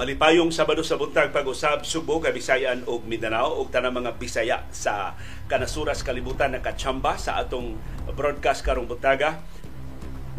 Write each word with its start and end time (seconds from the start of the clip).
Malipayong 0.00 0.48
Sabado 0.48 0.80
sa 0.80 0.96
buntag 0.96 1.28
pag-usab 1.28 1.84
Subo, 1.84 2.24
Kabisayan 2.24 2.88
ug 2.88 3.04
Mindanao 3.04 3.60
ug 3.60 3.68
tanang 3.68 4.00
mga 4.00 4.16
Bisaya 4.16 4.64
sa 4.72 5.12
kanasuras 5.44 6.00
kalibutan 6.00 6.56
nakachamba 6.56 7.20
sa 7.20 7.36
atong 7.36 7.76
broadcast 8.16 8.64
karong 8.64 8.88
buntaga. 8.88 9.44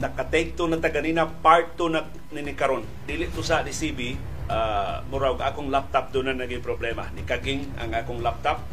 Nakatake 0.02 0.58
to 0.58 0.66
na 0.66 0.82
taganina 0.82 1.30
part 1.30 1.78
2 1.78 1.94
na 1.94 2.10
nini 2.34 2.58
karon. 2.58 2.82
Dili 3.06 3.30
to 3.30 3.46
sa 3.46 3.62
DCB 3.62 4.18
uh, 4.50 5.06
murag 5.14 5.38
akong 5.38 5.70
laptop 5.70 6.10
do 6.10 6.26
na 6.26 6.34
naging 6.34 6.66
problema. 6.66 7.06
Ni 7.14 7.22
kaging 7.22 7.70
ang 7.78 7.94
akong 7.94 8.26
laptop 8.26 8.66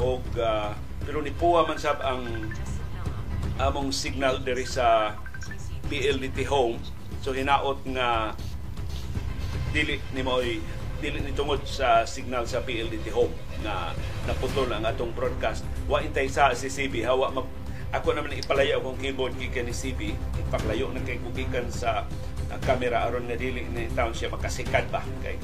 og 0.00 0.24
uh, 0.40 0.72
pero 1.04 1.20
ni 1.20 1.36
puwa 1.36 1.68
man 1.68 1.76
sab 1.76 2.00
ang 2.00 2.48
among 3.60 3.92
signal 3.92 4.40
diri 4.40 4.64
sa 4.64 5.20
PLDT 5.92 6.48
home. 6.48 6.80
So 7.20 7.36
hinaot 7.36 7.84
nga 7.92 8.32
dili 9.70 10.02
ni 10.14 10.22
mo 10.22 10.42
dili 11.00 11.18
ni 11.24 11.32
tungod 11.32 11.64
sa 11.64 12.04
signal 12.04 12.44
sa 12.44 12.60
PLDT 12.60 13.08
home 13.10 13.32
na 13.64 13.96
naputol 14.28 14.68
ang 14.68 14.84
atong 14.84 15.16
broadcast. 15.16 15.64
Wa 15.88 16.04
intay 16.04 16.28
sa 16.28 16.52
CCB 16.52 17.08
hawa 17.08 17.32
mag, 17.32 17.48
ako 17.90 18.14
naman 18.14 18.36
ipalayo 18.36 18.78
akong 18.78 19.00
keyboard 19.00 19.34
gikan 19.40 19.66
ni 19.66 19.74
CB 19.74 20.14
ipaklayo 20.46 20.92
na 20.92 21.00
kay 21.02 21.18
kugikan 21.18 21.66
sa 21.72 22.04
uh, 22.52 22.60
camera 22.62 23.08
aron 23.08 23.26
nga 23.26 23.34
dili 23.34 23.64
ni 23.72 23.88
taon 23.96 24.12
siya 24.12 24.28
makasikad 24.28 24.86
ba. 24.92 25.00
Kay 25.24 25.40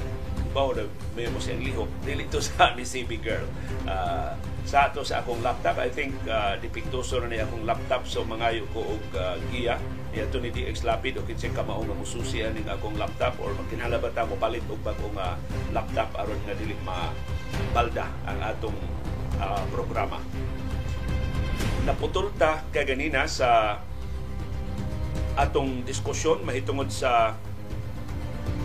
bawo 0.53 0.77
na 0.77 0.85
may 1.17 1.25
mo 1.27 1.41
siyang 1.41 1.65
lihok. 1.65 1.89
Dili 2.05 2.29
to 2.29 2.39
sa 2.45 2.77
ni 2.77 2.85
CB 2.85 3.11
girl. 3.19 3.47
Uh, 3.89 4.37
sa 4.67 4.91
ato 4.91 5.01
sa 5.01 5.23
akong 5.23 5.39
laptop 5.41 5.79
I 5.79 5.89
think 5.89 6.13
uh, 6.27 6.59
dipiktuso 6.61 7.17
na 7.23 7.33
ni 7.33 7.41
akong 7.41 7.65
laptop. 7.65 8.05
So 8.05 8.21
mangayo 8.21 8.69
ko 8.77 8.85
og 8.85 9.03
uh, 9.17 9.41
giya 9.49 9.81
Iyato 10.17 10.41
ni 10.41 10.49
DX 10.49 10.81
Lapid 10.81 11.21
o 11.21 11.21
kinsay 11.21 11.53
kamao 11.53 11.85
nga 11.85 11.93
mususian 11.93 12.49
ning 12.57 12.65
akong 12.65 12.97
laptop 12.97 13.37
or 13.37 13.53
magkinahanglan 13.53 14.01
ta 14.17 14.25
mo 14.25 14.33
palit 14.41 14.65
og 14.65 14.81
bagong 14.81 15.13
uh, 15.13 15.37
laptop 15.69 16.09
aron 16.17 16.41
nga 16.41 16.57
dili 16.57 16.73
ma 16.81 17.13
balda 17.69 18.09
ang 18.25 18.41
atong 18.41 18.73
uh, 19.37 19.61
programa. 19.69 20.17
Naputol 21.85 22.33
ta 22.33 22.65
kaganina 22.73 23.29
sa 23.29 23.77
atong 25.37 25.85
diskusyon 25.85 26.41
mahitungod 26.41 26.89
sa 26.89 27.37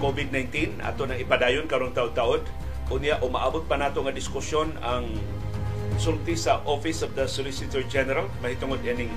COVID-19 0.00 0.80
ato 0.80 1.04
na 1.04 1.20
ipadayon 1.20 1.68
karong 1.68 1.92
taud-taud 1.92 2.48
unya 2.88 3.20
umaabot 3.20 3.68
pa 3.68 3.76
nato 3.76 4.00
nga 4.00 4.16
diskusyon 4.16 4.72
ang 4.80 5.04
sulti 6.00 6.32
sa 6.32 6.64
Office 6.64 7.04
of 7.04 7.12
the 7.12 7.28
Solicitor 7.28 7.84
General. 7.92 8.24
Mahitungod 8.40 8.80
ining 8.88 9.12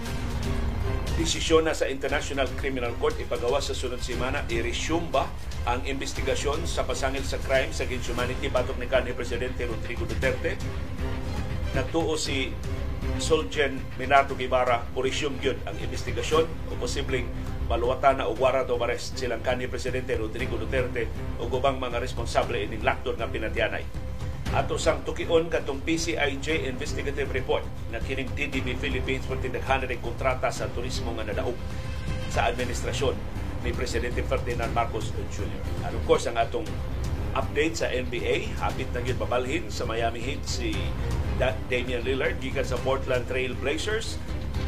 desisyon 1.14 1.70
na 1.70 1.78
sa 1.78 1.86
International 1.86 2.50
Criminal 2.58 2.94
Court 2.98 3.14
ipagawa 3.22 3.62
sa 3.62 3.78
sunod 3.78 4.02
semana. 4.02 4.42
I-resume 4.50 5.14
ba 5.14 5.30
ang 5.70 5.86
investigasyon 5.86 6.66
sa 6.66 6.86
pasangil 6.86 7.22
sa 7.22 7.38
crime 7.42 7.70
sa 7.70 7.86
humanity? 7.86 8.50
Batok 8.50 8.82
ni 8.82 8.90
kanhi 8.90 9.14
Presidente 9.14 9.70
Rodrigo 9.70 10.10
Duterte. 10.10 10.58
Natuo 11.78 12.18
si 12.18 12.50
Solgen 13.22 13.78
Minardo 14.02 14.34
Guevara 14.34 14.82
o 14.94 15.02
resume 15.06 15.38
yun 15.42 15.58
ang 15.70 15.78
investigasyon. 15.78 16.46
O 16.70 16.78
posibleng 16.82 17.30
maluwatan 17.70 18.22
na 18.22 18.30
o 18.30 18.34
warrant 18.38 18.70
of 18.70 18.82
arrest 18.86 19.18
silang 19.18 19.42
kanhi 19.42 19.66
Presidente 19.66 20.14
Rodrigo 20.18 20.58
Duterte 20.58 21.10
o 21.42 21.50
gubang 21.50 21.82
mga 21.82 21.98
responsable 21.98 22.62
ining 22.62 22.86
lakton 22.86 23.18
nga 23.18 23.26
pinatianay 23.26 24.05
ato 24.54 24.78
sang 24.78 25.02
tukion 25.02 25.50
katong 25.50 25.82
PCIJ 25.82 26.70
investigative 26.70 27.34
report 27.34 27.66
na 27.90 27.98
kining 27.98 28.30
TDB 28.38 28.78
Philippines 28.78 29.26
pati 29.26 29.50
naghanan 29.50 29.90
ng 29.90 30.04
kontrata 30.06 30.54
sa 30.54 30.70
turismo 30.70 31.16
nga 31.18 31.26
nadaog 31.26 31.58
sa 32.30 32.46
administrasyon 32.52 33.18
ni 33.66 33.74
Presidente 33.74 34.22
Ferdinand 34.22 34.70
Marcos 34.70 35.10
Jr. 35.34 35.62
And 35.90 35.98
of 35.98 36.04
course, 36.06 36.30
ang 36.30 36.38
atong 36.38 36.70
update 37.34 37.82
sa 37.82 37.90
NBA, 37.90 38.56
hapit 38.62 38.88
na 38.94 39.02
yun 39.02 39.18
babalhin 39.18 39.68
sa 39.74 39.84
Miami 39.90 40.22
Heat 40.22 40.46
si 40.46 40.72
Damian 41.42 42.06
Lillard 42.06 42.40
gikan 42.40 42.64
sa 42.64 42.80
Portland 42.80 43.28
Trail 43.28 43.58
Blazers 43.58 44.22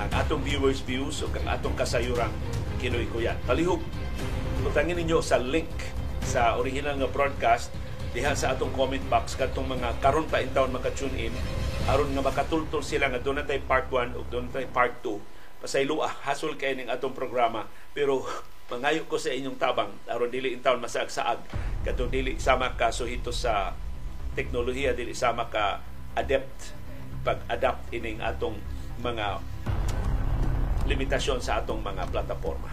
ang 0.03 0.11
atong 0.11 0.43
viewers 0.43 0.83
views 0.83 1.23
o 1.23 1.31
ang 1.31 1.47
atong 1.47 1.73
kasayurang 1.79 2.33
kinoy 2.77 3.07
ko 3.09 3.23
yan. 3.23 3.39
Palihog, 3.47 3.79
utangin 4.67 4.99
ninyo 4.99 5.23
sa 5.23 5.39
link 5.39 5.71
sa 6.21 6.59
original 6.59 6.99
nga 6.99 7.07
broadcast 7.07 7.71
diha 8.17 8.33
sa 8.33 8.57
atong 8.57 8.73
comment 8.73 9.05
box 9.13 9.37
katong 9.37 9.69
mga 9.77 10.01
karon 10.01 10.25
pa 10.25 10.41
in 10.41 10.49
town 10.49 10.73
maka-tune 10.73 11.29
in 11.29 11.33
aron 11.85 12.09
nga 12.17 12.25
makatultol 12.25 12.81
sila 12.81 13.13
nga 13.13 13.21
doon 13.21 13.45
tay 13.45 13.61
part 13.61 13.85
1 13.93 14.17
ug 14.17 14.25
doon 14.33 14.49
tay 14.49 14.65
part 14.65 14.97
2 15.05 15.37
pasaylo 15.61 16.05
ah 16.05 16.13
hasol 16.25 16.53
kay 16.57 16.77
ning 16.77 16.89
atong 16.89 17.13
programa. 17.13 17.65
Pero 17.93 18.25
mangayo 18.71 19.07
ko 19.07 19.17
sa 19.17 19.33
inyong 19.33 19.57
tabang 19.57 19.91
aron 20.09 20.29
dili 20.29 20.53
in 20.53 20.61
town 20.61 20.81
masaag-saag. 20.81 21.39
Katong 21.85 22.11
dili 22.11 22.37
sama 22.37 22.75
ka 22.75 22.91
suhito 22.93 23.31
sa 23.33 23.73
teknolohiya 24.37 24.93
dili 24.93 25.17
sama 25.17 25.49
ka 25.49 25.81
adept 26.13 26.73
pag-adapt 27.25 27.89
ining 27.93 28.21
atong 28.21 28.57
mga 29.01 29.41
limitasyon 30.87 31.43
sa 31.43 31.59
atong 31.59 31.83
mga 31.83 32.07
plataforma. 32.09 32.71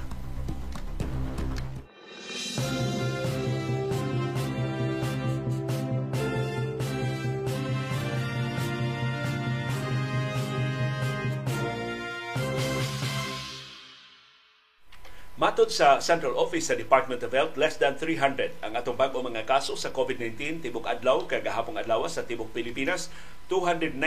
Matod 15.34 15.67
sa 15.67 15.99
Central 15.99 16.39
Office 16.39 16.71
sa 16.71 16.78
Department 16.78 17.19
of 17.27 17.34
Health, 17.34 17.59
less 17.59 17.75
than 17.75 17.99
300 17.99 18.55
ang 18.62 18.78
atong 18.78 18.95
bag-o 18.95 19.19
mga 19.19 19.43
kaso 19.43 19.75
sa 19.75 19.91
COVID-19 19.91 20.62
tibok 20.62 20.87
adlaw 20.87 21.27
kagahapong 21.27 21.75
adlaw 21.75 22.06
sa 22.06 22.22
tibok 22.22 22.55
Pilipinas, 22.55 23.11
294 23.50 23.99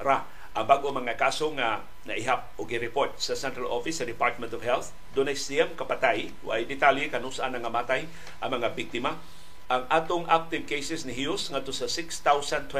ra 0.00 0.24
ang 0.56 0.64
bag-o 0.64 0.88
mga 0.88 1.20
kaso 1.20 1.52
nga 1.52 1.84
naihap 2.08 2.48
o 2.56 2.64
gi-report 2.64 3.20
sa 3.20 3.36
Central 3.36 3.68
Office 3.68 4.00
sa 4.00 4.08
Department 4.08 4.56
of 4.56 4.64
Health. 4.64 4.96
Dunay 5.12 5.36
siyam 5.36 5.76
kapatay, 5.76 6.32
way 6.48 6.64
detalye 6.64 7.12
kanusaan 7.12 7.52
nga 7.52 7.68
matay 7.68 8.08
ang 8.40 8.56
mga 8.56 8.72
biktima. 8.72 9.20
Ang 9.68 9.84
atong 9.92 10.24
active 10.32 10.64
cases 10.64 11.04
ni 11.04 11.12
Hughes 11.12 11.52
ngadto 11.52 11.76
sa 11.76 11.84
6,029 11.84 12.72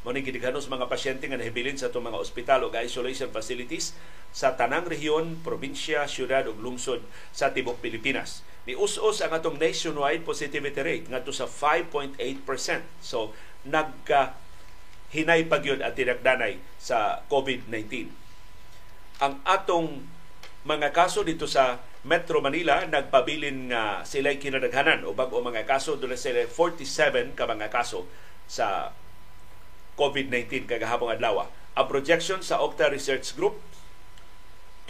Ni 0.00 0.24
gidighanos 0.24 0.72
mga 0.72 0.88
pasyente 0.88 1.28
nga 1.28 1.36
nahibilin 1.36 1.76
sa 1.76 1.92
itong 1.92 2.08
mga 2.08 2.18
ospital 2.18 2.64
o 2.64 2.72
isolation 2.72 3.28
facilities 3.28 3.92
sa 4.32 4.56
tanang 4.56 4.88
rehiyon, 4.88 5.44
probinsya, 5.44 6.08
syudad 6.08 6.48
ug 6.48 6.56
lungsod 6.56 7.04
sa 7.30 7.52
tibok 7.52 7.84
Pilipinas. 7.84 8.40
Ni 8.64 8.72
us-us 8.72 9.20
ang 9.20 9.36
atong 9.36 9.60
nationwide 9.60 10.24
positivity 10.24 10.80
rate 10.80 11.06
ngadto 11.12 11.36
sa 11.36 11.44
5.8%. 11.44 12.16
So 13.04 13.36
nagka 13.68 14.40
hinay 15.12 15.44
pagyod 15.50 15.84
at 15.84 15.98
tinagdanay 15.98 16.56
sa 16.80 17.20
COVID-19. 17.28 18.08
Ang 19.20 19.34
atong 19.44 20.00
mga 20.64 20.96
kaso 20.96 21.20
dito 21.26 21.44
sa 21.44 21.80
Metro 22.00 22.40
Manila 22.40 22.88
nagpabilin 22.88 23.68
nga 23.68 24.00
sila'y 24.08 24.40
kinadaghanan 24.40 25.04
o 25.04 25.12
bag-o 25.12 25.44
mga 25.44 25.68
kaso 25.68 26.00
doon 26.00 26.16
sila 26.16 26.48
47 26.48 27.36
ka 27.36 27.44
mga 27.44 27.68
kaso 27.68 28.08
sa 28.48 28.96
COVID-19 29.98 30.68
kagahapong 30.68 31.14
adlaw. 31.14 31.48
Ang 31.78 31.86
projection 31.86 32.42
sa 32.42 32.58
Octa 32.60 32.90
Research 32.90 33.32
Group 33.38 33.58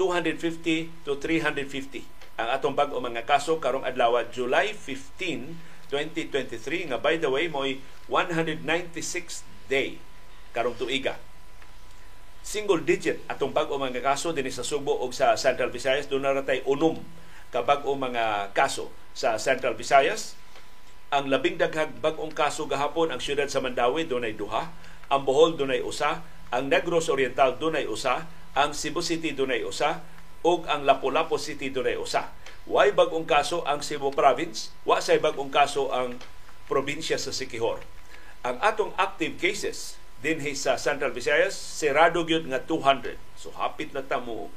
250 0.01 1.05
to 1.05 1.21
350 1.21 2.21
ang 2.41 2.49
atong 2.57 2.73
bag-o 2.73 2.97
mga 3.05 3.29
kaso 3.29 3.61
karong 3.61 3.85
adlaw 3.85 4.17
July 4.33 4.73
15, 4.73 5.93
2023 5.93 6.89
nga 6.89 6.97
by 6.97 7.21
the 7.21 7.29
way 7.29 7.53
mo'y 7.53 7.85
196 8.09 9.45
day 9.69 10.01
karong 10.57 10.73
tuiga. 10.81 11.21
Single 12.41 12.81
digit 12.81 13.21
atong 13.29 13.53
bag-o 13.53 13.77
mga 13.77 14.01
kaso 14.01 14.33
dinhi 14.33 14.49
sa 14.49 14.65
Subo 14.65 14.97
ug 15.05 15.13
sa 15.13 15.37
Central 15.37 15.69
Visayas 15.69 16.09
na 16.09 16.33
ratay 16.33 16.65
unom 16.65 16.97
ka 17.53 17.61
bag-o 17.61 17.93
mga 17.93 18.57
kaso 18.57 18.89
sa 19.13 19.37
Central 19.37 19.77
Visayas. 19.77 20.41
Ang 21.13 21.29
labing 21.29 21.61
daghang 21.61 22.01
bag-ong 22.01 22.33
kaso 22.33 22.65
gahapon 22.65 23.13
ang 23.13 23.21
siyudad 23.21 23.51
sa 23.53 23.61
Mandawi 23.61 24.09
dunay 24.09 24.33
duha 24.33 24.73
ang 25.11 25.27
Bohol 25.27 25.59
dunay 25.59 25.83
usa, 25.83 26.23
ang 26.55 26.71
Negros 26.71 27.11
Oriental 27.11 27.59
dunay 27.59 27.85
usa, 27.91 28.25
ang 28.55 28.71
Cebu 28.71 29.03
City 29.03 29.35
dunay 29.35 29.67
usa, 29.67 30.03
ug 30.41 30.65
ang 30.71 30.87
Lapu-Lapu 30.87 31.37
City 31.37 31.69
dunay 31.69 31.99
usa. 31.99 32.33
Way 32.71 32.95
bag-ong 32.95 33.27
kaso 33.27 33.67
ang 33.67 33.83
Cebu 33.83 34.15
Province, 34.15 34.71
wa 34.87 35.03
say 35.03 35.19
bag-ong 35.19 35.51
kaso 35.51 35.91
ang 35.91 36.17
probinsya 36.71 37.19
sa 37.19 37.35
Siquijor. 37.35 37.83
Ang 38.47 38.57
atong 38.63 38.95
active 38.97 39.37
cases 39.37 39.99
dinhi 40.23 40.55
sa 40.55 40.79
Central 40.79 41.11
Visayas, 41.11 41.53
serado 41.59 42.23
gyud 42.23 42.47
nga 42.47 42.63
200. 42.63 43.19
So 43.35 43.51
hapit 43.59 43.91
na 43.91 44.07
ta 44.07 44.23
mo 44.23 44.49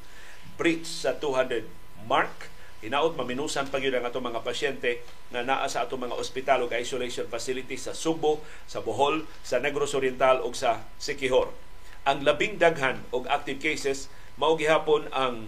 breach 0.55 0.85
sa 0.85 1.17
200 1.17 1.65
mark 2.05 2.52
Hinaot 2.83 3.15
maminusan 3.15 3.71
pa 3.71 3.79
gyud 3.79 3.95
ang 3.95 4.03
ato 4.03 4.19
mga 4.19 4.43
pasyente 4.43 5.07
nga 5.31 5.39
naa 5.39 5.63
sa 5.71 5.87
ato 5.87 5.95
mga 5.95 6.19
ospital 6.19 6.67
ug 6.67 6.75
isolation 6.75 7.31
facilities 7.31 7.87
sa 7.87 7.95
Subo, 7.95 8.43
sa 8.67 8.83
Bohol, 8.83 9.23
sa 9.39 9.63
Negros 9.63 9.95
Oriental 9.95 10.43
ug 10.43 10.51
sa 10.51 10.83
Siquijor. 10.99 11.55
Ang 12.03 12.27
labing 12.27 12.59
daghan 12.59 12.99
og 13.15 13.23
active 13.31 13.63
cases 13.63 14.11
mao 14.35 14.59
gihapon 14.59 15.07
ang 15.15 15.47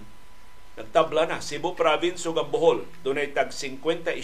Nagtabla 0.75 1.23
na 1.23 1.39
Cebu 1.39 1.71
Province 1.71 2.23
ug 2.27 2.35
ang 2.39 2.51
Bohol 2.51 2.87
dunay 3.03 3.31
tag 3.31 3.51
57 3.51 4.15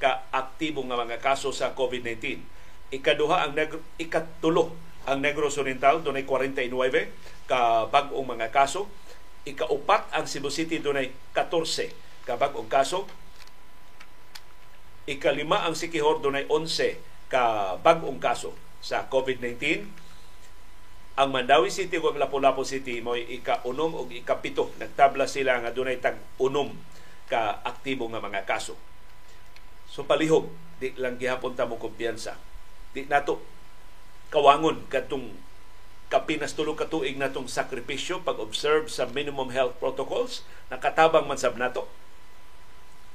ka 0.00 0.28
aktibo 0.32 0.84
nga 0.88 1.00
mga 1.00 1.20
kaso 1.20 1.52
sa 1.52 1.76
COVID-19. 1.76 2.40
Ikaduha 2.92 3.44
ang 3.44 3.52
negro, 3.56 3.80
ikatulo 3.96 4.72
ang 5.08 5.20
Negros 5.20 5.56
Oriental 5.56 6.04
dunay 6.04 6.28
49 6.28 6.68
ka 7.48 7.88
bag-ong 7.88 8.28
mga 8.36 8.52
kaso. 8.52 8.88
Ikaupat 9.48 10.12
ang 10.12 10.28
Cebu 10.28 10.52
City 10.52 10.80
dunay 10.80 11.08
14 11.32 12.11
ka 12.22 12.38
bag-ong 12.38 12.70
kaso. 12.70 13.06
Ikalima 15.06 15.66
ang 15.66 15.74
Sikihor 15.74 16.22
dunay 16.22 16.46
11 16.46 16.98
ka 17.26 17.76
bag-ong 17.82 18.22
kaso 18.22 18.54
sa 18.78 19.06
COVID-19. 19.10 19.86
Ang 21.12 21.28
Mandawi 21.28 21.68
City 21.68 22.00
ug 22.00 22.16
Lapu-Lapu 22.16 22.64
City 22.64 23.04
mo 23.04 23.18
ika-unom 23.18 23.92
ug 23.94 24.08
ikapito 24.14 24.72
nagtabla 24.80 25.28
sila 25.28 25.60
nga 25.60 25.74
dunay 25.74 26.00
tag 26.00 26.16
unom 26.40 26.72
ka 27.28 27.60
aktibo 27.66 28.08
nga 28.08 28.22
mga 28.22 28.48
kaso. 28.48 28.78
So 29.92 30.08
palihog, 30.08 30.48
di 30.80 30.96
lang 30.96 31.20
gihapon 31.20 31.52
ta 31.52 31.68
mo 31.68 31.76
kumpiyansa. 31.76 32.38
Di 32.96 33.04
nato 33.04 33.44
kawangon 34.32 34.88
katong 34.88 35.36
kapinas 36.08 36.56
tulo 36.56 36.76
ka 36.76 36.88
tuig 36.88 37.16
natong 37.16 37.48
sakripisyo 37.48 38.24
pag-observe 38.24 38.88
sa 38.88 39.08
minimum 39.08 39.48
health 39.52 39.76
protocols 39.80 40.44
nakatabang 40.68 41.24
man 41.24 41.40
sab 41.40 41.56
nato 41.56 41.88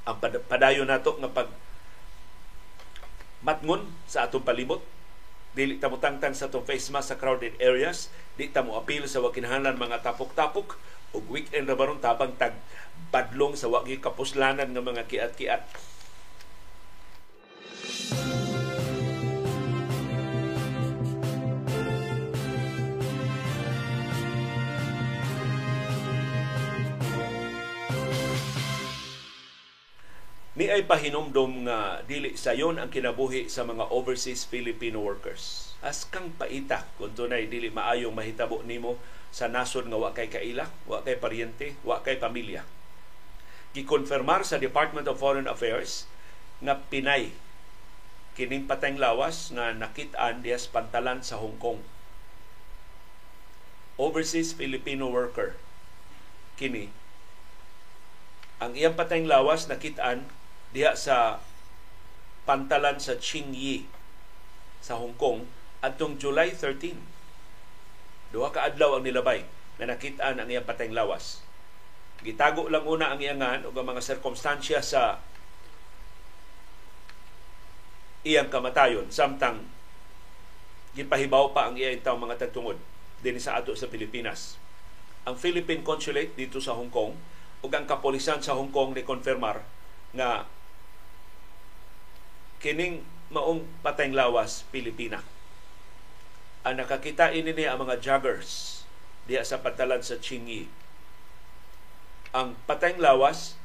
ang 0.08 0.16
padayon 0.48 0.88
nato 0.88 1.12
nga 1.20 1.28
pag 1.28 1.52
matngon 3.44 3.84
sa 4.08 4.24
atong 4.24 4.42
palimot 4.42 4.80
dili 5.52 5.76
ta 5.76 5.92
mo 5.92 6.00
tangtang 6.00 6.32
sa 6.32 6.48
atong 6.48 6.64
face 6.64 6.88
mask 6.88 7.12
sa 7.12 7.20
crowded 7.20 7.52
areas 7.60 8.08
di 8.40 8.48
ta 8.48 8.64
apil 8.64 9.04
sa 9.04 9.20
wakinahanglan 9.20 9.76
mga 9.76 10.00
tapok-tapok 10.00 10.80
ug 11.12 11.24
weekend 11.28 11.68
ra 11.68 11.76
baron 11.76 12.00
tabang 12.00 12.32
tag 12.40 12.56
badlong 13.12 13.52
sa 13.52 13.68
wagi 13.68 14.00
kapuslanan 14.00 14.72
nga 14.72 14.82
mga 14.84 15.04
kiat-kiat 15.08 15.64
ni 30.58 30.66
ay 30.66 30.90
pahinomdom 30.90 31.70
nga 31.70 32.02
dili 32.02 32.34
sayon 32.34 32.82
ang 32.82 32.90
kinabuhi 32.90 33.46
sa 33.46 33.62
mga 33.62 33.94
overseas 33.94 34.42
Filipino 34.42 34.98
workers. 34.98 35.70
As 35.86 36.02
kang 36.02 36.34
paita 36.34 36.82
kung 36.98 37.14
tunay 37.14 37.46
dili 37.46 37.70
maayong 37.70 38.10
mahitabo 38.10 38.66
nimo 38.66 38.98
sa 39.30 39.46
nasod 39.46 39.86
nga 39.86 39.94
wa 39.94 40.10
kay 40.10 40.26
kaila, 40.26 40.66
wa 40.90 41.06
kay 41.06 41.14
paryente, 41.14 41.78
wa 41.86 42.02
kay 42.02 42.18
pamilya. 42.18 42.66
Gikonfirmar 43.70 44.42
sa 44.42 44.58
Department 44.58 45.06
of 45.06 45.22
Foreign 45.22 45.46
Affairs 45.46 46.10
nga 46.58 46.74
Pinay 46.90 47.30
kining 48.34 48.66
patayng 48.66 48.98
lawas 48.98 49.54
nga 49.54 49.70
nakit-an 49.70 50.42
dias 50.42 50.66
pantalan 50.66 51.22
sa 51.22 51.38
Hong 51.38 51.54
Kong. 51.62 51.78
Overseas 53.94 54.58
Filipino 54.58 55.06
worker 55.06 55.54
kini 56.58 56.90
ang 58.58 58.74
iyang 58.74 58.98
patayng 58.98 59.30
lawas 59.30 59.70
nakit-an 59.70 60.26
diha 60.72 60.92
sa 60.92 61.40
pantalan 62.44 62.96
sa 63.00 63.16
Qingyi 63.16 63.88
sa 64.80 64.96
Hong 64.96 65.16
Kong 65.16 65.44
adtong 65.84 66.16
July 66.16 66.52
13. 66.52 66.96
Duha 68.32 68.48
ka 68.52 68.68
adlaw 68.68 68.98
ang 68.98 69.04
nilabay 69.04 69.44
na 69.80 69.94
nakit-an 69.94 70.40
ang 70.42 70.48
iyang 70.50 70.66
patayng 70.66 70.92
lawas. 70.92 71.40
Gitago 72.20 72.66
lang 72.66 72.84
una 72.84 73.14
ang 73.14 73.20
iyangan 73.22 73.62
o 73.62 73.70
mga 73.70 74.02
sirkumstansya 74.02 74.82
sa 74.82 75.22
iyang 78.26 78.50
kamatayon 78.50 79.08
samtang 79.08 79.62
gipahibaw 80.98 81.54
pa 81.54 81.70
ang 81.70 81.78
iyang 81.78 82.02
taong 82.02 82.26
mga 82.26 82.48
tagtungod 82.48 82.76
din 83.22 83.38
sa 83.38 83.62
ato 83.62 83.72
sa 83.78 83.86
Pilipinas. 83.86 84.58
Ang 85.24 85.38
Philippine 85.38 85.86
Consulate 85.86 86.34
dito 86.34 86.58
sa 86.58 86.74
Hong 86.74 86.90
Kong 86.90 87.14
ug 87.62 87.70
ang 87.70 87.86
kapolisan 87.86 88.42
sa 88.42 88.58
Hong 88.58 88.74
Kong 88.74 88.98
ni 88.98 89.06
konfirmar 89.06 89.62
nga 90.10 90.46
kining 92.58 93.06
maong 93.30 93.62
patayng 93.84 94.14
lawas 94.14 94.66
Pilipina. 94.74 95.22
Ang 96.66 96.82
nakakita 96.82 97.30
ini 97.30 97.54
ang 97.64 97.80
mga 97.80 98.02
joggers 98.02 98.82
diya 99.30 99.46
sa 99.46 99.62
patalan 99.62 100.02
sa 100.02 100.18
Chingi. 100.18 100.66
Ang 102.34 102.58
patayng 102.66 102.98
lawas 102.98 103.56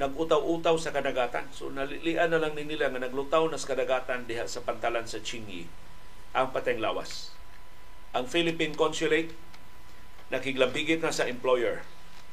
nagutaw-utaw 0.00 0.80
sa 0.80 0.94
kadagatan. 0.94 1.50
So 1.52 1.68
nalilian 1.68 2.32
na 2.32 2.40
lang 2.40 2.56
ni 2.56 2.64
nila 2.64 2.88
nga 2.88 3.02
naglutaw 3.02 3.50
na 3.50 3.60
sa 3.60 3.74
kadagatan 3.74 4.24
diha 4.24 4.46
sa 4.48 4.64
pantalan 4.64 5.04
sa 5.04 5.20
Chingi 5.20 5.66
ang 6.30 6.54
patayng 6.54 6.78
lawas. 6.78 7.34
Ang 8.14 8.30
Philippine 8.30 8.78
Consulate 8.78 9.34
nakiglambigit 10.30 11.02
na 11.02 11.10
sa 11.10 11.26
employer 11.26 11.82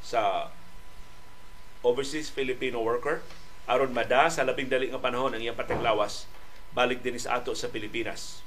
sa 0.06 0.54
overseas 1.82 2.30
Filipino 2.30 2.82
worker 2.86 3.26
aron 3.68 3.92
mada 3.92 4.32
sa 4.32 4.48
labing 4.48 4.72
dali 4.72 4.88
nga 4.88 5.04
panahon 5.04 5.36
ang 5.36 5.44
iyang 5.44 5.60
pataglawas 5.60 6.26
balik 6.72 7.04
din 7.04 7.20
sa 7.20 7.44
ato 7.44 7.52
sa 7.52 7.68
Pilipinas. 7.68 8.40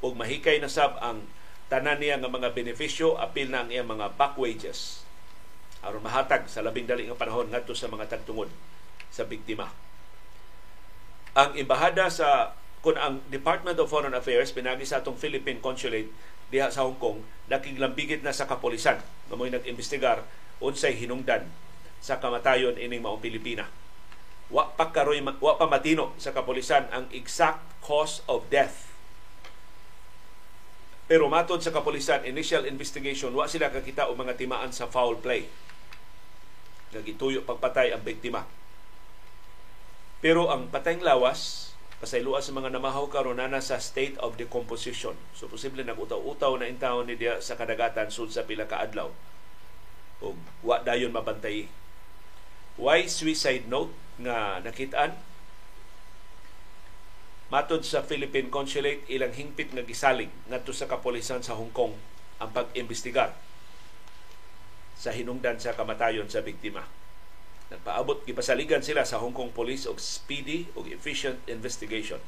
Ug 0.00 0.16
mahikay 0.16 0.56
na 0.58 0.72
sab 0.72 0.96
ang 1.04 1.28
tanan 1.68 2.00
niya 2.00 2.16
nga 2.16 2.32
mga 2.32 2.56
benepisyo 2.56 3.20
apil 3.20 3.52
na 3.52 3.64
ang 3.64 3.68
iyang 3.68 3.88
mga 3.88 4.16
back 4.16 4.40
wages 4.40 5.04
aron 5.84 6.00
mahatag 6.00 6.48
sa 6.48 6.64
labing 6.64 6.88
dali 6.88 7.04
nga 7.04 7.16
panahon 7.16 7.52
ngadto 7.52 7.76
sa 7.76 7.92
mga 7.92 8.08
tagtungod 8.08 8.48
sa 9.12 9.28
biktima. 9.28 9.68
Ang 11.36 11.60
embahada 11.60 12.08
sa 12.08 12.56
kun 12.80 12.96
ang 12.96 13.20
Department 13.28 13.76
of 13.76 13.92
Foreign 13.92 14.16
Affairs 14.16 14.52
pinagi 14.52 14.88
sa 14.88 15.04
atong 15.04 15.20
Philippine 15.20 15.60
Consulate 15.60 16.08
diha 16.48 16.72
sa 16.72 16.88
Hong 16.88 16.96
Kong 16.96 17.20
nakiglambigit 17.52 18.24
na 18.24 18.32
sa 18.32 18.48
kapolisan 18.48 19.00
nga 19.00 19.34
mo'y 19.36 19.52
nag-imbestigar 19.52 20.24
unsay 20.60 20.96
hinungdan 20.96 21.48
sa 22.00 22.20
kamatayon 22.20 22.80
ining 22.80 23.04
maong 23.04 23.20
Pilipina 23.20 23.68
wa 24.52 24.72
pa 24.76 24.92
karoy 24.92 25.20
wa 25.24 25.54
pa 25.56 25.66
matino 25.68 26.12
sa 26.20 26.36
kapulisan 26.36 26.88
ang 26.92 27.08
exact 27.12 27.64
cause 27.80 28.20
of 28.28 28.48
death. 28.52 28.92
Pero 31.04 31.28
matod 31.28 31.60
sa 31.60 31.68
kapulisan, 31.68 32.24
initial 32.24 32.64
investigation, 32.64 33.36
wa 33.36 33.44
sila 33.44 33.68
kakita 33.68 34.08
o 34.08 34.16
mga 34.16 34.40
timaan 34.40 34.72
sa 34.72 34.88
foul 34.88 35.20
play. 35.20 35.44
Nagituyo 36.96 37.44
pagpatay 37.44 37.92
ang 37.92 38.00
biktima. 38.00 38.48
Pero 40.24 40.48
ang 40.48 40.72
patayng 40.72 41.04
lawas, 41.04 41.72
pasayloa 42.00 42.40
sa 42.40 42.56
mga 42.56 42.72
namahaw 42.72 43.04
karon 43.12 43.36
na 43.36 43.60
sa 43.60 43.76
state 43.76 44.16
of 44.24 44.40
decomposition. 44.40 45.12
So 45.36 45.44
posible 45.44 45.84
nagutaw-utaw 45.84 46.56
na 46.56 46.72
intawon 46.72 47.12
ni 47.12 47.20
dia 47.20 47.36
sa 47.44 47.60
kadagatan 47.60 48.08
sud 48.08 48.32
sa 48.32 48.48
pila 48.48 48.64
ka 48.64 48.80
adlaw. 48.80 49.12
O 50.24 50.32
wa 50.64 50.80
dayon 50.80 51.12
mabantay. 51.12 51.68
Why 52.74 53.06
suicide 53.06 53.70
note? 53.70 54.04
nga 54.14 54.62
nakitaan 54.62 55.10
matod 57.50 57.82
sa 57.82 58.06
Philippine 58.06 58.46
Consulate 58.50 59.02
ilang 59.10 59.34
hingpit 59.34 59.74
nga 59.74 59.82
gisalig 59.82 60.30
ngadto 60.46 60.70
sa 60.70 60.86
kapolisan 60.86 61.42
sa 61.42 61.58
Hong 61.58 61.74
Kong 61.74 61.94
ang 62.38 62.50
pag-imbestigar 62.54 63.34
sa 64.94 65.10
hinungdan 65.10 65.58
sa 65.58 65.74
kamatayon 65.74 66.30
sa 66.30 66.46
biktima. 66.46 66.86
Nagpaabot 67.74 68.22
gipasaligan 68.22 68.86
sila 68.86 69.02
sa 69.02 69.18
Hong 69.18 69.34
Kong 69.34 69.50
Police 69.50 69.90
og 69.90 69.98
speedy 69.98 70.70
ug 70.78 70.86
efficient 70.90 71.42
investigation 71.50 72.22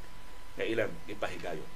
nga 0.58 0.66
ilang 0.66 0.90
gipahigayon. 1.06 1.70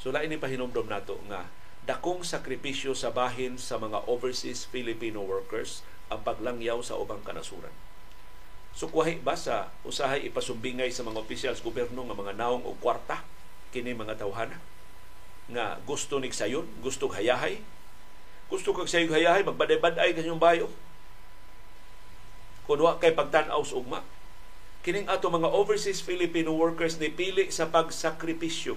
So 0.00 0.08
lain 0.08 0.32
ni 0.32 0.40
pahinomdom 0.40 0.88
nato 0.88 1.20
nga 1.28 1.52
dakong 1.84 2.24
sakripisyo 2.24 2.96
sa 2.96 3.12
bahin 3.12 3.60
sa 3.60 3.76
mga 3.76 4.08
overseas 4.08 4.64
Filipino 4.64 5.20
workers 5.20 5.84
ang 6.08 6.24
paglangyaw 6.24 6.80
sa 6.80 6.96
ubang 6.96 7.20
kanasuran 7.20 7.72
sukwahi 8.74 9.22
ba 9.22 9.38
sa 9.38 9.70
usahay 9.86 10.26
ipasumbingay 10.26 10.90
sa 10.90 11.06
mga 11.06 11.22
opisyal 11.22 11.54
sa 11.54 11.62
gobyerno 11.62 12.02
nga 12.02 12.18
mga 12.18 12.34
naong 12.34 12.66
o 12.66 12.74
kwarta? 12.82 13.22
Kini 13.70 13.94
mga 13.94 14.18
tawhana. 14.18 14.58
Nga 15.46 15.78
gusto 15.86 16.18
ni 16.18 16.34
sayon, 16.34 16.66
gusto 16.82 17.06
hayahay, 17.06 17.62
gusto 18.50 18.74
kag 18.74 18.90
sayo 18.90 19.06
hayahay, 19.14 19.46
magbaday-baday 19.46 20.10
kanyong 20.18 20.42
bayo. 20.42 20.66
Kung 22.66 22.82
wa 22.82 22.98
kay 22.98 23.14
pagtanaw 23.14 23.62
sa 23.62 23.78
ugma, 23.78 24.00
kining 24.82 25.06
ato 25.06 25.30
mga 25.30 25.52
overseas 25.52 26.02
Filipino 26.02 26.52
workers 26.56 26.98
ni 26.98 27.12
pili 27.12 27.48
sa 27.54 27.70
pagsakripisyo. 27.70 28.74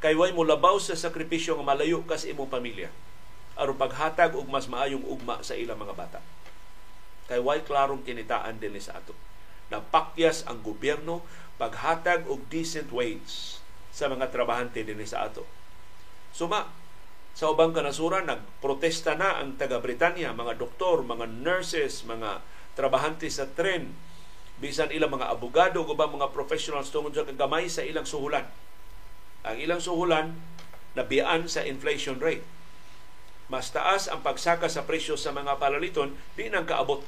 Kay 0.00 0.16
way 0.16 0.32
mo 0.32 0.42
labaw 0.42 0.80
sa 0.80 0.96
sakripisyo 0.96 1.60
nga 1.60 1.76
malayo 1.76 2.00
ka 2.08 2.16
sa 2.16 2.32
imong 2.32 2.48
pamilya. 2.48 2.88
Aron 3.54 3.76
paghatag 3.76 4.32
og 4.32 4.48
mas 4.48 4.64
maayong 4.64 5.04
ugma 5.04 5.44
sa 5.44 5.52
ilang 5.52 5.76
mga 5.76 5.92
bata 5.92 6.20
kay 7.30 7.38
way 7.38 7.62
klarong 7.62 8.02
kinitaan 8.02 8.58
din 8.58 8.74
sa 8.82 8.98
ato. 8.98 9.14
Napakyas 9.70 10.42
ang 10.50 10.66
gobyerno 10.66 11.22
paghatag 11.62 12.26
og 12.26 12.50
decent 12.50 12.90
wage 12.90 13.62
sa 13.94 14.10
mga 14.10 14.34
trabahante 14.34 14.82
din 14.82 14.98
sa 15.06 15.30
ato. 15.30 15.46
Suma, 16.34 16.66
Sa 17.30 17.54
ubang 17.54 17.70
kanasuran, 17.70 18.26
nagprotesta 18.26 19.14
na 19.14 19.38
ang 19.38 19.54
taga 19.54 19.78
Britanya, 19.78 20.34
mga 20.34 20.58
doktor, 20.58 21.06
mga 21.06 21.30
nurses, 21.30 22.02
mga 22.02 22.42
trabahante 22.74 23.30
sa 23.30 23.46
tren, 23.46 23.94
bisan 24.58 24.90
ilang 24.90 25.14
mga 25.14 25.30
abogado 25.30 25.80
o 25.80 25.94
mga 25.94 26.34
professionals 26.34 26.90
tungod 26.90 27.14
sa 27.14 27.22
kagamay 27.22 27.70
sa 27.70 27.86
ilang 27.86 28.04
suhulan. 28.04 28.44
Ang 29.46 29.56
ilang 29.62 29.80
suhulan 29.80 30.36
nabiyaan 30.98 31.46
sa 31.46 31.62
inflation 31.64 32.18
rate. 32.18 32.44
Mas 33.50 33.70
taas 33.70 34.06
ang 34.06 34.22
pagsaka 34.22 34.70
sa 34.70 34.84
presyo 34.84 35.14
sa 35.18 35.34
mga 35.34 35.58
palaliton, 35.58 36.14
di 36.34 36.50
nang 36.50 36.66
kaabot 36.66 37.02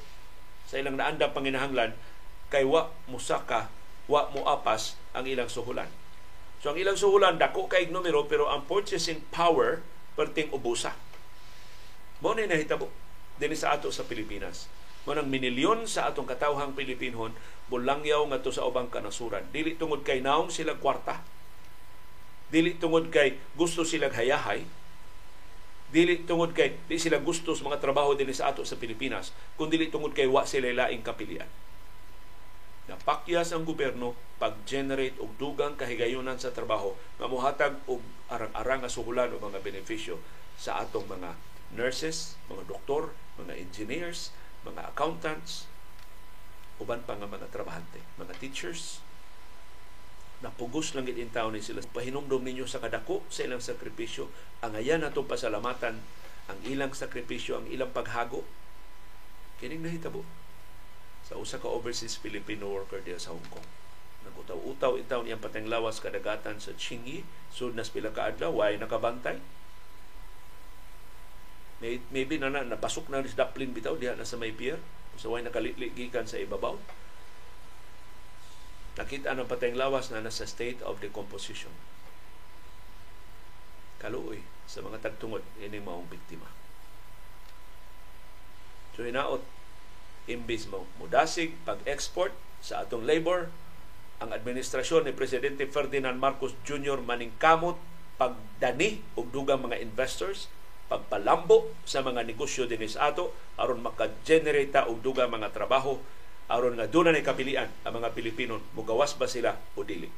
sa 0.72 0.80
ilang 0.80 0.96
naandang 0.96 1.36
panginahanglan 1.36 1.92
kay 2.48 2.64
wa 2.64 2.88
musaka, 3.04 3.68
wa 4.08 4.32
muapas 4.32 4.96
ang 5.12 5.28
ilang 5.28 5.52
suhulan. 5.52 5.92
So 6.64 6.72
ang 6.72 6.80
ilang 6.80 6.96
suhulan 6.96 7.36
dako 7.36 7.68
kay 7.68 7.92
numero 7.92 8.24
pero 8.24 8.48
ang 8.48 8.64
purchasing 8.64 9.20
power 9.28 9.84
perting 10.16 10.48
ubusa. 10.48 10.96
Mo 12.24 12.32
ni 12.32 12.48
nahitabo 12.48 12.88
dinhi 13.36 13.52
sa 13.52 13.76
ato 13.76 13.92
sa 13.92 14.08
Pilipinas. 14.08 14.72
Mo 15.04 15.12
nang 15.12 15.28
minilyon 15.28 15.84
sa 15.84 16.08
atong 16.08 16.24
katawhang 16.24 16.72
Pilipinhon 16.72 17.36
bulangyaw 17.68 18.24
ngadto 18.32 18.54
sa 18.54 18.64
ubang 18.64 18.88
kanasuran. 18.88 19.44
Dili 19.52 19.76
tungod 19.76 20.06
kay 20.06 20.24
naong 20.24 20.48
sila 20.48 20.78
kwarta. 20.80 21.20
Dili 22.48 22.78
tungod 22.80 23.12
kay 23.12 23.36
gusto 23.58 23.84
sila 23.84 24.08
hayahay. 24.08 24.64
Dili 25.92 26.24
tungod 26.24 26.56
kay 26.56 26.80
di 26.88 26.96
sila 26.96 27.20
gusto 27.20 27.52
sa 27.52 27.68
mga 27.68 27.76
trabaho 27.76 28.16
dinhi 28.16 28.32
sa 28.32 28.48
ato 28.48 28.64
sa 28.64 28.80
Pilipinas, 28.80 29.36
kundi 29.60 29.76
dili 29.76 29.92
tungod 29.92 30.16
kay 30.16 30.24
wa 30.24 30.48
sila 30.48 30.72
laing 30.72 31.04
kapilian 31.04 31.48
Napakyas 32.90 33.54
ang 33.54 33.62
gobyerno 33.62 34.18
pag-generate 34.42 35.14
og 35.22 35.38
dugang 35.38 35.78
kahigayunan 35.78 36.34
sa 36.34 36.50
trabaho 36.50 36.98
nga 37.14 37.30
mohatag 37.30 37.78
og 37.86 38.02
arang-arang 38.26 38.82
nga 38.82 38.90
suhulan 38.90 39.30
o 39.30 39.38
mga 39.38 39.62
benepisyo 39.62 40.18
sa 40.58 40.82
atong 40.82 41.06
mga 41.06 41.38
nurses, 41.78 42.34
mga 42.50 42.66
doktor, 42.66 43.14
mga 43.38 43.54
engineers, 43.54 44.34
mga 44.66 44.90
accountants, 44.90 45.70
uban 46.82 47.06
pa 47.06 47.14
nga 47.14 47.30
mga 47.30 47.46
trabahante, 47.54 48.02
mga 48.18 48.34
teachers. 48.42 48.98
Napugos 50.42 50.90
lang 50.98 51.06
gid 51.06 51.22
taon 51.30 51.54
ni 51.54 51.62
sila. 51.62 51.78
Pahinumdom 51.86 52.42
ninyo 52.42 52.66
sa 52.66 52.82
kadako 52.82 53.22
sa 53.30 53.46
ilang 53.46 53.62
sakripisyo. 53.62 54.26
Ang 54.66 54.74
ayan 54.74 55.06
natong 55.06 55.30
pasalamatan, 55.30 56.02
ang 56.50 56.58
ilang 56.66 56.90
sakripisyo, 56.90 57.62
ang 57.62 57.66
ilang 57.70 57.94
paghago. 57.94 58.42
Kining 59.62 59.86
nahitabo 59.86 60.26
sa 61.22 61.38
usa 61.38 61.62
ka 61.62 61.70
overseas 61.70 62.18
Filipino 62.18 62.66
worker 62.66 62.98
diya 62.98 63.22
sa 63.22 63.30
Hong 63.30 63.46
Kong. 63.46 63.64
Nagutaw-utaw 64.26 64.98
itaw 64.98 65.22
niyang 65.22 65.42
pateng 65.42 65.70
lawas 65.70 66.02
kadagatan 66.02 66.58
sa 66.58 66.74
Chingi, 66.74 67.22
sud 67.54 67.78
nas 67.78 67.90
pila 67.90 68.10
ka 68.10 68.34
adlaw, 68.34 68.50
way 68.50 68.74
nakabantay. 68.78 69.38
May, 71.82 71.98
maybe 72.14 72.38
na, 72.38 72.50
na 72.50 72.62
napasok 72.62 73.10
na 73.10 73.22
sa 73.26 73.46
Daplin 73.46 73.74
bitaw 73.74 73.98
diha 73.98 74.14
na 74.14 74.26
sa 74.26 74.38
may 74.38 74.54
pier. 74.54 74.78
So 75.18 75.34
way 75.34 75.42
nakalitligikan 75.42 76.26
sa 76.26 76.38
ibabaw. 76.38 76.78
Nakita 78.92 79.32
ng 79.32 79.48
pateng 79.48 79.76
lawas 79.76 80.12
na 80.12 80.20
nasa 80.20 80.44
state 80.44 80.84
of 80.84 81.00
decomposition. 81.00 81.72
Kaluoy 83.96 84.44
sa 84.68 84.84
mga 84.84 85.00
tagtungod 85.00 85.40
ini 85.60 85.80
maong 85.80 86.08
biktima. 86.10 86.48
So 88.92 89.04
hinaot 89.04 89.40
imbis 90.30 90.70
mo 90.70 90.86
mudasig 91.02 91.56
pag-export 91.66 92.30
sa 92.62 92.86
atong 92.86 93.02
labor 93.02 93.50
ang 94.22 94.30
administrasyon 94.30 95.10
ni 95.10 95.12
Presidente 95.16 95.66
Ferdinand 95.66 96.14
Marcos 96.14 96.54
Jr. 96.62 97.02
maningkamot 97.02 97.74
pagdani 98.14 99.02
og 99.18 99.34
dugang 99.34 99.66
mga 99.66 99.82
investors 99.82 100.46
pagpalambo 100.86 101.74
sa 101.82 102.06
mga 102.06 102.22
negosyo 102.22 102.70
dinis 102.70 102.94
ato 102.94 103.34
aron 103.58 103.82
maka-generate 103.82 104.86
og 104.86 105.02
dugang 105.02 105.32
mga 105.32 105.50
trabaho 105.50 105.98
aron 106.52 106.76
nga 106.76 106.86
dunay 106.86 107.24
kapilian 107.24 107.72
ang 107.82 107.96
mga 107.96 108.12
Pilipino 108.12 108.60
mugawas 108.76 109.16
ba 109.16 109.24
sila 109.24 109.56
o 109.74 109.80
dili 109.82 110.12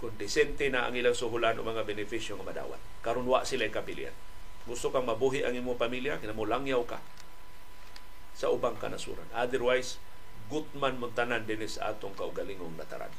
kung 0.00 0.14
desente 0.16 0.70
na 0.72 0.88
ang 0.88 0.96
ilang 0.96 1.12
suhulan 1.12 1.58
o 1.58 1.66
mga 1.66 1.84
benepisyo 1.84 2.40
nga 2.40 2.48
madawat 2.48 2.80
karon 3.04 3.28
wa 3.28 3.44
sila 3.44 3.68
kapilian 3.68 4.14
gusto 4.64 4.88
kang 4.88 5.04
mabuhi 5.04 5.44
ang 5.44 5.52
imong 5.52 5.76
pamilya 5.76 6.16
kinamulangyaw 6.18 6.82
ka 6.88 6.98
sa 8.38 8.54
ubang 8.54 8.78
kanasuran. 8.78 9.26
Otherwise, 9.34 9.98
gutman 10.46 11.02
muntanan 11.02 11.42
din 11.42 11.66
sa 11.66 11.90
atong 11.90 12.14
kaugalingong 12.14 12.78
nataran. 12.78 13.10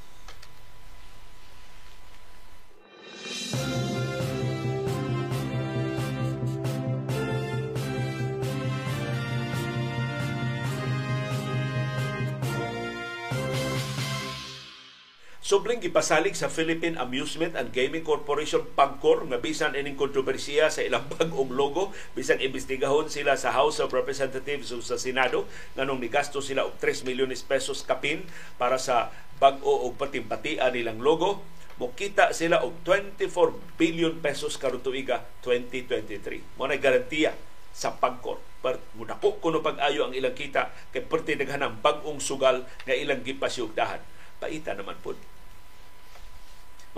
Subling 15.50 15.82
gipasalig 15.82 16.38
sa 16.38 16.46
Philippine 16.46 16.94
Amusement 17.02 17.58
and 17.58 17.74
Gaming 17.74 18.06
Corporation 18.06 18.62
Pagcor 18.78 19.26
nga 19.26 19.42
bisan 19.42 19.74
ining 19.74 19.98
kontrobersiya 19.98 20.70
sa 20.70 20.86
ilang 20.86 21.10
bag-ong 21.18 21.50
logo. 21.50 21.90
Bisan 22.14 22.38
imbestigahon 22.38 23.10
sila 23.10 23.34
sa 23.34 23.50
House 23.50 23.82
of 23.82 23.90
Representatives 23.90 24.70
o 24.70 24.78
sa 24.86 25.02
Senado 25.02 25.50
nganong 25.74 26.06
nigasto 26.06 26.38
sila 26.38 26.70
og 26.70 26.78
3 26.78 27.02
milyones 27.02 27.42
pesos 27.42 27.82
kapin 27.82 28.30
para 28.62 28.78
sa 28.78 29.10
bag-o 29.42 29.90
og 29.90 29.98
patimpatian 29.98 30.70
nilang 30.70 31.02
logo. 31.02 31.42
Mukita 31.82 32.30
sila 32.30 32.62
og 32.62 32.86
24 32.86 33.26
billion 33.74 34.22
pesos 34.22 34.54
karon 34.54 34.86
tuiga 34.86 35.26
2023 35.42 36.62
mo 36.62 36.70
na 36.70 36.78
garantiya 36.78 37.34
sa 37.74 37.98
Pagcor 37.98 38.38
per 38.62 38.78
mudako 38.94 39.42
kuno 39.42 39.66
pag-ayo 39.66 40.06
ang 40.06 40.14
ilang 40.14 40.38
kita 40.38 40.70
kay 40.94 41.02
perti 41.02 41.34
daghanang 41.34 41.82
bag-ong 41.82 42.22
sugal 42.22 42.70
nga 42.86 42.94
ilang 42.94 43.26
gipasiugdahan 43.26 43.98
paita 44.38 44.78
naman 44.78 44.94
pud 45.02 45.18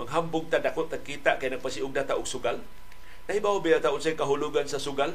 maghambog 0.02 0.50
ta 0.50 0.58
dako 0.58 0.90
ta 0.90 0.98
kita 0.98 1.38
kay 1.38 1.54
nagpasiugda 1.54 2.10
ta 2.10 2.18
og 2.18 2.26
sugal. 2.26 2.58
Nahibaw 3.30 3.62
ba 3.62 3.78
ta 3.78 3.94
unsay 3.94 4.18
kahulugan 4.18 4.66
sa 4.66 4.82
sugal? 4.82 5.14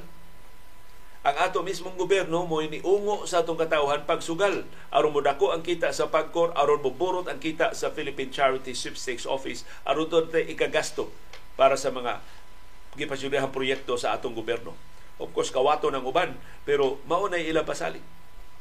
Ang 1.27 1.36
ato 1.44 1.60
mismong 1.60 2.00
gobyerno 2.00 2.48
mo 2.48 2.63
iniungo 2.63 3.27
sa 3.27 3.44
atong 3.44 3.60
katawhan 3.60 4.08
pagsugal 4.08 4.63
aron 4.96 5.12
mo 5.12 5.20
dako 5.20 5.51
ang 5.51 5.60
kita 5.60 5.91
sa 5.91 6.08
pagkor 6.08 6.56
aron 6.56 6.79
moburot 6.79 7.27
ang 7.27 7.44
kita 7.44 7.75
sa 7.75 7.91
Philippine 7.91 8.32
Charity 8.32 8.72
Sweepstakes 8.72 9.27
Office. 9.27 9.67
Aron 9.84 10.08
doon 10.08 10.32
ikagasto 10.32 11.12
para 11.60 11.75
sa 11.75 11.91
mga 11.91 12.24
gipasudahang 12.96 13.51
proyekto 13.51 14.00
sa 14.00 14.15
atong 14.15 14.39
gobyerno. 14.39 14.72
Of 15.20 15.36
course 15.36 15.51
kawato 15.51 15.91
ng 15.91 16.08
uban 16.08 16.39
pero 16.63 17.03
mao 17.03 17.27
na 17.27 17.44
ilang 17.44 17.67
pasalig 17.67 18.06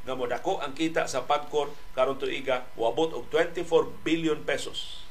nga 0.03 0.19
mo 0.19 0.27
dako 0.27 0.59
ang 0.59 0.75
kita 0.75 1.07
sa 1.07 1.23
pagkor 1.23 1.71
karon 1.95 2.19
tuiga 2.19 2.67
wabot 2.75 3.15
og 3.15 3.31
24 3.31 3.63
billion 4.03 4.43
pesos 4.43 5.06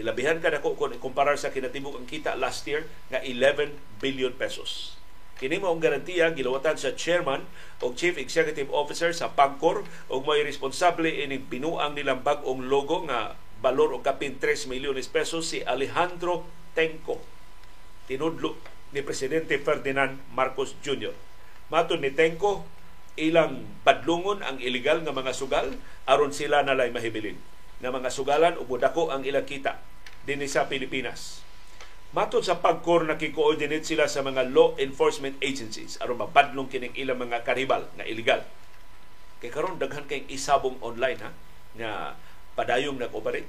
Ilabihan 0.00 0.40
ka 0.40 0.48
dako 0.48 0.80
kung 0.80 0.96
ikumparar 0.96 1.36
sa 1.36 1.52
kinatibuk 1.52 1.92
ang 1.92 2.08
kita 2.08 2.32
last 2.40 2.64
year 2.64 2.88
nga 3.12 3.20
11 3.20 3.76
billion 4.00 4.32
pesos. 4.32 4.96
Kini 5.36 5.60
mo 5.60 5.68
ang 5.68 5.80
garantiya 5.80 6.32
gilawatan 6.32 6.80
sa 6.80 6.96
chairman 6.96 7.44
o 7.84 7.92
chief 7.92 8.16
executive 8.16 8.72
officer 8.72 9.12
sa 9.12 9.36
Pagcor 9.36 9.84
ug 10.08 10.20
may 10.24 10.40
responsable 10.40 11.04
ini 11.04 11.36
binuang 11.36 11.96
nilang 11.96 12.24
bag-ong 12.24 12.64
logo 12.72 13.04
nga 13.08 13.36
balor 13.60 13.92
og 13.92 14.00
kapin 14.00 14.40
3 14.40 14.72
milyones 14.72 15.12
pesos 15.12 15.52
si 15.52 15.60
Alejandro 15.64 16.48
Tenco. 16.72 17.20
Tinudlo 18.08 18.56
ni 18.96 19.04
Presidente 19.04 19.60
Ferdinand 19.60 20.16
Marcos 20.32 20.80
Jr. 20.80 21.12
Mato 21.68 22.00
ni 22.00 22.08
Tenco, 22.12 22.64
ilang 23.20 23.68
padlungon 23.84 24.40
ang 24.40 24.56
ilegal 24.64 25.04
nga 25.04 25.12
mga 25.12 25.36
sugal 25.36 25.76
aron 26.08 26.32
sila 26.32 26.64
nalay 26.64 26.88
mahibilin 26.88 27.36
nga 27.80 27.90
mga 27.90 28.12
sugalan 28.12 28.54
ug 28.60 28.68
mudako 28.68 29.08
ang 29.08 29.24
ilang 29.24 29.48
kita 29.48 29.80
dinhi 30.28 30.46
sa 30.46 30.68
Pilipinas. 30.68 31.40
Matod 32.10 32.42
sa 32.42 32.58
pagkor 32.58 33.06
nakikoordinate 33.06 33.86
sila 33.86 34.10
sa 34.10 34.20
mga 34.20 34.50
law 34.50 34.74
enforcement 34.76 35.38
agencies 35.40 35.96
aron 36.02 36.20
mapadlong 36.20 36.68
kining 36.68 36.92
ilang 36.98 37.16
mga 37.22 37.46
karibal 37.46 37.88
nga 37.96 38.04
illegal. 38.04 38.44
Kay 39.40 39.48
karon 39.48 39.80
daghan 39.80 40.04
kay 40.04 40.28
isabong 40.28 40.76
online 40.84 41.18
ha 41.24 41.30
nga 41.78 41.90
padayong 42.58 42.98
nag-operate 43.00 43.48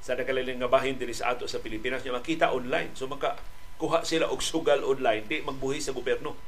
sa 0.00 0.16
nakaliling 0.16 0.62
nga 0.62 0.70
bahin 0.70 0.96
dinhi 0.96 1.12
sa 1.12 1.34
ato 1.34 1.44
sa 1.44 1.60
Pilipinas 1.60 2.00
nga 2.06 2.14
makita 2.14 2.54
online. 2.54 2.94
So 2.96 3.10
maka 3.10 3.36
kuha 3.76 4.06
sila 4.06 4.30
og 4.30 4.40
sugal 4.40 4.86
online 4.86 5.26
di 5.26 5.42
magbuhi 5.42 5.82
sa 5.82 5.92
gobyerno. 5.92 6.38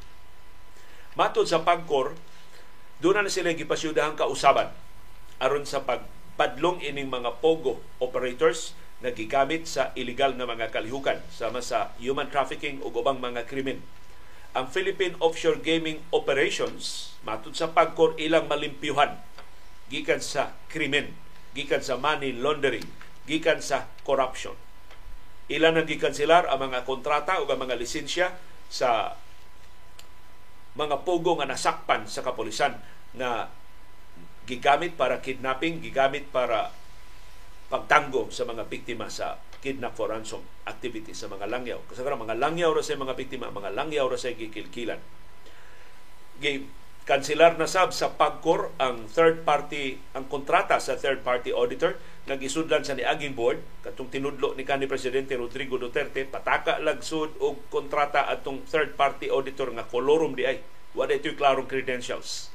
Matod 1.19 1.51
sa 1.51 1.67
pagkor 1.67 2.15
doon 3.03 3.27
na 3.27 3.33
sila 3.33 3.53
gipasyudahan 3.53 4.17
kausaban 4.17 4.73
aron 5.43 5.67
sa 5.69 5.85
pag 5.85 6.05
padlong 6.37 6.85
ining 6.85 7.09
mga 7.09 7.41
pogo 7.41 7.81
operators 7.99 8.77
na 9.01 9.13
gigamit 9.13 9.69
sa 9.69 9.93
illegal 9.93 10.33
na 10.33 10.49
mga 10.49 10.73
kalihukan 10.73 11.21
sama 11.29 11.61
sa 11.61 11.93
human 12.01 12.33
trafficking 12.33 12.81
o 12.81 12.89
ubang 12.89 13.21
mga 13.21 13.45
krimen. 13.45 13.85
Ang 14.57 14.73
Philippine 14.73 15.17
Offshore 15.21 15.61
Gaming 15.61 16.01
Operations 16.13 17.13
matud 17.27 17.53
sa 17.53 17.73
pagkor 17.73 18.17
ilang 18.17 18.49
malimpyuhan 18.49 19.21
gikan 19.93 20.23
sa 20.23 20.57
krimen, 20.73 21.13
gikan 21.53 21.85
sa 21.85 22.01
money 22.01 22.33
laundering, 22.33 22.87
gikan 23.29 23.61
sa 23.61 23.91
corruption. 24.03 24.55
Ilan 25.47 25.79
nang 25.79 25.87
gikanselar 25.87 26.51
ang 26.51 26.71
mga 26.71 26.83
kontrata 26.83 27.39
o 27.39 27.47
ang 27.47 27.61
mga 27.61 27.79
lisensya 27.79 28.35
sa 28.67 29.15
mga 30.75 31.07
pugo 31.07 31.39
nga 31.39 31.47
nasakpan 31.47 32.11
sa 32.11 32.27
kapulisan 32.27 32.77
na 33.15 33.49
gigamit 34.47 34.95
para 34.95 35.19
kidnapping, 35.19 35.83
gigamit 35.83 36.31
para 36.31 36.71
pagtanggo 37.67 38.31
sa 38.31 38.47
mga 38.47 38.71
biktima 38.71 39.11
sa 39.11 39.43
kidnap 39.59 39.99
for 39.99 40.15
ransom 40.15 40.41
activity 40.71 41.11
sa 41.11 41.27
mga 41.27 41.51
langyaw. 41.51 41.83
Kasi 41.91 42.07
mga 42.07 42.39
langyaw 42.39 42.71
ra 42.71 42.83
sa 42.87 42.95
mga 42.95 43.19
biktima, 43.19 43.51
mga 43.51 43.75
langyaw 43.75 44.07
ra 44.07 44.15
sa 44.15 44.31
gikilkilan. 44.31 45.03
Gi 46.39 46.53
kanselar 47.07 47.55
na 47.55 47.71
sab 47.71 47.95
sa 47.95 48.11
pagkor 48.19 48.75
ang 48.83 49.07
third 49.07 49.47
party 49.47 49.95
ang 50.19 50.27
kontrata 50.27 50.83
sa 50.83 50.99
third 50.99 51.23
party 51.23 51.55
auditor 51.55 51.95
nagisudlan 52.27 52.83
sa 52.83 52.99
niaging 52.99 53.39
board 53.39 53.63
katong 53.87 54.11
tinudlo 54.11 54.59
ni 54.59 54.67
kanhi 54.67 54.91
presidente 54.91 55.39
Rodrigo 55.39 55.79
Duterte 55.79 56.27
pataka 56.27 56.83
lagsud 56.83 57.39
og 57.39 57.71
kontrata 57.71 58.27
atong 58.27 58.67
third 58.67 58.99
party 58.99 59.31
auditor 59.31 59.71
nga 59.71 59.87
kolorum 59.87 60.35
di 60.35 60.51
ay 60.51 60.59
wala 60.99 61.15
ito 61.15 61.31
klarong 61.39 61.71
credentials 61.71 62.51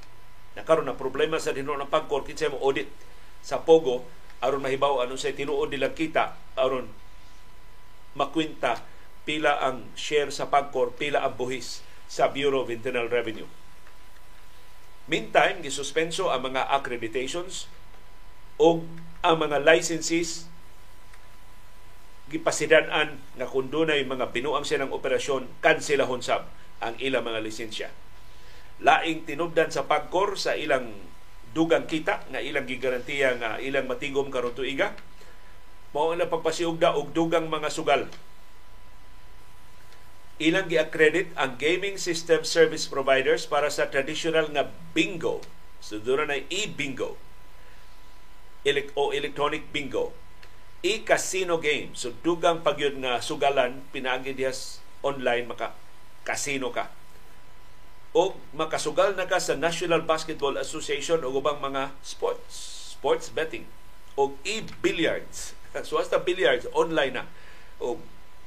nakaroon 0.58 0.88
na 0.88 1.00
problema 1.00 1.40
sa 1.40 1.56
dinuo 1.56 1.80
ng 1.80 1.92
pagkor 1.92 2.28
kinsa 2.28 2.52
mo 2.52 2.60
audit 2.60 2.92
sa 3.42 3.64
Pogo 3.64 4.04
aron 4.42 4.62
mahibaw 4.62 5.06
ano 5.06 5.16
say 5.16 5.32
tinuod 5.32 5.72
nila 5.72 5.96
kita 5.96 6.36
aron 6.58 6.92
makwinta 8.18 8.84
pila 9.24 9.62
ang 9.64 9.88
share 9.96 10.34
sa 10.34 10.50
pagkor 10.50 10.92
pila 10.98 11.24
ang 11.24 11.38
buhis 11.38 11.86
sa 12.12 12.28
Bureau 12.28 12.68
of 12.68 12.74
Internal 12.74 13.08
Revenue 13.08 13.48
Meantime, 15.10 15.60
gisuspenso 15.66 16.30
ang 16.30 16.54
mga 16.54 16.72
accreditations 16.72 17.66
o 18.62 18.86
ang 19.26 19.38
mga 19.44 19.60
licenses 19.60 20.48
gipasidanan 22.32 23.20
na 23.36 23.44
kung 23.44 23.68
dunay 23.68 24.08
mga 24.08 24.32
binuang 24.32 24.64
silang 24.64 24.96
operasyon, 24.96 25.52
kansilahon 25.60 26.24
sab 26.24 26.48
ang 26.80 26.96
ilang 27.02 27.28
mga 27.28 27.44
lisensya. 27.44 27.92
Laing 28.82 29.24
tinubdan 29.30 29.70
sa 29.70 29.86
pagkor 29.86 30.36
sa 30.38 30.58
ilang 30.58 30.90
dugang 31.54 31.86
kita 31.86 32.26
nga 32.32 32.40
ilang 32.42 32.66
gigarantiya 32.66 33.38
nga 33.38 33.52
ilang 33.60 33.86
matigom 33.86 34.32
karon 34.32 34.56
tuiga 34.56 34.96
mao 35.92 36.16
na 36.16 36.32
pagpasiugda 36.32 36.96
og 36.96 37.12
dugang 37.12 37.52
mga 37.52 37.68
sugal 37.68 38.08
ilang 40.42 40.66
gi-accredit 40.66 41.30
ang 41.38 41.54
gaming 41.62 42.02
system 42.02 42.42
service 42.42 42.90
providers 42.90 43.46
para 43.46 43.70
sa 43.70 43.94
traditional 43.94 44.50
nga 44.50 44.74
bingo. 44.98 45.46
So 45.78 46.02
na 46.02 46.42
e-bingo 46.50 47.14
o 48.98 49.04
electronic 49.14 49.70
bingo. 49.70 50.14
E-casino 50.82 51.62
game. 51.62 51.94
So 51.94 52.10
dugang 52.26 52.66
pagyod 52.66 52.98
nga 52.98 53.22
sugalan 53.22 53.86
pinaagi 53.94 54.34
online 55.06 55.46
maka 55.46 55.78
casino 56.26 56.74
ka. 56.74 56.90
O 58.12 58.36
makasugal 58.52 59.16
na 59.16 59.24
ka 59.24 59.40
sa 59.40 59.56
National 59.56 60.04
Basketball 60.04 60.60
Association 60.60 61.24
o 61.24 61.32
ubang 61.32 61.64
mga 61.64 61.96
sports, 62.04 62.52
sports 63.00 63.32
betting 63.32 63.64
o 64.20 64.36
e-billiards. 64.44 65.56
So 65.88 65.96
hasta 65.96 66.20
billiards 66.20 66.68
online 66.76 67.16
na. 67.16 67.26
O 67.80 67.96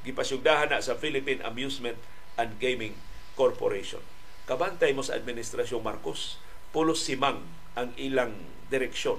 gipasugdahan 0.04 0.68
na 0.68 0.84
sa 0.84 0.92
Philippine 0.92 1.40
Amusement 1.40 1.96
and 2.36 2.60
Gaming 2.60 2.92
Corporation. 3.32 4.04
Kabantay 4.44 4.92
mo 4.92 5.00
sa 5.00 5.16
Administrasyon 5.16 5.80
Marcos, 5.80 6.36
pulos 6.76 7.00
simang 7.00 7.40
ang 7.72 7.96
ilang 7.96 8.36
direksyon. 8.68 9.16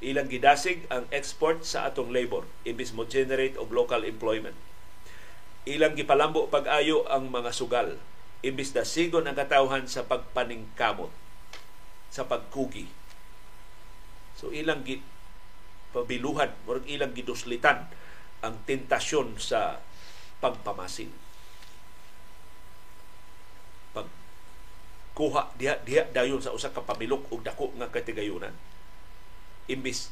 Ilang 0.00 0.32
gidasig 0.32 0.88
ang 0.88 1.04
export 1.12 1.68
sa 1.68 1.84
atong 1.84 2.08
labor, 2.08 2.48
imbis 2.64 2.96
mo 2.96 3.04
generate 3.04 3.60
og 3.60 3.68
local 3.68 4.08
employment. 4.08 4.56
Ilang 5.68 6.00
gipalambo 6.00 6.48
pag-ayo 6.48 7.04
ang 7.12 7.28
mga 7.28 7.52
sugal, 7.52 8.00
imbis 8.40 8.72
na 8.72 8.88
sigon 8.88 9.28
ang 9.28 9.36
katawhan 9.36 9.84
sa 9.84 10.08
pagpaningkamot, 10.08 11.12
sa 12.08 12.24
pagkugi. 12.24 12.88
So 14.36 14.48
ilang 14.50 14.82
gi 14.88 15.04
pabiluhan, 15.92 16.54
ilang 16.88 17.12
giduslitan 17.12 17.90
ang 18.40 18.54
tentasyon 18.64 19.36
sa 19.36 19.84
pagpamasin. 20.40 21.12
Pag 23.92 24.08
kuha 25.12 25.52
diha 25.60 25.76
diha 25.84 26.08
dayon 26.08 26.40
sa 26.40 26.56
usa 26.56 26.72
ka 26.72 26.80
pamilok 26.80 27.28
og 27.28 27.44
dako 27.44 27.76
nga 27.76 27.92
katigayunan. 27.92 28.56
Imbis 29.68 30.08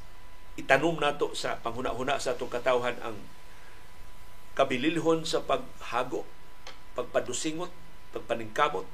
itanom 0.61 1.01
nato 1.01 1.33
sa 1.33 1.57
panghuna-huna 1.65 2.21
sa 2.21 2.37
atong 2.37 2.53
katawhan 2.53 2.99
ang 3.01 3.17
kabililhon 4.59 5.23
sa 5.23 5.41
paghago, 5.47 6.27
pagpadusingot, 6.99 7.71
pagpaningkamot, 8.15 8.87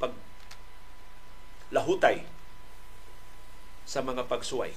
pag 0.00 0.12
lahutay 1.74 2.22
sa 3.86 4.02
mga 4.02 4.26
pagsuway 4.26 4.74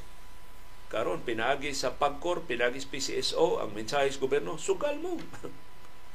karon 0.90 1.22
pinagi 1.22 1.70
sa 1.74 1.94
pagkor 1.94 2.50
pinagi 2.50 2.82
sa 2.82 2.90
PCSO 2.90 3.62
ang 3.62 3.78
mensahe 3.78 4.10
sa 4.10 4.22
gobyerno 4.22 4.58
sugal 4.58 4.98
mo 4.98 5.22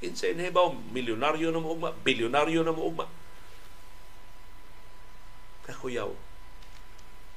Kinsa 0.04 0.28
inhibaw, 0.28 0.68
milyonaryo 0.92 1.48
na 1.48 1.64
mo 1.64 1.72
ugma, 1.72 1.96
bilyonaryo 2.04 2.60
na 2.60 2.76
mo 2.76 2.92
ugma. 2.92 3.08
Kakuyaw 5.64 6.12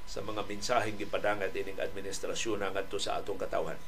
sa 0.04 0.20
mga 0.20 0.44
mensaheng 0.44 1.00
gipadangat 1.00 1.56
ining 1.56 1.80
administrasyon 1.80 2.60
nga 2.60 2.72
ngadto 2.76 3.00
sa 3.00 3.16
atong 3.16 3.40
katawan. 3.40 3.80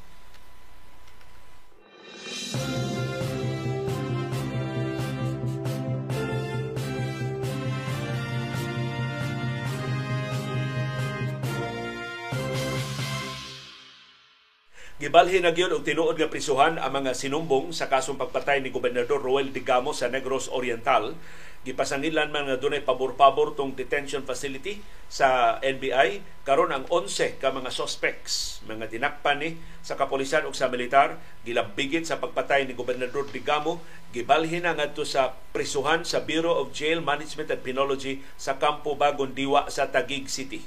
Gibalhin 15.01 15.41
na 15.41 15.49
gyud 15.49 15.73
og 15.73 15.81
tinuod 15.81 16.13
nga 16.13 16.29
prisuhan 16.29 16.77
ang 16.77 16.93
mga 16.93 17.17
sinumbong 17.17 17.73
sa 17.73 17.89
kasong 17.89 18.21
pagpatay 18.21 18.61
ni 18.61 18.69
Gobernador 18.69 19.17
Roel 19.17 19.49
Digamo 19.49 19.97
sa 19.97 20.13
Negros 20.13 20.45
Oriental. 20.45 21.17
Gipasangilan 21.65 22.29
man 22.29 22.45
nga 22.45 22.61
dunay 22.61 22.85
pabor-pabor 22.85 23.57
tong 23.57 23.73
detention 23.73 24.21
facility 24.29 24.77
sa 25.09 25.57
NBI 25.65 26.21
karon 26.45 26.69
ang 26.69 26.85
11 26.85 27.41
ka 27.41 27.49
mga 27.49 27.73
suspects 27.73 28.61
mga 28.69 28.93
dinakpan 28.93 29.41
ni 29.41 29.49
sa 29.81 29.97
kapulisan 29.97 30.45
ug 30.45 30.53
sa 30.53 30.69
militar 30.69 31.17
gilambigit 31.49 32.05
sa 32.05 32.21
pagpatay 32.21 32.69
ni 32.69 32.77
Gobernador 32.77 33.25
Digamo 33.25 33.81
gibalhin 34.13 34.69
na 34.69 34.77
ngadto 34.77 35.01
sa 35.01 35.33
prisuhan 35.49 36.05
sa 36.05 36.21
Bureau 36.21 36.61
of 36.61 36.77
Jail 36.77 37.01
Management 37.01 37.49
and 37.49 37.65
Penology 37.65 38.21
sa 38.37 38.61
Campo 38.61 38.93
Bagong 38.93 39.33
Diwa 39.33 39.65
sa 39.65 39.89
Taguig 39.89 40.29
City. 40.29 40.61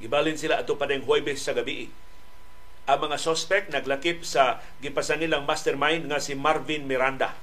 Gibalhin 0.00 0.40
sila 0.40 0.56
ato 0.56 0.80
pa 0.80 0.88
Huwebes 0.88 1.44
sa 1.44 1.52
gabi 1.52 2.07
ang 2.88 3.04
mga 3.04 3.20
suspect 3.20 3.68
naglakip 3.68 4.24
sa 4.24 4.64
gipasangilang 4.80 5.44
mastermind 5.44 6.08
nga 6.08 6.16
si 6.16 6.32
Marvin 6.32 6.88
Miranda. 6.88 7.36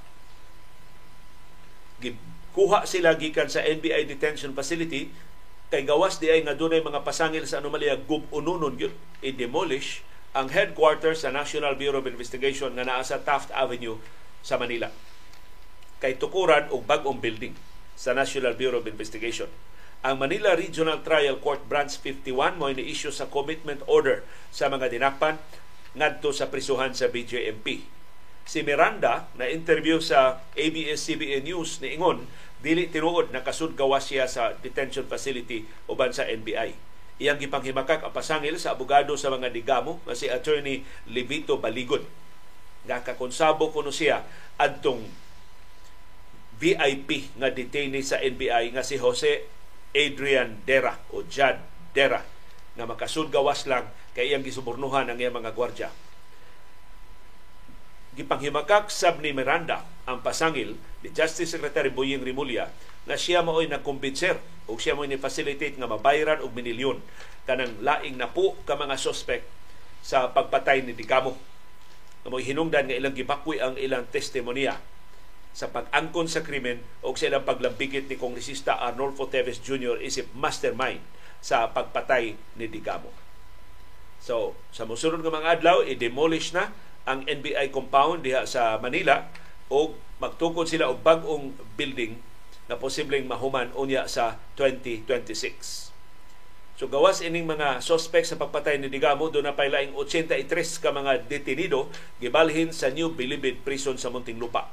Kuha 2.56 2.82
sila 2.82 3.14
gikan 3.14 3.46
sa 3.46 3.62
NBI 3.62 4.10
detention 4.10 4.50
facility 4.58 5.14
kay 5.70 5.86
gawas 5.86 6.18
di 6.18 6.32
ay 6.34 6.42
nga 6.42 6.58
dunay 6.58 6.82
mga 6.82 7.06
pasangil 7.06 7.46
sa 7.46 7.62
anomalya 7.62 7.94
gub 7.94 8.26
ununon 8.34 8.74
gyud 8.74 8.94
i-demolish 9.22 10.02
ang 10.34 10.50
headquarters 10.50 11.22
sa 11.22 11.30
National 11.30 11.78
Bureau 11.78 12.02
of 12.02 12.10
Investigation 12.10 12.74
nga 12.74 12.82
naa 12.82 13.06
sa 13.06 13.22
Taft 13.22 13.54
Avenue 13.54 14.02
sa 14.42 14.58
Manila. 14.58 14.90
Kay 16.02 16.18
tukuran 16.18 16.68
og 16.74 16.84
bag-ong 16.90 17.22
building 17.22 17.54
sa 17.94 18.12
National 18.12 18.58
Bureau 18.58 18.82
of 18.82 18.90
Investigation 18.90 19.48
ang 20.06 20.22
Manila 20.22 20.54
Regional 20.54 21.02
Trial 21.02 21.42
Court 21.42 21.66
Branch 21.66 21.90
51 21.90 22.54
mo 22.54 22.70
ini-issue 22.70 23.10
sa 23.10 23.26
commitment 23.26 23.82
order 23.90 24.22
sa 24.54 24.70
mga 24.70 24.86
dinakpan 24.86 25.34
ngadto 25.98 26.30
sa 26.30 26.46
prisuhan 26.46 26.94
sa 26.94 27.10
BJMP. 27.10 27.82
Si 28.46 28.62
Miranda 28.62 29.26
na 29.34 29.50
interview 29.50 29.98
sa 29.98 30.46
ABS-CBN 30.54 31.50
News 31.50 31.82
ni 31.82 31.98
Ingon 31.98 32.22
dili 32.62 32.86
tinuod 32.86 33.34
na 33.34 33.42
kasudgawas 33.42 34.06
siya 34.06 34.30
sa 34.30 34.54
detention 34.54 35.10
facility 35.10 35.66
uban 35.90 36.14
sa 36.14 36.22
NBI. 36.22 36.78
Iyang 37.18 37.42
gipanghimakak 37.42 38.06
ang 38.06 38.14
pasangil 38.14 38.62
sa 38.62 38.78
abogado 38.78 39.18
sa 39.18 39.34
mga 39.34 39.50
digamo 39.50 39.98
nga 40.06 40.14
si 40.14 40.30
Attorney 40.30 40.86
Levito 41.10 41.58
Baligon. 41.58 42.06
Nakakonsabo 42.86 43.74
kuno 43.74 43.90
siya 43.90 44.22
adtong 44.54 45.02
VIP 46.62 47.34
nga 47.42 47.50
detainee 47.50 48.06
sa 48.06 48.22
NBI 48.22 48.70
nga 48.70 48.86
si 48.86 49.02
Jose 49.02 49.56
Adrian 49.94 50.62
Dera 50.64 50.98
o 51.12 51.22
Jad 51.26 51.62
Dera 51.92 52.24
na 52.76 52.84
makasud 52.84 53.32
gawas 53.32 53.64
lang 53.68 53.88
kay 54.12 54.32
iyang 54.32 54.44
gisubornuhan 54.44 55.08
ang 55.08 55.18
iyang 55.20 55.36
mga 55.36 55.52
gwardya. 55.52 55.88
Gipanghimakak 58.16 58.88
sab 58.88 59.20
ni 59.20 59.36
Miranda 59.36 59.84
ang 60.08 60.24
pasangil 60.24 60.80
ni 61.04 61.08
Justice 61.12 61.52
Secretary 61.52 61.92
Boying 61.92 62.24
Rimulya 62.24 62.72
na 63.04 63.14
siya 63.14 63.44
mao'y 63.44 63.68
nagkumbinser 63.68 64.40
o 64.64 64.80
siya 64.80 64.96
mo'y 64.96 65.12
ni-facilitate 65.12 65.76
nga 65.76 65.84
mabayaran 65.84 66.40
og 66.40 66.56
minilyon 66.56 67.04
kanang 67.44 67.76
laing 67.84 68.16
na 68.16 68.32
po 68.32 68.56
ka 68.64 68.74
mga 68.74 68.96
suspect 68.96 69.44
sa 70.00 70.32
pagpatay 70.32 70.82
ni 70.82 70.96
Digamo. 70.96 71.36
mo 72.26 72.42
hinungdan 72.42 72.90
nga 72.90 72.98
ilang 72.98 73.14
gibakwi 73.14 73.62
ang 73.62 73.78
ilang 73.78 74.02
testimonya 74.10 74.80
sa 75.56 75.72
pag-angkon 75.72 76.28
sa 76.28 76.44
krimen 76.44 76.84
o 77.00 77.16
sa 77.16 77.32
ilang 77.32 77.48
paglambigit 77.48 78.04
ni 78.12 78.20
Kongresista 78.20 78.76
Arnolfo 78.76 79.24
Teves 79.24 79.56
Jr. 79.64 79.96
isip 80.04 80.28
mastermind 80.36 81.00
sa 81.40 81.72
pagpatay 81.72 82.36
ni 82.60 82.68
Digamo. 82.68 83.08
So, 84.20 84.52
sa 84.68 84.84
musunod 84.84 85.24
nga 85.24 85.32
mga 85.32 85.56
adlaw, 85.56 85.80
i-demolish 85.88 86.52
na 86.52 86.76
ang 87.08 87.24
NBI 87.24 87.72
compound 87.72 88.20
diha 88.20 88.44
sa 88.44 88.76
Manila 88.76 89.32
o 89.72 89.96
magtukod 90.20 90.68
sila 90.68 90.92
og 90.92 91.00
bag-ong 91.00 91.56
building 91.80 92.20
na 92.68 92.76
posibleng 92.76 93.24
mahuman 93.24 93.72
unya 93.72 94.04
sa 94.10 94.36
2026. 94.60 95.94
So 96.76 96.92
gawas 96.92 97.24
ining 97.24 97.48
mga 97.48 97.80
suspect 97.80 98.28
sa 98.28 98.36
pagpatay 98.36 98.76
ni 98.76 98.92
Digamo 98.92 99.32
do 99.32 99.40
na 99.40 99.56
paylaing 99.56 99.96
83 99.96 100.44
ka 100.84 100.92
mga 100.92 101.24
detenido 101.24 101.88
gibalhin 102.20 102.68
sa 102.68 102.92
New 102.92 103.16
Bilibid 103.16 103.64
Prison 103.64 103.96
sa 103.96 104.12
Muntinlupa. 104.12 104.68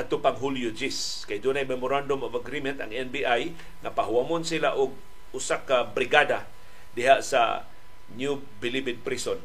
Adto 0.00 0.24
pang 0.24 0.32
Hulyo 0.32 0.72
Gis 0.72 1.28
kay 1.28 1.36
dunay 1.44 1.68
memorandum 1.68 2.24
of 2.24 2.32
agreement 2.32 2.80
ang 2.80 2.88
NBI 2.88 3.52
na 3.84 3.92
pahuwamon 3.92 4.48
sila 4.48 4.72
og 4.72 4.96
usa 5.36 5.60
ka 5.60 5.84
brigada 5.92 6.48
diha 6.96 7.20
sa 7.20 7.68
New 8.16 8.40
Bilibid 8.58 9.04
Prison 9.04 9.36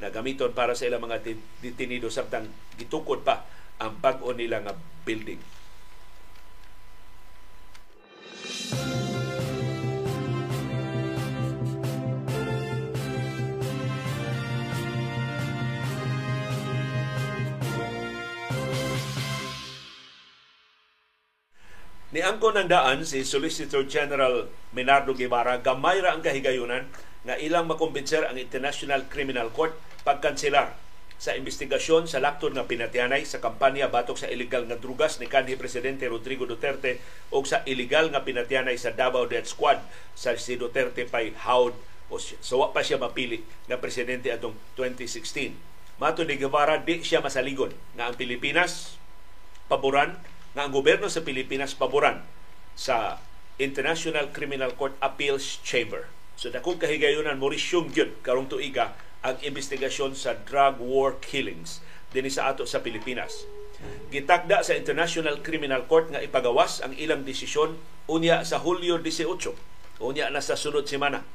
na 0.00 0.08
gamiton 0.08 0.56
para 0.56 0.72
sa 0.72 0.88
ilang 0.88 1.04
mga 1.04 1.22
detenido 1.60 2.08
samtang 2.08 2.48
gitukod 2.80 3.22
pa 3.22 3.44
ang 3.78 3.94
bag-o 3.98 4.34
nila 4.34 4.64
nga 4.64 4.74
building. 5.06 5.38
Ni 22.08 22.24
angko 22.24 22.56
ng 22.56 22.72
daan 22.72 23.04
si 23.04 23.20
Solicitor 23.20 23.84
General 23.84 24.48
Menardo 24.72 25.12
Guevara 25.12 25.60
gamay 25.60 26.00
ra 26.00 26.16
ang 26.16 26.24
kahigayunan 26.24 26.88
nga 27.28 27.36
ilang 27.36 27.68
makumbinser 27.68 28.24
ang 28.24 28.40
International 28.40 29.04
Criminal 29.12 29.52
Court 29.52 29.76
pagkanselar 30.08 30.72
sa 31.20 31.36
investigasyon 31.36 32.08
sa 32.08 32.24
laktod 32.24 32.56
nga 32.56 32.64
pinatianay 32.64 33.28
sa 33.28 33.44
kampanya 33.44 33.92
batok 33.92 34.24
sa 34.24 34.30
illegal 34.32 34.64
nga 34.64 34.80
drugas 34.80 35.20
ni 35.20 35.28
kanhi 35.28 35.60
presidente 35.60 36.08
Rodrigo 36.08 36.48
Duterte 36.48 36.96
o 37.28 37.44
sa 37.44 37.60
illegal 37.68 38.08
nga 38.08 38.24
pinatianay 38.24 38.80
sa 38.80 38.88
Davao 38.88 39.28
Death 39.28 39.52
Squad 39.52 39.76
sa 40.16 40.32
si 40.40 40.56
Duterte 40.56 41.04
pay 41.04 41.36
hawd 41.44 41.76
o 42.08 42.16
sawa 42.16 42.72
pa 42.72 42.80
siya 42.80 42.96
mapili 42.96 43.44
nga 43.68 43.76
presidente 43.76 44.32
atong 44.32 44.56
2016. 44.80 46.00
Mato 46.00 46.24
ni 46.24 46.40
Guevara 46.40 46.80
di 46.80 47.04
siya 47.04 47.20
masaligon 47.20 47.76
nga 48.00 48.08
ang 48.08 48.16
Pilipinas 48.16 48.96
paboran 49.68 50.16
nga 50.58 50.66
ang 50.66 50.74
gobyerno 50.74 51.06
sa 51.06 51.22
Pilipinas 51.22 51.78
paboran 51.78 52.18
sa 52.74 53.22
International 53.62 54.34
Criminal 54.34 54.74
Court 54.74 54.98
Appeals 54.98 55.62
Chamber 55.62 56.10
So 56.38 56.54
dakong 56.54 56.78
kahigayunan 56.78 57.38
resume 57.42 57.90
gyud 57.90 58.22
karong 58.22 58.46
tuiga 58.46 58.94
ang 59.26 59.42
investigasyon 59.42 60.14
sa 60.14 60.38
drug 60.38 60.78
war 60.78 61.18
killings 61.18 61.82
dinhi 62.14 62.30
sa 62.30 62.54
ato 62.54 62.62
sa 62.62 62.78
Pilipinas. 62.78 63.42
Gitakda 64.14 64.62
sa 64.62 64.78
International 64.78 65.42
Criminal 65.42 65.90
Court 65.90 66.14
nga 66.14 66.22
ipagawas 66.22 66.78
ang 66.78 66.94
ilang 66.94 67.26
desisyon 67.26 67.74
unya 68.06 68.46
sa 68.46 68.62
Hulyo 68.62 69.02
18. 69.02 69.98
Unya 69.98 70.30
na 70.30 70.38
sa 70.38 70.54
sunod 70.54 70.86
semana. 70.86 71.26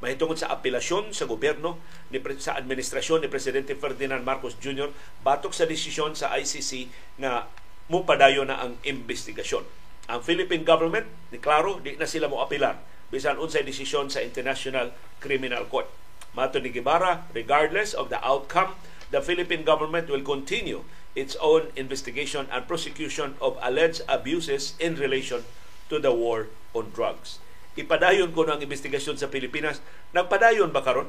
Mahitungod 0.00 0.40
sa 0.40 0.48
apelasyon 0.48 1.12
sa 1.12 1.28
gobyerno 1.28 1.76
ni 2.08 2.16
sa 2.40 2.56
administrasyon 2.56 3.24
ni 3.24 3.28
Presidente 3.28 3.76
Ferdinand 3.76 4.24
Marcos 4.24 4.56
Jr. 4.56 4.88
batok 5.20 5.52
sa 5.52 5.68
desisyon 5.68 6.16
sa 6.16 6.32
ICC 6.32 6.88
nga 7.20 7.44
mupadayon 7.86 8.50
na 8.50 8.58
ang 8.62 8.78
investigasyon. 8.82 9.62
Ang 10.06 10.20
Philippine 10.22 10.62
government, 10.62 11.06
ni 11.34 11.38
di 11.82 11.98
na 11.98 12.06
sila 12.06 12.30
mo 12.30 12.42
apilar 12.42 12.78
bisan 13.10 13.38
unsay 13.38 13.62
desisyon 13.62 14.10
sa 14.10 14.22
International 14.22 14.90
Criminal 15.22 15.66
Court. 15.70 15.86
Mato 16.34 16.58
ni 16.58 16.74
Guevara, 16.74 17.24
regardless 17.32 17.94
of 17.94 18.10
the 18.10 18.18
outcome, 18.20 18.74
the 19.14 19.22
Philippine 19.22 19.62
government 19.62 20.10
will 20.10 20.22
continue 20.26 20.82
its 21.16 21.38
own 21.40 21.72
investigation 21.78 22.44
and 22.52 22.68
prosecution 22.68 23.38
of 23.40 23.56
alleged 23.64 24.04
abuses 24.10 24.76
in 24.82 24.98
relation 24.98 25.46
to 25.88 25.96
the 26.02 26.12
war 26.12 26.50
on 26.76 26.92
drugs. 26.92 27.40
Ipadayon 27.78 28.36
ko 28.36 28.44
ang 28.44 28.60
investigasyon 28.60 29.16
sa 29.16 29.30
Pilipinas. 29.30 29.80
Nagpadayon 30.12 30.74
ba 30.74 30.84
karon? 30.84 31.08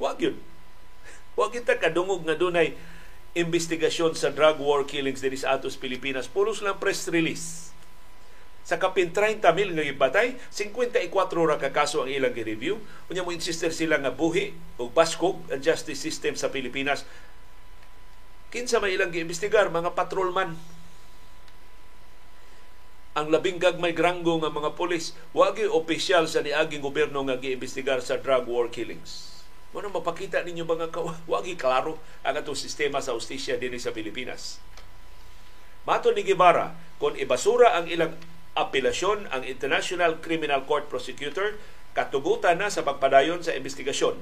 Wag 0.00 0.22
yun. 0.22 0.40
Wag 1.38 1.52
kita 1.52 1.76
kadungog 1.76 2.24
nga 2.24 2.38
dunay 2.38 2.72
investigasyon 3.32 4.12
sa 4.12 4.28
drug 4.28 4.60
war 4.60 4.84
killings 4.84 5.24
diri 5.24 5.40
sa 5.40 5.56
atos 5.56 5.80
Pilipinas. 5.80 6.28
Puros 6.28 6.60
lang 6.60 6.76
press 6.76 7.08
release. 7.08 7.72
Sa 8.62 8.78
kapin 8.78 9.10
30 9.10 9.42
mil 9.56 9.74
nga 9.74 9.82
gibatay 9.82 10.38
54 10.54 11.10
ra 11.48 11.56
ka 11.58 11.74
kaso 11.74 12.04
ang 12.04 12.12
ilang 12.12 12.36
gi-review. 12.36 12.78
Unya 13.08 13.24
mo 13.24 13.32
insister 13.34 13.72
sila 13.72 13.98
nga 13.98 14.12
buhi 14.12 14.52
og 14.78 14.92
baskog 14.92 15.40
ang 15.48 15.64
justice 15.64 15.98
system 15.98 16.36
sa 16.36 16.52
Pilipinas. 16.52 17.08
Kinsa 18.52 18.78
may 18.78 18.94
ilang 18.94 19.10
giimbestigar 19.10 19.72
mga 19.72 19.96
patrolman? 19.96 20.54
Ang 23.12 23.28
labing 23.28 23.60
gagmay 23.60 23.96
granggo 23.96 24.40
nga 24.40 24.52
mga 24.52 24.76
pulis 24.76 25.16
wagi 25.36 25.68
opisyal 25.68 26.28
sa 26.28 26.44
niaging 26.44 26.84
gobyerno 26.84 27.24
nga 27.24 27.40
giimbestigar 27.40 28.04
sa 28.04 28.20
drug 28.20 28.44
war 28.48 28.68
killings 28.68 29.41
mo 29.72 29.80
mapakita 29.80 30.44
ninyo 30.44 30.68
mga 30.68 30.92
wagi 31.32 31.56
klaro 31.56 31.96
ang 32.22 32.36
atong 32.36 32.56
sistema 32.56 33.00
sa 33.00 33.16
ustisya 33.16 33.56
dinhi 33.56 33.80
sa 33.80 33.90
Pilipinas 33.96 34.60
Mato 35.82 36.14
ni 36.14 36.22
Guevara, 36.22 36.78
kung 37.02 37.18
ibasura 37.18 37.74
ang 37.74 37.90
ilang 37.90 38.14
apelasyon 38.54 39.26
ang 39.34 39.42
International 39.42 40.22
Criminal 40.22 40.62
Court 40.62 40.86
Prosecutor 40.86 41.58
katugutan 41.90 42.62
na 42.62 42.70
sa 42.70 42.86
pagpadayon 42.86 43.42
sa 43.42 43.58
investigasyon 43.58 44.14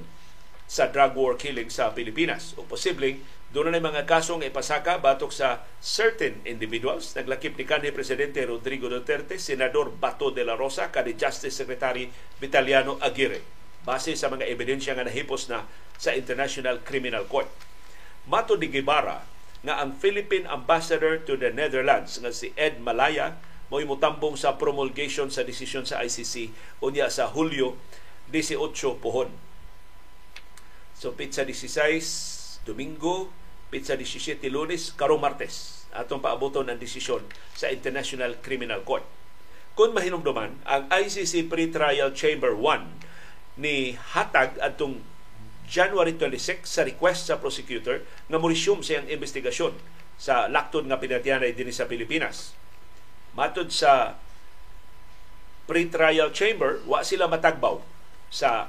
sa 0.65 0.89
drug 0.89 1.13
war 1.13 1.37
killing 1.37 1.69
sa 1.69 1.93
Pilipinas. 1.93 2.57
O 2.57 2.65
posibleng 2.65 3.21
doon 3.53 3.75
na 3.75 3.83
mga 3.83 4.09
kasong 4.09 4.41
ipasaka 4.41 4.97
batok 5.03 5.29
sa 5.29 5.67
certain 5.77 6.41
individuals. 6.47 7.13
Naglakip 7.13 7.53
ni 7.59 7.67
kanhi 7.67 7.93
Presidente 7.93 8.41
Rodrigo 8.47 8.89
Duterte, 8.89 9.37
Senador 9.37 9.93
Bato 9.93 10.33
de 10.33 10.47
la 10.47 10.57
Rosa, 10.57 10.89
kani 10.89 11.13
Justice 11.13 11.53
Secretary 11.53 12.09
Vitaliano 12.41 12.97
Aguirre 13.03 13.60
base 13.81 14.13
sa 14.13 14.29
mga 14.29 14.45
ebidensya 14.45 14.93
nga 14.93 15.05
nahipos 15.05 15.49
na 15.49 15.65
sa 15.97 16.13
International 16.13 16.81
Criminal 16.81 17.25
Court. 17.25 17.49
Mato 18.29 18.57
ni 18.57 18.69
Guevara 18.69 19.25
nga 19.61 19.81
ang 19.81 19.93
Philippine 19.97 20.49
Ambassador 20.49 21.21
to 21.21 21.37
the 21.37 21.53
Netherlands 21.53 22.17
nga 22.17 22.33
si 22.33 22.53
Ed 22.57 22.81
Malaya 22.81 23.37
mo 23.71 23.79
mutambong 23.79 24.35
sa 24.35 24.59
promulgation 24.59 25.31
sa 25.31 25.47
desisyon 25.47 25.87
sa 25.87 26.03
ICC 26.03 26.51
unya 26.83 27.07
sa 27.07 27.31
Hulyo 27.31 27.79
18 28.29 28.57
pohon. 28.99 29.31
So 30.97 31.15
pizza 31.15 31.47
16 31.47 32.67
Domingo, 32.67 33.33
pizza 33.73 33.97
17 33.97 34.37
Lunes, 34.53 34.93
karong 34.93 35.17
Martes 35.17 35.87
atong 35.91 36.21
paaboton 36.21 36.69
ang 36.69 36.77
desisyon 36.77 37.25
sa 37.57 37.73
International 37.73 38.37
Criminal 38.37 38.85
Court. 38.85 39.03
Kung 39.73 39.95
mahinumduman, 39.95 40.61
ang 40.67 40.85
ICC 40.91 41.47
Pre-Trial 41.47 42.11
Chamber 42.13 42.53
1 42.53 43.01
ni 43.61 43.93
hatag 44.17 44.57
atong 44.57 44.97
January 45.69 46.17
26 46.17 46.65
sa 46.65 46.81
request 46.81 47.29
sa 47.29 47.37
prosecutor 47.37 48.01
nga 48.27 48.41
mo 48.41 48.49
resume 48.49 48.81
siyang 48.81 49.05
investigasyon 49.07 49.77
sa 50.17 50.49
laktod 50.49 50.89
nga 50.89 50.97
pinatianay 50.97 51.53
dinhi 51.53 51.71
sa 51.71 51.85
Pilipinas 51.85 52.57
Matod 53.31 53.71
sa 53.71 54.19
pre-trial 55.71 56.35
chamber, 56.35 56.83
wa 56.83 56.99
sila 56.99 57.31
matagbaw 57.31 57.79
sa 58.27 58.67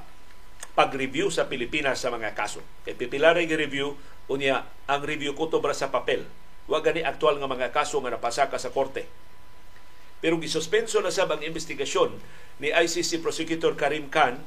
pag-review 0.73 1.27
sa 1.27 1.51
Pilipinas 1.51 1.99
sa 1.99 2.07
mga 2.07 2.31
kaso. 2.31 2.63
Kay 2.87 2.95
pipilaray 2.95 3.45
review 3.51 3.99
unya 4.31 4.63
ang 4.87 5.03
review 5.03 5.35
kutobra 5.35 5.75
sa 5.75 5.91
papel. 5.91 6.23
Wa 6.71 6.79
gani 6.79 7.03
aktual 7.03 7.43
nga 7.43 7.51
mga 7.51 7.75
kaso 7.75 7.99
nga 7.99 8.15
napasaka 8.15 8.55
sa 8.55 8.71
korte. 8.71 9.03
Pero 10.23 10.39
gisuspenso 10.39 11.03
na 11.03 11.11
sa 11.11 11.27
ang 11.27 11.43
investigasyon 11.43 12.15
ni 12.63 12.71
ICC 12.71 13.19
Prosecutor 13.19 13.75
Karim 13.75 14.07
Khan 14.07 14.39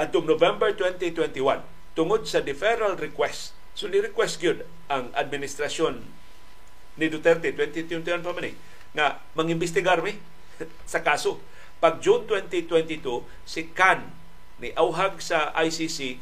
atong 0.00 0.24
November 0.24 0.72
2021 0.72 1.60
tungod 1.92 2.24
sa 2.24 2.40
deferral 2.40 2.96
request. 2.96 3.52
So 3.76 3.84
ni-request 3.92 4.40
gyud 4.40 4.64
ang 4.88 5.12
administrasyon 5.12 6.00
ni 6.96 7.06
Duterte 7.12 7.52
2021 7.52 8.24
pa 8.24 8.32
man 8.32 8.48
eh, 8.48 8.54
nga 8.96 9.20
mangimbestigar 9.36 10.00
mi 10.00 10.16
sa 10.92 11.04
kaso. 11.04 11.36
Pag 11.80 12.00
June 12.00 12.24
2022, 12.28 13.24
si 13.44 13.68
Khan 13.76 14.08
ni 14.60 14.72
auhag 14.76 15.20
sa 15.20 15.52
ICC 15.56 16.20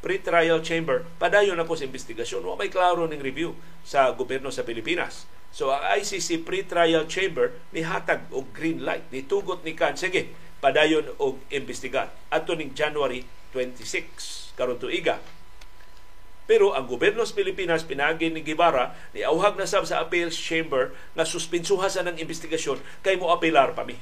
pre-trial 0.00 0.60
chamber, 0.64 1.04
padayon 1.20 1.60
ako 1.60 1.76
sa 1.76 1.88
investigasyon. 1.88 2.44
Wa 2.44 2.56
may 2.56 2.72
klaro 2.72 3.04
ning 3.04 3.20
review 3.20 3.56
sa 3.84 4.12
gobyerno 4.12 4.48
sa 4.48 4.64
Pilipinas. 4.64 5.28
So 5.52 5.72
ang 5.72 5.84
ICC 6.00 6.44
pre-trial 6.44 7.08
chamber 7.08 7.56
ni 7.72 7.84
hatag 7.84 8.28
og 8.32 8.52
green 8.52 8.84
light, 8.84 9.08
ni 9.12 9.24
tugot 9.24 9.64
ni 9.64 9.76
Khan, 9.76 9.96
sige, 9.96 10.32
padayon 10.60 11.12
og 11.20 11.40
investigar. 11.52 12.12
Ato 12.32 12.56
ning 12.56 12.72
January 12.72 13.28
26 13.52 14.56
karon 14.56 14.80
tuiga. 14.80 15.20
Pero 16.46 16.78
ang 16.78 16.86
gobyerno 16.86 17.26
sa 17.26 17.34
Pilipinas, 17.34 17.82
pinagi 17.82 18.30
ni 18.30 18.38
Guevara, 18.38 18.94
ni 19.10 19.26
auhag 19.26 19.58
na 19.58 19.66
sab 19.66 19.82
sa 19.82 19.98
appeals 19.98 20.38
chamber 20.38 20.94
na 21.18 21.26
suspensuha 21.26 21.90
sa 21.90 22.06
ng 22.06 22.22
investigasyon 22.22 22.78
kay 23.02 23.18
mo 23.18 23.34
apelar 23.34 23.74
pa 23.74 23.82
mi. 23.82 23.98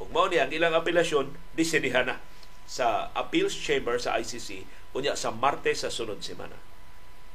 Ug 0.00 0.08
mao 0.08 0.24
ni 0.28 0.40
ang 0.40 0.48
ilang 0.48 0.72
apelasyon 0.72 1.36
disidihan 1.52 2.08
na 2.08 2.16
sa 2.64 3.12
appeals 3.12 3.52
chamber 3.52 4.00
sa 4.00 4.16
ICC 4.16 4.64
unya 4.96 5.12
sa 5.12 5.28
Martes 5.28 5.84
sa 5.84 5.92
sunod 5.92 6.24
semana. 6.24 6.56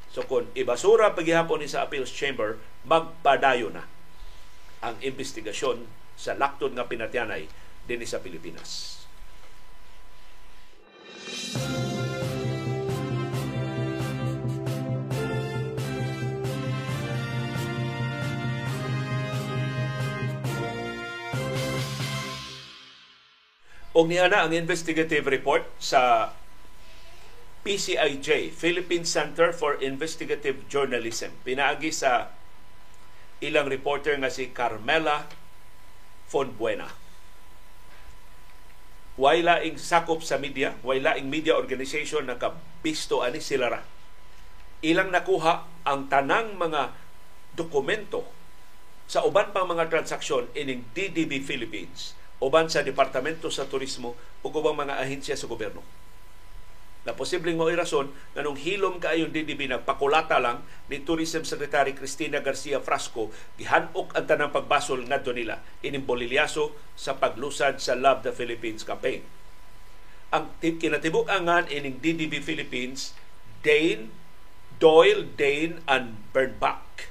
So 0.10 0.26
kung 0.26 0.50
ibasura 0.58 1.14
paghihapon 1.14 1.62
ni 1.62 1.70
sa 1.70 1.86
appeals 1.86 2.10
chamber, 2.10 2.58
magpadayo 2.84 3.70
na 3.70 3.86
ang 4.82 4.98
investigasyon 5.00 5.86
sa 6.18 6.34
laktod 6.34 6.74
nga 6.74 6.90
pinatyanay 6.90 7.46
din 7.90 8.04
sa 8.06 8.22
Pilipinas. 8.22 9.02
Og 23.92 24.08
niya 24.08 24.32
na 24.32 24.48
ang 24.48 24.56
investigative 24.56 25.28
report 25.28 25.68
sa 25.76 26.32
PCIJ, 27.62 28.56
Philippine 28.56 29.06
Center 29.06 29.52
for 29.52 29.78
Investigative 29.84 30.66
Journalism. 30.72 31.36
Pinaagi 31.44 31.92
sa 31.92 32.32
ilang 33.44 33.68
reporter 33.68 34.16
nga 34.18 34.32
si 34.32 34.50
Carmela 34.50 35.28
Fonbuena. 36.32 37.01
Way 39.20 39.44
laing 39.44 39.76
sakop 39.76 40.24
sa 40.24 40.40
media, 40.40 40.80
way 40.88 41.04
laing 41.04 41.28
media 41.28 41.56
organization 41.58 42.28
na 42.32 42.40
kabisto 42.40 43.26
ani 43.26 43.44
sila 43.44 43.68
ra. 43.68 43.82
Ilang 44.82 45.12
nakuha 45.12 45.68
ang 45.84 46.08
tanang 46.08 46.56
mga 46.56 46.96
dokumento 47.54 48.24
sa 49.12 49.28
uban 49.28 49.52
pang 49.52 49.68
mga 49.68 49.92
transaksyon 49.92 50.48
ining 50.56 50.88
DDB 50.96 51.44
Philippines 51.44 52.16
uban 52.42 52.66
sa 52.72 52.82
Departamento 52.82 53.54
sa 53.54 53.70
Turismo 53.70 54.18
ug 54.42 54.50
ubang 54.50 54.74
mga 54.74 54.98
ahensya 54.98 55.38
sa 55.38 55.46
gobyerno. 55.46 55.86
Na 57.02 57.18
posibleng 57.18 57.58
mo 57.58 57.66
rason 57.66 58.14
nga 58.38 58.46
nung 58.46 58.60
hilom 58.60 59.02
kaayo 59.02 59.26
DDB 59.26 59.66
nagpakulata 59.66 60.38
lang 60.38 60.62
ni 60.86 61.02
Tourism 61.02 61.42
Secretary 61.42 61.98
Cristina 61.98 62.46
Garcia 62.46 62.78
Frasco 62.78 63.34
gihanok 63.58 64.14
ang 64.14 64.26
tanang 64.30 64.54
pagbasol 64.54 65.10
ngadto 65.10 65.34
nila 65.34 65.66
ining 65.82 66.06
bolilyaso 66.06 66.78
sa 66.94 67.18
paglusad 67.18 67.82
sa 67.82 67.98
Love 67.98 68.22
the 68.22 68.34
Philippines 68.34 68.86
campaign. 68.86 69.26
Ang 70.30 70.54
kinatibuk-angan 70.62 71.74
ining 71.74 71.98
DDB 71.98 72.40
Philippines 72.40 73.18
Dane 73.66 74.14
Doyle, 74.78 75.26
Dane, 75.38 75.82
and 75.90 76.22
Bernbach 76.34 77.10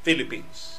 Philippines 0.00 0.76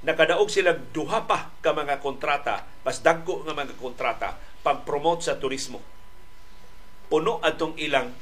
nakadaog 0.00 0.48
sila 0.48 0.72
duha 0.72 1.28
pa 1.28 1.52
ka 1.60 1.76
mga 1.76 2.00
kontrata, 2.00 2.64
mas 2.84 3.04
dagko 3.04 3.44
nga 3.44 3.52
mga 3.52 3.76
kontrata 3.76 4.36
pag-promote 4.64 5.24
sa 5.24 5.36
turismo. 5.36 5.80
Puno 7.10 7.42
atong 7.42 7.74
ilang 7.82 8.14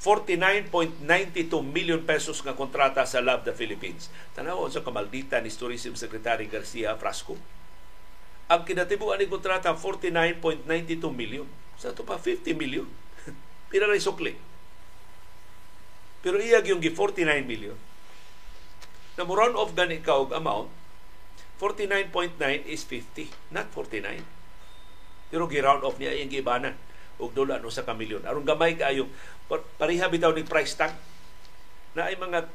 49.92 0.00 1.02
million 1.62 2.02
pesos 2.02 2.42
nga 2.42 2.54
kontrata 2.54 3.02
sa 3.06 3.22
Love 3.22 3.46
the 3.50 3.54
Philippines. 3.54 4.10
Tanaw 4.34 4.66
sa 4.70 4.82
kamaldita 4.82 5.38
ni 5.42 5.50
Tourism 5.50 5.94
Secretary 5.98 6.46
Garcia 6.46 6.94
Frasco. 6.94 7.34
Ang 8.50 8.62
kinatibuan 8.66 9.18
ni 9.18 9.26
kontrata 9.26 9.74
49.92 9.74 10.66
million. 11.10 11.46
Sa 11.78 11.94
ito 11.94 12.02
pa 12.06 12.18
50 12.18 12.54
million. 12.54 12.86
Pira 13.70 13.86
na 13.86 13.98
sukli. 13.98 14.34
Pero 16.22 16.38
iyag 16.38 16.70
yung 16.70 16.82
49 16.82 17.26
million 17.42 17.78
na 19.16 19.28
mo 19.28 19.36
round 19.36 19.56
off 19.56 19.76
gani 19.76 20.00
ka 20.00 20.16
og 20.16 20.32
amount 20.32 20.72
49.9 21.60 22.40
is 22.64 22.82
50 22.88 23.28
not 23.52 23.68
49 23.70 24.24
pero 25.28 25.44
gi-round 25.48 25.84
off 25.84 26.00
niya 26.00 26.16
yung 26.16 26.32
gibanan 26.32 26.76
og 27.22 27.30
dola 27.30 27.62
no 27.62 27.70
sa 27.70 27.86
kamilyon. 27.86 28.26
Aron 28.26 28.42
gamay 28.42 28.74
kaayo. 28.74 29.06
Pareha 29.78 30.10
bitaw 30.10 30.34
ni 30.34 30.42
price 30.42 30.74
tag. 30.74 30.90
Na 31.94 32.10
ay 32.10 32.18
mga 32.18 32.50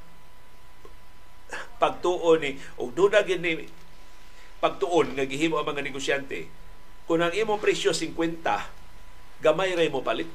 pagtuon 1.80 2.44
ni 2.44 2.52
og 2.76 2.92
duda 2.92 3.24
gid 3.24 3.40
ni 3.40 3.64
pagtuon 4.60 5.16
nga 5.16 5.24
gihimo 5.24 5.56
ang 5.56 5.72
mga 5.72 5.88
negosyante. 5.88 6.52
Kung 7.08 7.24
ang 7.24 7.32
imong 7.32 7.64
presyo 7.64 7.96
50 7.96 8.44
gamay 9.40 9.72
ray 9.78 9.88
mo 9.88 10.04
palit. 10.04 10.28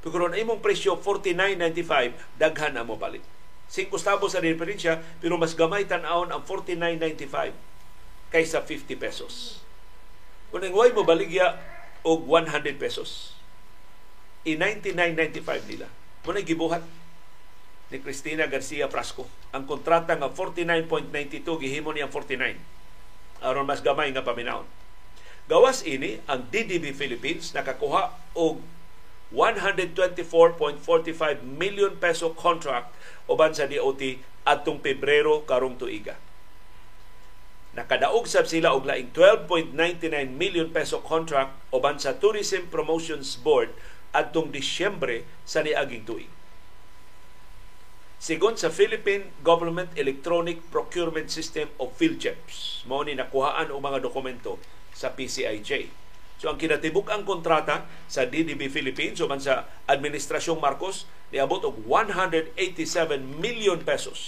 Pero 0.00 0.16
kung 0.16 0.32
ang 0.32 0.38
imong 0.38 0.64
presyo 0.64 0.96
49.95 0.96 2.40
daghan 2.40 2.80
ang 2.80 2.88
mo 2.88 2.96
palit. 2.96 3.20
5 3.68 3.90
centavos 4.00 4.32
sa 4.32 4.44
diferensya 4.44 5.00
pero 5.20 5.36
mas 5.36 5.52
gamay 5.52 5.84
tan-awon 5.84 6.30
ang 6.32 6.40
49.95 6.46 7.52
kaysa 8.32 8.64
50 8.64 8.96
pesos. 8.96 9.60
Kung 10.54 10.62
ang 10.62 10.70
mo 10.70 11.02
baligya 11.02 11.58
og 12.06 12.30
100 12.30 12.78
pesos, 12.78 13.33
i 14.44 14.60
99.95 14.60 15.68
nila. 15.68 15.88
Muna 16.24 16.40
gibuhat 16.44 16.84
ni 17.92 18.00
Cristina 18.00 18.48
Garcia 18.48 18.88
Frasco. 18.88 19.28
Ang 19.52 19.68
kontrata 19.68 20.16
nga 20.16 20.32
49.92 20.32 21.64
gihimo 21.64 21.92
niya 21.92 22.08
49 22.08 22.74
aron 23.44 23.68
mas 23.68 23.84
gamay 23.84 24.08
nga 24.12 24.24
paminawon. 24.24 24.64
Gawas 25.44 25.84
ini 25.84 26.24
ang 26.24 26.48
DDB 26.48 26.96
Philippines 26.96 27.52
nakakuha 27.52 28.16
og 28.32 28.64
124.45 29.28 31.44
million 31.44 31.92
peso 32.00 32.32
contract 32.32 32.96
uban 33.28 33.52
sa 33.52 33.68
DOT 33.68 34.00
adtong 34.48 34.80
Pebrero 34.80 35.44
karong 35.44 35.76
tuiga. 35.76 36.16
Nakadaog 37.74 38.30
sab 38.30 38.46
sila 38.48 38.72
og 38.72 38.86
laing 38.86 39.10
12.99 39.12 40.30
million 40.32 40.70
peso 40.72 41.04
contract 41.04 41.52
uban 41.74 42.00
sa 42.00 42.16
Tourism 42.16 42.72
Promotions 42.72 43.36
Board 43.36 43.68
adtong 44.14 44.54
Disyembre 44.54 45.26
sa 45.42 45.66
niaging 45.66 46.06
tuig. 46.06 46.30
Sigon 48.22 48.56
sa 48.56 48.72
Philippine 48.72 49.28
Government 49.44 49.92
Electronic 49.98 50.64
Procurement 50.72 51.28
System 51.28 51.68
of 51.76 51.92
PhilCheps, 52.00 52.86
mao 52.88 53.04
ni 53.04 53.12
nakuhaan 53.12 53.68
og 53.68 53.84
mga 53.84 54.00
dokumento 54.00 54.56
sa 54.96 55.12
PCIJ 55.12 55.92
So 56.44 56.50
ang 56.50 56.58
kinatibuk 56.58 57.08
ang 57.08 57.22
kontrata 57.22 57.88
sa 58.10 58.26
DDB 58.26 58.68
Philippines 58.68 59.16
o 59.22 59.30
sa 59.40 59.64
Administrasyong 59.88 60.60
Marcos 60.60 61.08
niabot 61.30 61.62
og 61.64 61.80
187 61.88 62.52
million 63.40 63.80
pesos. 63.80 64.20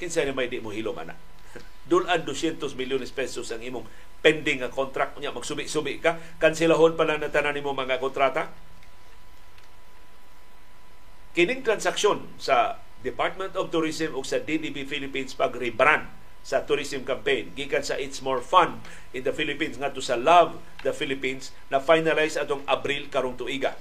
Kinsa 0.00 0.26
ni 0.26 0.34
may 0.34 0.50
di 0.50 0.58
mo 0.58 0.74
hilom 0.74 0.98
ana. 0.98 1.14
Dulan 1.84 2.24
200 2.24 2.60
milyones 2.76 3.12
pesos 3.12 3.52
ang 3.52 3.60
imong 3.60 3.84
pending 4.24 4.64
nga 4.64 4.72
contract 4.72 5.20
niya 5.20 5.36
magsubi-subi 5.36 6.00
ka 6.00 6.16
kanselahon 6.40 6.96
pa 6.96 7.04
lang 7.04 7.20
na 7.20 7.28
tanan 7.28 7.52
nimo 7.52 7.76
mga 7.76 8.00
kontrata. 8.00 8.48
Kining 11.36 11.60
transaksyon 11.60 12.24
sa 12.40 12.80
Department 13.04 13.52
of 13.60 13.68
Tourism 13.68 14.16
ug 14.16 14.24
sa 14.24 14.40
DDB 14.40 14.88
Philippines 14.88 15.36
pag-rebrand 15.36 16.08
sa 16.44 16.64
tourism 16.64 17.04
campaign 17.08 17.52
gikan 17.56 17.80
sa 17.80 17.96
It's 17.96 18.20
More 18.20 18.40
Fun 18.40 18.80
in 19.16 19.24
the 19.24 19.32
Philippines 19.32 19.80
ngadto 19.80 20.00
sa 20.00 20.16
Love 20.16 20.60
the 20.84 20.92
Philippines 20.92 21.52
na 21.72 21.80
finalize 21.80 22.36
atong 22.36 22.64
Abril 22.68 23.08
karong 23.12 23.36
tuiga. 23.36 23.76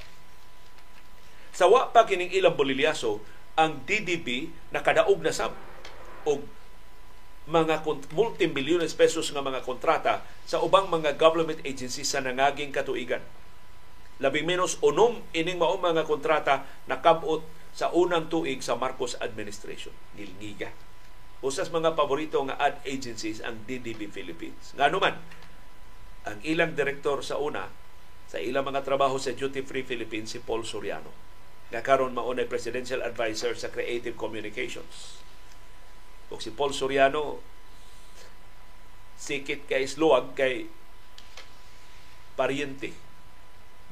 Sa 1.54 1.70
wa 1.70 1.92
pa 1.92 2.08
kining 2.08 2.34
ilang 2.34 2.58
bolilyaso, 2.58 3.22
ang 3.54 3.86
DDB 3.86 4.50
nakadaog 4.74 5.22
na 5.22 5.30
sab 5.30 5.54
og 6.26 6.42
mga 7.43 7.84
multi-milliones 8.15 8.95
pesos 8.95 9.27
nga 9.32 9.43
mga 9.43 9.67
kontrata 9.67 10.23
sa 10.47 10.63
ubang 10.63 10.88
mga 10.88 11.19
government 11.19 11.60
agencies 11.67 12.08
sa 12.08 12.23
nangaging 12.23 12.71
katuigan. 12.71 13.23
Labing 14.23 14.47
menos 14.47 14.79
unom 14.79 15.19
ining 15.36 15.60
mao 15.60 15.75
mga 15.75 16.08
kontrata 16.08 16.63
nakabot 16.88 17.43
sa 17.75 17.91
unang 17.91 18.32
tuig 18.32 18.63
sa 18.63 18.79
Marcos 18.79 19.19
administration. 19.19 19.91
Gilngiga 20.15 20.71
usas 21.43 21.67
mga 21.67 21.93
paborito 21.99 22.39
nga 22.47 22.56
ad 22.56 22.79
agencies 22.88 23.43
ang 23.43 23.67
DDB 23.67 24.08
Philippines. 24.08 24.71
Nga 24.79 24.95
man, 24.95 25.19
ang 26.23 26.39
ilang 26.47 26.71
direktor 26.71 27.19
sa 27.19 27.36
una, 27.36 27.67
sa 28.32 28.39
ilang 28.39 28.63
mga 28.63 28.88
trabaho 28.88 29.19
sa 29.19 29.36
Duty 29.36 29.67
Free 29.67 29.84
Philippines, 29.84 30.32
si 30.32 30.39
Paul 30.39 30.63
Soriano. 30.63 31.12
Nga 31.75 31.84
karon 31.84 32.15
maunay 32.15 32.47
presidential 32.47 33.03
advisor 33.03 33.60
sa 33.60 33.67
Creative 33.67 34.15
Communications. 34.15 35.19
O 36.34 36.41
si 36.41 36.50
Paul 36.50 36.74
Soriano, 36.74 37.38
sikit 39.15 39.69
kay 39.69 39.86
sluwag 39.86 40.34
kay 40.34 40.67
pariente 42.34 42.91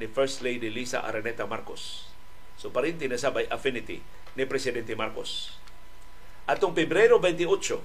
ni 0.02 0.06
First 0.10 0.42
Lady 0.42 0.68
Lisa 0.68 1.06
Araneta 1.06 1.46
Marcos. 1.46 2.10
So 2.58 2.74
pariente 2.74 3.06
na 3.06 3.16
sabay 3.16 3.46
affinity 3.46 4.02
ni 4.34 4.44
Presidente 4.44 4.92
Marcos 4.98 5.62
Atong 6.42 6.74
Pebrero 6.74 7.22
28, 7.22 7.78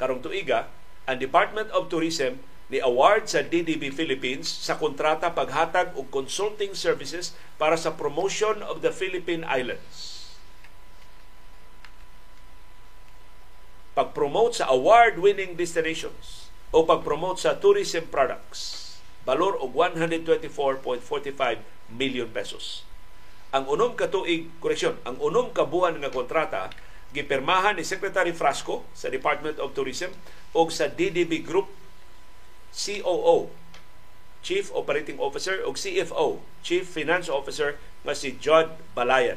karong 0.00 0.24
tuiga, 0.24 0.72
ang 1.04 1.20
Department 1.20 1.68
of 1.76 1.92
Tourism 1.92 2.40
ni 2.72 2.80
award 2.80 3.28
sa 3.28 3.44
DDB 3.44 3.92
Philippines 3.92 4.48
sa 4.48 4.80
kontrata 4.80 5.36
paghatag 5.36 5.92
og 5.92 6.08
consulting 6.08 6.72
services 6.72 7.36
para 7.60 7.76
sa 7.76 7.92
promotion 7.92 8.64
of 8.64 8.80
the 8.80 8.88
Philippine 8.88 9.44
Islands. 9.44 10.11
Pag-promote 13.92 14.56
sa 14.56 14.72
award-winning 14.72 15.52
destinations 15.52 16.48
o 16.72 16.88
pag-promote 16.88 17.36
sa 17.36 17.60
tourism 17.60 18.08
products, 18.08 18.96
balor 19.28 19.60
og 19.60 19.76
124.45 19.76 21.60
million 21.92 22.28
pesos. 22.32 22.88
Ang 23.52 23.68
unom 23.68 23.92
ka 23.92 24.08
tuig, 24.08 24.48
koreksyon, 24.64 24.96
ang 25.04 25.20
unom 25.20 25.52
ka 25.52 25.68
buwan 25.68 26.00
nga 26.00 26.08
kontrata 26.08 26.72
gipirmahan 27.12 27.76
ni 27.76 27.84
Secretary 27.84 28.32
Frasco 28.32 28.88
sa 28.96 29.12
Department 29.12 29.60
of 29.60 29.76
Tourism 29.76 30.16
o 30.56 30.64
sa 30.72 30.88
DDB 30.88 31.44
Group 31.44 31.68
COO, 32.72 33.52
Chief 34.40 34.72
Operating 34.72 35.20
Officer 35.20 35.60
o 35.68 35.76
CFO, 35.76 36.40
Chief 36.64 36.80
Finance 36.88 37.28
Officer 37.28 37.76
nga 38.08 38.16
si 38.16 38.40
John 38.40 38.72
Balayan. 38.96 39.36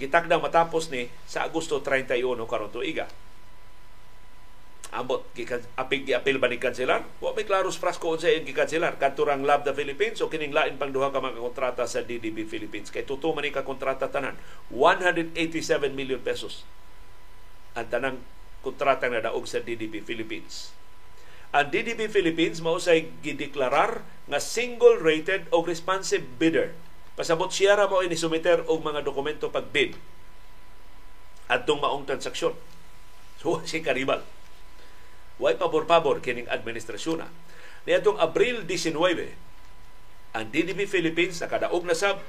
Gitakdang 0.00 0.42
matapos 0.42 0.90
ni 0.90 1.06
sa 1.24 1.46
Agosto 1.46 1.78
31 1.78 2.18
karon 2.50 2.70
tuiga. 2.74 3.06
Ambot 4.94 5.26
apig 5.74 6.06
apil 6.14 6.38
ba 6.38 6.46
ni 6.46 6.62
kanselar? 6.62 7.02
Wa 7.18 7.34
may 7.34 7.42
klaros 7.42 7.74
Frasco 7.78 8.14
unsa 8.14 8.30
iyang 8.30 8.46
gikanselar 8.46 8.94
kanturang 8.94 9.42
Love 9.42 9.66
the 9.66 9.74
Philippines 9.74 10.22
o 10.22 10.30
kining 10.30 10.54
lain 10.54 10.78
pang 10.78 10.94
duha 10.94 11.10
ka 11.10 11.18
mga 11.18 11.42
kontrata 11.42 11.82
sa 11.90 12.06
DDB 12.06 12.46
Philippines 12.46 12.94
kay 12.94 13.02
tuto 13.02 13.34
man 13.34 13.42
ni 13.42 13.50
ka 13.50 13.66
kontrata 13.66 14.06
tanan 14.06 14.38
187 14.70 15.34
million 15.90 16.22
pesos 16.22 16.62
ang 17.74 17.90
tanang 17.90 18.22
kontrata 18.62 19.10
na 19.10 19.20
daog 19.20 19.44
sa 19.50 19.58
DDB 19.58 20.00
Philippines. 20.06 20.70
Ang 21.50 21.74
DDB 21.74 22.06
Philippines 22.06 22.62
mao 22.62 22.78
say 22.78 23.10
gideklarar 23.22 24.06
nga 24.30 24.38
single 24.38 24.98
rated 24.98 25.50
o 25.50 25.62
responsive 25.62 26.22
bidder. 26.38 26.74
Pasabot 27.14 27.50
siya 27.50 27.78
ra 27.78 27.86
mo 27.86 28.02
ini 28.02 28.18
sumiter 28.18 28.66
og 28.66 28.82
mga 28.82 29.06
dokumento 29.06 29.50
pag 29.50 29.70
bid 29.70 29.94
adtong 31.46 31.78
maong 31.82 32.08
transaksyon. 32.08 32.54
So 33.44 33.60
si 33.68 33.84
karibal. 33.84 34.24
Way 35.36 35.60
pabor-pabor 35.60 36.24
kining 36.24 36.48
administrasyon 36.48 37.20
na. 37.20 37.28
Niadtong 37.84 38.16
Abril 38.16 38.64
19, 38.64 38.96
ang 40.32 40.44
DDB 40.48 40.88
Philippines 40.88 41.36
nakadaog 41.44 41.84
na 41.84 41.92
sab 41.92 42.24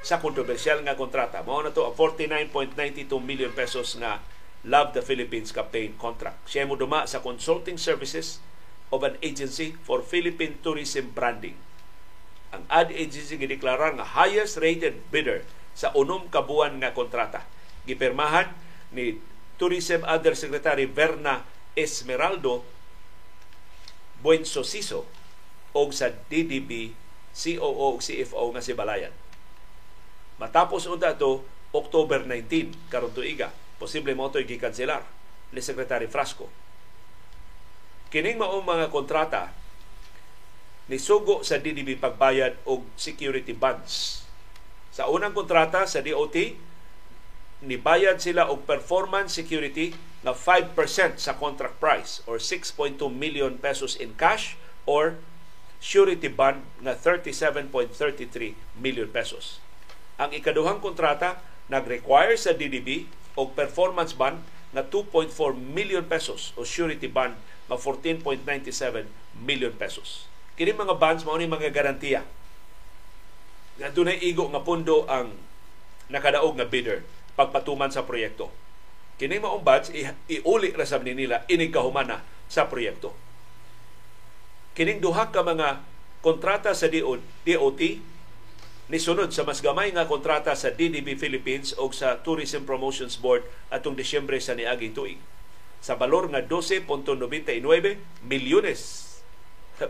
sa 0.00 0.24
kontrobersyal 0.24 0.80
nga 0.80 0.96
kontrata. 0.96 1.44
Mao 1.44 1.60
na 1.60 1.68
to 1.68 1.84
ang 1.84 1.92
49.92 1.92 3.04
million 3.20 3.52
pesos 3.52 3.92
nga 4.00 4.24
Love 4.64 4.96
the 4.96 5.04
Philippines 5.04 5.52
campaign 5.52 5.92
contract. 6.00 6.48
Siya 6.48 6.64
mo 6.64 6.72
duma 6.72 7.04
sa 7.04 7.20
consulting 7.20 7.76
services 7.76 8.40
of 8.88 9.04
an 9.04 9.20
agency 9.20 9.76
for 9.84 10.00
Philippine 10.00 10.56
tourism 10.64 11.12
branding. 11.12 11.52
Ang 12.54 12.64
ad 12.70 12.94
agency 12.94 13.34
gideklara 13.34 13.90
nga 13.98 14.06
highest 14.06 14.62
rated 14.62 15.02
bidder 15.10 15.42
sa 15.74 15.90
unom 15.98 16.30
kabuan 16.30 16.78
nga 16.78 16.94
kontrata. 16.94 17.42
Gipirmahan 17.82 18.54
ni 18.94 19.18
Tourism 19.58 20.06
Undersecretary 20.06 20.86
Verna 20.86 21.42
Esmeraldo 21.74 22.62
Buensosiso 24.22 25.04
o 25.74 25.80
sa 25.90 26.14
DDB 26.30 26.94
COO 27.34 27.98
o 27.98 27.98
CFO 27.98 28.54
nga 28.54 28.62
si 28.62 28.72
Balayan. 28.72 29.10
Matapos 30.38 30.86
unta 30.86 31.18
to 31.18 31.42
October 31.74 32.22
19 32.22 32.70
karon 32.86 33.10
tuiga, 33.10 33.50
posible 33.82 34.14
mo 34.14 34.30
to'y 34.30 34.46
gikanselar 34.46 35.02
ni 35.50 35.58
Secretary 35.58 36.06
Frasco 36.06 36.46
Kining 38.14 38.38
maong 38.38 38.62
mga 38.62 38.94
kontrata 38.94 39.50
ni 40.88 41.00
sugo 41.00 41.40
sa 41.40 41.56
DDB 41.56 41.96
pagbayad 41.96 42.60
og 42.68 42.84
security 43.00 43.56
bonds. 43.56 44.24
Sa 44.92 45.08
unang 45.08 45.32
kontrata 45.32 45.88
sa 45.88 46.04
DOT, 46.04 46.36
nibayad 47.64 48.20
sila 48.20 48.46
og 48.52 48.68
performance 48.68 49.32
security 49.32 49.96
na 50.20 50.36
5% 50.36 50.76
sa 51.16 51.32
contract 51.36 51.80
price 51.80 52.20
or 52.28 52.36
6.2 52.36 53.00
million 53.08 53.56
pesos 53.56 53.96
in 53.96 54.12
cash 54.16 54.60
or 54.84 55.16
surety 55.80 56.28
bond 56.28 56.64
na 56.80 56.96
37.33 56.96 58.56
million 58.76 59.08
pesos. 59.08 59.60
Ang 60.20 60.32
ikaduhang 60.36 60.80
kontrata 60.80 61.40
nag-require 61.68 62.36
sa 62.36 62.52
DDB 62.52 63.08
og 63.36 63.56
performance 63.56 64.12
bond 64.12 64.40
na 64.76 64.84
2.4 64.84 65.32
million 65.56 66.04
pesos 66.04 66.52
o 66.60 66.64
surety 66.64 67.08
bond 67.08 67.36
nga 67.68 67.76
14.97 67.76 69.08
million 69.40 69.72
pesos. 69.72 70.28
Kini 70.54 70.70
mga 70.70 70.94
bonds 70.94 71.26
mao 71.26 71.34
ni 71.34 71.50
mga 71.50 71.74
garantiya. 71.74 72.22
Nga 73.78 73.90
dunay 73.90 74.22
igo 74.22 74.46
nga 74.54 74.62
pundo 74.62 75.02
ang 75.10 75.34
nakadaog 76.06 76.54
nga 76.54 76.68
bidder 76.68 77.02
pagpatuman 77.34 77.90
sa 77.90 78.06
proyekto. 78.06 78.54
Kini 79.18 79.42
maong 79.42 79.66
bonds 79.66 79.90
iuli 80.30 80.70
ra 80.74 80.86
sab 80.86 81.02
nila 81.02 81.42
inig 81.50 81.74
kahumana 81.74 82.22
sa 82.46 82.70
proyekto. 82.70 83.14
Kining 84.74 84.98
duha 84.98 85.30
ka 85.30 85.42
mga 85.42 85.82
kontrata 86.18 86.74
sa 86.74 86.90
DOT 86.90 87.82
ni 88.84 88.98
sunod 89.00 89.30
sa 89.30 89.46
mas 89.46 89.62
gamay 89.62 89.94
nga 89.94 90.06
kontrata 90.10 90.52
sa 90.58 90.74
DDB 90.74 91.14
Philippines 91.14 91.72
o 91.78 91.88
sa 91.94 92.20
Tourism 92.20 92.66
Promotions 92.66 93.16
Board 93.16 93.46
atong 93.70 93.94
Disyembre 93.96 94.42
sa 94.42 94.58
niaging 94.58 94.92
tuig 94.92 95.20
sa 95.84 96.00
balor 96.00 96.32
nga 96.32 96.40
12.99 96.40 97.60
milyones 98.24 99.03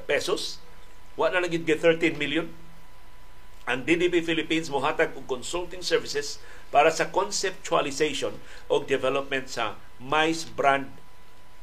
pesos. 0.01 0.59
Wala 1.15 1.39
na 1.43 1.51
gid 1.51 1.67
13 1.67 2.19
million. 2.19 2.51
Ang 3.65 3.89
DDB 3.89 4.21
Philippines 4.21 4.69
mohatag 4.69 5.17
og 5.17 5.25
consulting 5.25 5.81
services 5.81 6.37
para 6.69 6.93
sa 6.93 7.09
conceptualization 7.09 8.37
o 8.69 8.85
development 8.85 9.49
sa 9.49 9.81
MICE 10.03 10.53
brand 10.53 10.91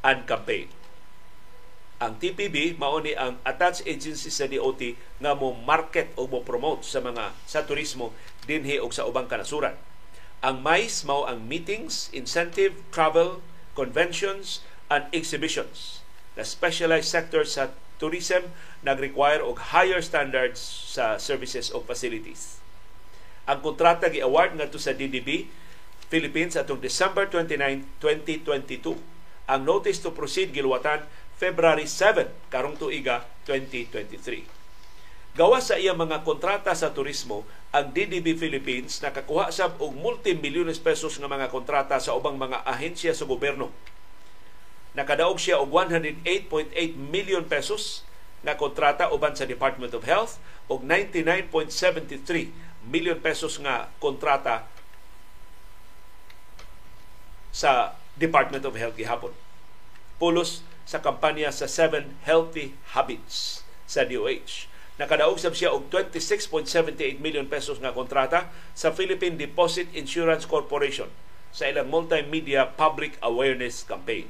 and 0.02 0.26
campaign. 0.26 0.72
Ang 2.02 2.18
TPB 2.18 2.82
mao 2.82 2.98
ni 2.98 3.14
ang 3.14 3.38
attached 3.46 3.86
agency 3.86 4.34
sa 4.34 4.50
DOT 4.50 4.98
nga 5.22 5.38
mo 5.38 5.54
market 5.54 6.10
o 6.18 6.26
mo 6.26 6.42
promote 6.42 6.82
sa 6.82 6.98
mga 6.98 7.30
sa 7.46 7.62
turismo 7.62 8.10
dinhi 8.50 8.82
og 8.82 8.90
sa 8.90 9.06
ubang 9.06 9.30
kanasuran. 9.30 9.78
Ang 10.42 10.66
MICE 10.66 11.06
mao 11.06 11.30
ang 11.30 11.46
meetings, 11.46 12.10
incentive, 12.10 12.74
travel, 12.90 13.46
conventions, 13.78 14.66
and 14.90 15.06
exhibitions. 15.14 16.02
The 16.34 16.42
specialized 16.42 17.14
sector 17.14 17.46
sa 17.46 17.70
tourism 18.02 18.50
nag-require 18.82 19.46
og 19.46 19.70
higher 19.70 20.02
standards 20.02 20.58
sa 20.90 21.22
services 21.22 21.70
o 21.70 21.86
facilities. 21.86 22.58
Ang 23.46 23.62
kontrata 23.62 24.10
gi-award 24.10 24.58
ngadto 24.58 24.82
sa 24.82 24.98
DDB 24.98 25.46
Philippines 26.10 26.58
atong 26.58 26.82
December 26.82 27.30
29, 27.30 27.86
2022. 28.02 28.98
Ang 29.48 29.62
notice 29.62 30.02
to 30.02 30.10
proceed 30.10 30.50
giluwatan 30.50 31.06
February 31.38 31.86
7 31.86 32.28
karong 32.50 32.76
tuiga 32.76 33.24
2023. 33.46 34.62
Gawas 35.32 35.72
sa 35.72 35.80
iya 35.80 35.96
mga 35.96 36.28
kontrata 36.28 36.76
sa 36.76 36.92
turismo, 36.92 37.48
ang 37.72 37.96
DDB 37.96 38.36
Philippines 38.36 39.00
nakakuha 39.00 39.48
sab 39.48 39.80
og 39.80 39.96
multi-milyones 39.96 40.84
pesos 40.84 41.16
nga 41.16 41.32
mga 41.32 41.48
kontrata 41.48 41.96
sa 42.04 42.12
ubang 42.20 42.36
mga 42.36 42.68
ahensya 42.68 43.16
sa 43.16 43.24
gobyerno. 43.24 43.72
Nakadaog 44.92 45.40
siya 45.40 45.60
og 45.64 45.72
108.8 45.72 46.76
million 46.98 47.46
pesos 47.48 48.04
nga 48.42 48.58
kontrata 48.58 49.08
uban 49.14 49.38
sa 49.38 49.48
Department 49.48 49.96
of 49.96 50.04
Health 50.04 50.42
og 50.68 50.84
99.73 50.84 52.52
million 52.88 53.20
pesos 53.22 53.62
nga 53.62 53.88
kontrata 54.04 54.68
sa 57.56 57.96
Department 58.20 58.68
of 58.68 58.76
Health 58.76 59.00
gihapon. 59.00 59.32
Pulos 60.20 60.66
sa 60.84 61.00
kampanya 61.00 61.54
sa 61.54 61.70
7 61.70 62.20
Healthy 62.28 62.76
Habits 62.92 63.64
sa 63.88 64.04
DOH 64.04 64.72
Nakadaog 65.02 65.42
sab 65.42 65.58
siya 65.58 65.74
og 65.74 65.90
26.78 65.90 67.18
million 67.18 67.50
pesos 67.50 67.82
nga 67.82 67.90
kontrata 67.90 68.54
sa 68.78 68.94
Philippine 68.94 69.34
Deposit 69.34 69.90
Insurance 69.98 70.46
Corporation 70.46 71.10
sa 71.50 71.66
ilang 71.66 71.90
multimedia 71.90 72.70
public 72.78 73.18
awareness 73.26 73.82
campaign. 73.82 74.30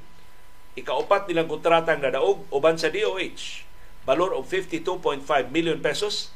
Ikaupat 0.80 1.28
nilang 1.28 1.52
kontrata 1.52 1.92
nga 2.00 2.16
daog 2.16 2.48
uban 2.48 2.80
sa 2.80 2.88
DOH 2.88 3.68
balor 4.02 4.34
og 4.34 4.50
52.5 4.50 5.22
million 5.54 5.78
pesos 5.78 6.34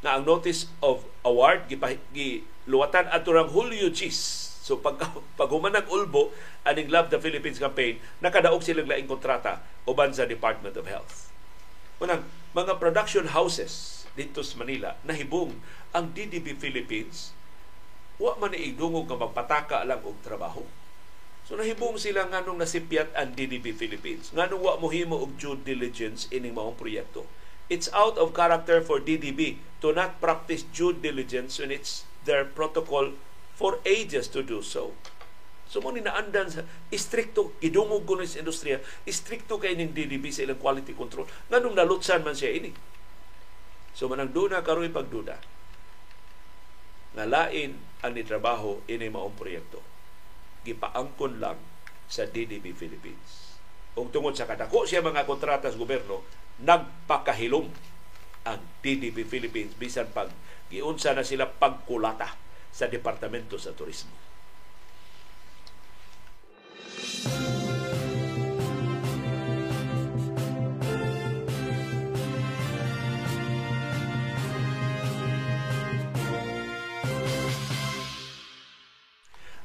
na 0.00 0.16
ang 0.16 0.24
notice 0.24 0.70
of 0.80 1.04
award 1.26 1.68
giluwatan 1.68 3.08
ato 3.12 3.32
rang 3.32 3.52
Julio 3.52 3.92
Chis. 3.92 4.16
So 4.64 4.80
pag 4.80 4.98
paghumanag 5.40 5.90
ulbo 5.92 6.32
aning 6.66 6.90
Love 6.90 7.12
the 7.12 7.20
Philippines 7.20 7.60
campaign 7.60 8.00
nakadaog 8.22 8.64
silang 8.64 8.88
laing 8.88 9.06
kontrata 9.06 9.62
uban 9.86 10.10
sa 10.10 10.26
Department 10.26 10.74
of 10.74 10.88
Health. 10.88 11.30
Unang, 12.02 12.28
mga 12.52 12.76
production 12.76 13.30
houses 13.32 14.04
dito 14.16 14.40
sa 14.40 14.56
Manila 14.60 14.96
nahibong 15.04 15.52
ang 15.92 16.12
DDB 16.12 16.56
Philippines 16.56 17.36
wa 18.16 18.32
man 18.40 18.56
iigdungog 18.56 19.12
nga 19.12 19.20
magpataka 19.20 19.84
lang 19.84 20.00
og 20.00 20.16
trabaho. 20.24 20.64
So 21.46 21.54
nahibong 21.54 21.94
sila 21.94 22.26
nganong 22.26 22.58
nasipyat 22.58 23.14
ang 23.14 23.30
DDB 23.38 23.70
Philippines. 23.70 24.34
Nganong 24.34 24.58
wa 24.58 24.74
mohimo 24.82 25.22
og 25.22 25.38
due 25.38 25.54
diligence 25.62 26.26
ining 26.34 26.58
maong 26.58 26.74
proyekto. 26.74 27.22
It's 27.70 27.86
out 27.94 28.18
of 28.18 28.34
character 28.34 28.82
for 28.82 28.98
DDB 28.98 29.62
to 29.78 29.94
not 29.94 30.18
practice 30.18 30.66
due 30.74 30.90
diligence 30.90 31.62
when 31.62 31.70
it's 31.70 32.02
their 32.26 32.42
protocol 32.42 33.14
for 33.54 33.78
ages 33.86 34.26
to 34.34 34.42
do 34.42 34.58
so. 34.58 34.98
So 35.70 35.78
mo 35.78 35.94
ni 35.94 36.02
naandan 36.02 36.50
sa 36.50 36.66
istrikto 36.90 37.54
gidungog 37.62 38.10
kuno 38.10 38.26
sa 38.26 38.42
industriya, 38.42 38.82
istrikto 39.06 39.62
kay 39.62 39.78
ning 39.78 39.94
DDB 39.94 40.34
sa 40.34 40.42
ilang 40.42 40.58
quality 40.58 40.98
control. 40.98 41.30
Nganong 41.46 41.78
nalutsan 41.78 42.26
man 42.26 42.34
siya 42.34 42.58
ini. 42.58 42.74
So 43.94 44.10
manang 44.10 44.34
duna 44.34 44.66
karoy 44.66 44.90
pagduda. 44.90 45.38
Nga 47.14 47.24
lain 47.30 47.78
ang 48.02 48.12
nitrabaho 48.18 48.82
ini 48.90 49.06
maong 49.06 49.38
proyekto 49.38 49.94
gipaangkon 50.66 51.38
lang 51.38 51.58
sa 52.10 52.26
DDB 52.26 52.74
Philippines. 52.74 53.54
Kung 53.94 54.10
tungod 54.10 54.34
sa 54.34 54.50
kadako 54.50 54.84
siya 54.84 55.00
mga 55.00 55.24
kontrata 55.24 55.70
sa 55.70 55.78
gobyerno, 55.78 56.26
nagpakahilom 56.60 57.70
ang 58.46 58.60
DDB 58.82 59.22
Philippines 59.26 59.78
bisan 59.78 60.10
pag 60.10 60.30
giunsa 60.66 61.14
na 61.14 61.22
sila 61.22 61.46
pagkulata 61.46 62.34
sa 62.74 62.90
Departamento 62.90 63.56
sa 63.56 63.72
Turismo. 63.72 64.12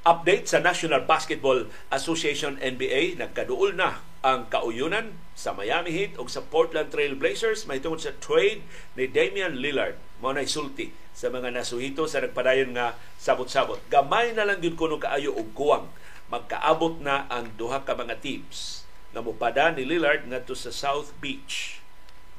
Update 0.02 0.50
sa 0.50 0.58
National 0.58 1.06
Basketball 1.06 1.70
Association 1.94 2.58
NBA, 2.58 3.22
nagkaduol 3.22 3.78
na 3.78 4.02
ang 4.26 4.50
kauyunan 4.50 5.14
sa 5.38 5.54
Miami 5.54 5.94
Heat 5.94 6.18
o 6.18 6.26
sa 6.26 6.42
Portland 6.42 6.90
Trail 6.90 7.14
Blazers 7.14 7.70
may 7.70 7.78
tungod 7.78 8.02
sa 8.02 8.10
trade 8.18 8.66
ni 8.98 9.06
Damian 9.06 9.62
Lillard 9.62 10.02
mao 10.18 10.34
na 10.34 10.42
sulti 10.50 10.90
sa 11.14 11.30
mga 11.30 11.54
nasuhito 11.54 12.10
sa 12.10 12.18
nagpadayon 12.18 12.74
nga 12.74 12.98
sabot-sabot. 13.22 13.78
Gamay 13.94 14.34
na 14.34 14.50
lang 14.50 14.58
gyud 14.58 14.74
kuno 14.74 14.98
kaayo 14.98 15.38
og 15.38 15.54
kuwang 15.54 15.86
magkaabot 16.34 16.98
na 16.98 17.30
ang 17.30 17.54
duha 17.54 17.86
ka 17.86 17.94
mga 17.94 18.26
teams 18.26 18.82
na 19.14 19.22
mupada 19.22 19.70
ni 19.70 19.86
Lillard 19.86 20.26
ngadto 20.26 20.58
sa 20.58 20.74
South 20.74 21.14
Beach 21.22 21.78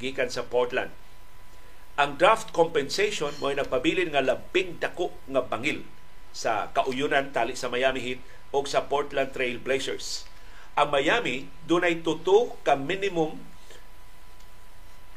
gikan 0.02 0.34
sa 0.34 0.42
Portland. 0.42 0.90
Ang 1.94 2.18
draft 2.18 2.50
compensation 2.50 3.30
mo 3.38 3.54
nagpabilin 3.54 4.10
nga 4.10 4.26
labing 4.26 4.82
dako 4.82 5.14
nga 5.30 5.46
bangil 5.46 5.86
sa 6.33 6.72
kauyunan 6.72 7.30
tali 7.30 7.53
sa 7.55 7.68
Miami 7.68 8.01
Heat 8.01 8.20
o 8.53 8.64
sa 8.64 8.89
Portland 8.89 9.33
Trail 9.37 9.61
Blazers. 9.61 10.24
Ang 10.72 10.89
Miami 10.93 11.49
dunay 11.68 12.01
tuto 12.01 12.57
ka 12.64 12.76
minimum 12.76 13.37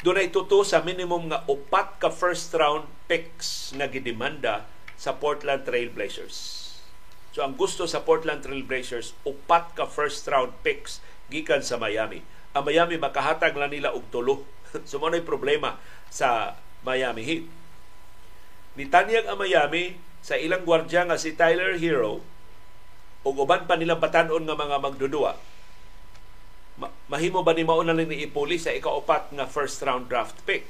dunay 0.03 0.30
tuto 0.30 0.61
sa 0.68 0.84
minimum 0.84 1.32
nga 1.32 1.47
upat 1.47 1.97
ka 1.97 2.11
first 2.11 2.51
round 2.53 2.86
picks 3.07 3.72
nga 3.74 3.88
gidemanda 3.88 4.68
sa 4.99 5.16
Portland 5.16 5.63
Trail 5.63 5.89
Blazers. 5.91 6.63
So 7.36 7.43
ang 7.43 7.59
gusto 7.59 7.84
sa 7.88 8.03
Portland 8.03 8.43
Trail 8.43 8.63
Blazers 8.63 9.16
upat 9.28 9.76
ka 9.76 9.88
first 9.88 10.28
round 10.28 10.55
picks 10.63 11.03
gikan 11.32 11.63
sa 11.63 11.76
Miami. 11.80 12.24
Ang 12.55 12.68
Miami 12.68 12.95
makahatag 12.95 13.55
lang 13.55 13.72
nila 13.72 13.91
og 13.91 14.07
tulo. 14.11 14.47
so 14.88 14.99
mo 14.99 15.11
problema 15.24 15.80
sa 16.11 16.59
Miami 16.84 17.24
Heat. 17.24 17.45
Nitanyag 18.76 19.28
ang 19.28 19.39
Miami 19.39 19.95
sa 20.26 20.41
ilang 20.41 20.65
gwardya 20.65 21.05
nga 21.05 21.21
si 21.21 21.38
Tyler 21.38 21.78
Hero 21.78 22.17
ug 23.21 23.36
uban 23.38 23.69
pa 23.69 23.78
nilang 23.78 24.01
batanon 24.01 24.41
nga 24.41 24.57
mga 24.57 24.82
magdudua. 24.82 25.38
Mahimo 27.05 27.45
ba 27.45 27.53
ni 27.53 27.61
mauna 27.61 27.93
lang 27.93 28.09
ni 28.09 28.26
ipuli 28.26 28.57
sa 28.57 28.73
ikaupat 28.73 29.30
nga 29.38 29.45
first 29.45 29.78
round 29.86 30.09
draft 30.09 30.41
pick? 30.49 30.65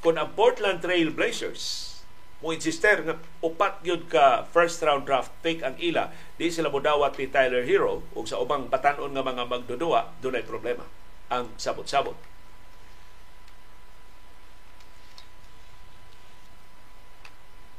Kung 0.00 0.16
ang 0.16 0.32
Portland 0.32 0.80
Trail 0.80 1.12
Blazers 1.12 1.92
mo 2.40 2.56
insister 2.56 3.04
nga 3.04 3.20
upat 3.44 3.84
gyud 3.84 4.08
ka 4.08 4.48
first 4.48 4.80
round 4.80 5.04
draft 5.04 5.28
pick 5.44 5.60
ang 5.60 5.76
ila 5.76 6.08
di 6.40 6.48
sila 6.48 6.72
modawat 6.72 7.20
ni 7.20 7.28
Tyler 7.28 7.68
Hero 7.68 8.00
ug 8.16 8.24
sa 8.24 8.40
ubang 8.40 8.72
batanon 8.72 9.12
nga 9.12 9.20
mga 9.20 9.44
magdudua 9.44 10.16
dunay 10.24 10.40
problema 10.40 10.88
ang 11.28 11.52
sabot-sabot 11.60 12.29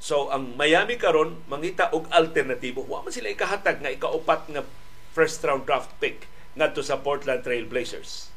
So 0.02 0.34
ang 0.34 0.58
Miami 0.58 0.98
karon 0.98 1.46
mangita 1.46 1.94
og 1.94 2.10
alternatibo. 2.10 2.82
Wa 2.82 3.06
man 3.06 3.14
sila 3.14 3.30
ikahatag 3.30 3.86
nga 3.86 3.94
ikaupat 3.94 4.50
nga 4.50 4.66
first 5.14 5.46
round 5.46 5.70
draft 5.70 5.94
pick 6.02 6.26
ngadto 6.58 6.82
sa 6.82 7.00
Portland 7.06 7.46
Trail 7.46 7.70
Blazers. 7.70 8.34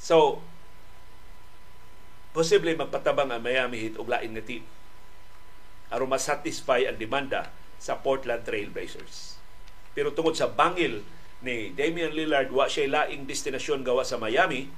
So 0.00 0.40
posible 2.32 2.72
magpatabang 2.74 3.30
ang 3.30 3.44
Miami 3.44 3.78
Heat 3.78 4.00
og 4.00 4.08
lain 4.08 4.34
nga 4.34 4.42
team 4.42 4.64
aron 5.94 6.10
ma-satisfy 6.10 6.90
ang 6.90 6.98
demanda 6.98 7.54
sa 7.78 8.00
Portland 8.02 8.42
Trail 8.42 8.66
Blazers. 8.72 9.38
Pero 9.94 10.10
tungod 10.10 10.34
sa 10.34 10.50
bangil 10.50 11.06
ni 11.44 11.70
Damian 11.70 12.10
Lillard 12.10 12.50
wa 12.50 12.66
siya 12.66 12.90
laing 12.90 13.30
destinasyon 13.30 13.86
gawa 13.86 14.02
sa 14.02 14.18
Miami, 14.18 14.72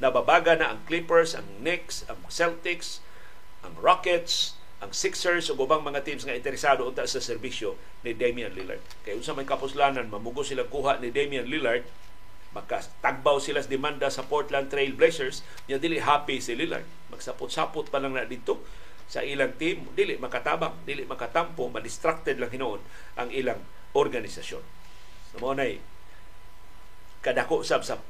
nababaga 0.00 0.56
na 0.56 0.72
ang 0.72 0.80
Clippers, 0.88 1.36
ang 1.36 1.44
Knicks, 1.60 2.08
ang 2.08 2.22
Celtics, 2.32 3.04
ang 3.62 3.74
Rockets, 3.78 4.58
ang 4.82 4.90
Sixers 4.90 5.46
ug 5.54 5.62
ubang 5.62 5.86
mga 5.86 6.02
teams 6.02 6.26
nga 6.26 6.34
interesado 6.34 6.82
unta 6.82 7.06
sa 7.06 7.22
serbisyo 7.22 7.78
ni 8.02 8.18
Damian 8.18 8.50
Lillard. 8.50 8.82
Kay 9.06 9.14
unsa 9.14 9.30
may 9.30 9.46
kapuslanan 9.46 10.10
mamugo 10.10 10.42
sila 10.42 10.66
kuha 10.66 10.98
ni 10.98 11.14
Damian 11.14 11.46
Lillard, 11.46 11.86
makatagbaw 12.52 13.38
sila 13.38 13.62
sa 13.62 13.70
demanda 13.70 14.10
sa 14.10 14.26
Portland 14.26 14.68
Trail 14.68 14.92
Blazers, 14.92 15.46
nya 15.70 15.78
dili 15.78 16.02
happy 16.02 16.42
si 16.42 16.58
Lillard. 16.58 16.84
Magsapot-sapot 17.14 17.88
pa 17.88 18.02
lang 18.02 18.18
na 18.18 18.26
dito 18.26 18.60
sa 19.06 19.22
ilang 19.22 19.54
team, 19.54 19.86
dili 19.94 20.18
makatabang, 20.18 20.82
dili 20.82 21.06
makatampo, 21.06 21.70
ma-distracted 21.70 22.42
lang 22.42 22.50
hinoon 22.50 22.80
ang 23.16 23.28
ilang 23.30 23.60
organisasyon. 23.94 24.64
So, 25.32 25.40
mo 25.40 25.54
na 25.54 25.68
kadako 27.22 27.62
sab 27.62 27.86
sa 27.86 28.02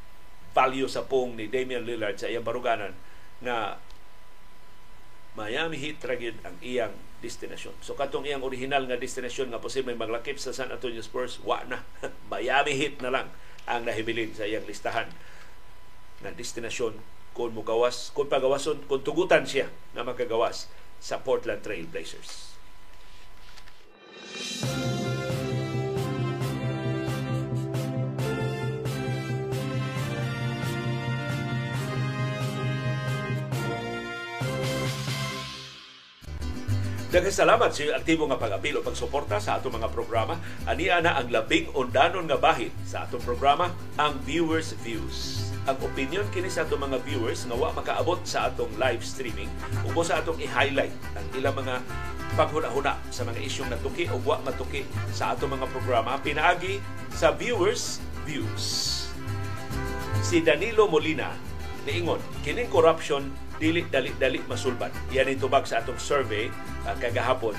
value 0.57 0.89
sa 0.89 1.05
pong 1.05 1.37
ni 1.37 1.53
Damian 1.53 1.85
Lillard 1.85 2.17
sa 2.17 2.29
iyang 2.29 2.45
baruganan 2.45 2.97
na 3.45 3.77
Miami 5.33 5.81
Heat 5.81 6.05
ragid 6.05 6.37
ang 6.45 6.61
iyang 6.61 6.93
destinasyon. 7.25 7.73
So 7.81 7.97
katong 7.97 8.29
iyang 8.29 8.45
original 8.45 8.85
nga 8.85 9.01
destinasyon 9.01 9.49
nga 9.49 9.63
posibleng 9.63 9.97
maglakip 9.97 10.37
sa 10.37 10.53
San 10.53 10.69
Antonio 10.69 11.01
Spurs, 11.01 11.41
wa 11.41 11.65
na. 11.65 11.81
Miami 12.33 12.77
Heat 12.77 13.01
na 13.01 13.09
lang 13.09 13.33
ang 13.65 13.89
nahibilin 13.89 14.37
sa 14.37 14.45
iyang 14.45 14.69
listahan 14.69 15.09
nga 16.21 16.31
destinasyon 16.37 17.01
kung 17.33 17.57
mugawas, 17.57 18.13
kung 18.13 18.29
pagawason, 18.29 18.85
kung 18.85 19.01
tugutan 19.01 19.49
siya 19.49 19.73
na 19.97 20.05
makagawas 20.05 20.69
sa 21.01 21.25
Portland 21.25 21.65
Trail 21.65 21.89
Blazers. 21.89 22.53
Daghang 37.13 37.29
salamat 37.29 37.69
sa 37.77 38.01
aktibo 38.01 38.25
nga 38.25 38.41
pag-apil 38.41 38.81
o 38.81 38.81
pagsuporta 38.81 39.37
sa 39.37 39.61
atong 39.61 39.77
mga 39.77 39.93
programa. 39.93 40.41
Ania 40.65 40.97
na 41.05 41.21
ang 41.21 41.29
labing 41.29 41.69
undanon 41.77 42.25
nga 42.25 42.41
bahid 42.41 42.73
sa 42.89 43.05
atong 43.05 43.21
programa, 43.21 43.69
ang 44.01 44.17
Viewers 44.25 44.73
Views. 44.81 45.45
Ang 45.69 45.77
opinion 45.85 46.25
kini 46.33 46.49
sa 46.49 46.65
atong 46.65 46.81
mga 46.81 47.05
viewers 47.05 47.45
nga 47.45 47.53
wa 47.53 47.69
makaabot 47.77 48.17
sa 48.25 48.49
atong 48.49 48.73
live 48.81 49.05
streaming 49.05 49.53
ubo 49.85 50.01
sa 50.01 50.25
atong 50.25 50.41
i-highlight 50.41 50.97
ang 51.13 51.27
ilang 51.37 51.53
mga 51.53 51.85
paghuna-huna 52.33 52.97
sa 53.13 53.29
mga 53.29 53.45
isyong 53.45 53.69
natuki 53.69 54.09
o 54.09 54.17
wa 54.25 54.41
matuki 54.41 54.89
sa 55.13 55.37
atong 55.37 55.53
mga 55.53 55.69
programa 55.69 56.17
pinaagi 56.17 56.81
sa 57.13 57.29
Viewers 57.37 58.01
Views. 58.25 58.65
Si 60.25 60.41
Danilo 60.41 60.89
Molina 60.89 61.52
niingon 61.85 62.21
kining 62.47 62.71
corruption 62.71 63.31
dili 63.63 63.87
dali-dali 63.87 64.43
masulban. 64.51 64.91
Yan 65.15 65.31
itubag 65.31 65.67
sa 65.67 65.83
atong 65.83 65.99
survey 65.99 66.51
uh, 66.87 66.97
kagahapon 66.99 67.55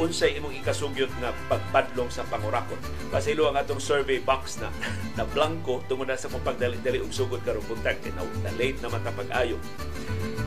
unsay 0.00 0.38
imong 0.38 0.56
ikasugyot 0.62 1.10
nga 1.20 1.30
pagpadlong 1.48 2.08
sa 2.08 2.26
pangurakot. 2.26 2.78
Pasilo 3.12 3.48
ang 3.48 3.56
atong 3.58 3.80
survey 3.82 4.18
box 4.22 4.60
na 4.60 4.68
na 5.18 5.24
blanco 5.28 5.84
tungod 5.86 6.08
na 6.08 6.18
sa 6.18 6.30
kung 6.32 6.42
pagdali-dali 6.44 7.02
og 7.02 7.12
sugod 7.12 7.44
karong 7.44 7.64
buntag 7.68 8.00
na, 8.16 8.24
na 8.44 8.52
late 8.56 8.78
na 8.80 8.88
matapag-ayo. 8.92 9.56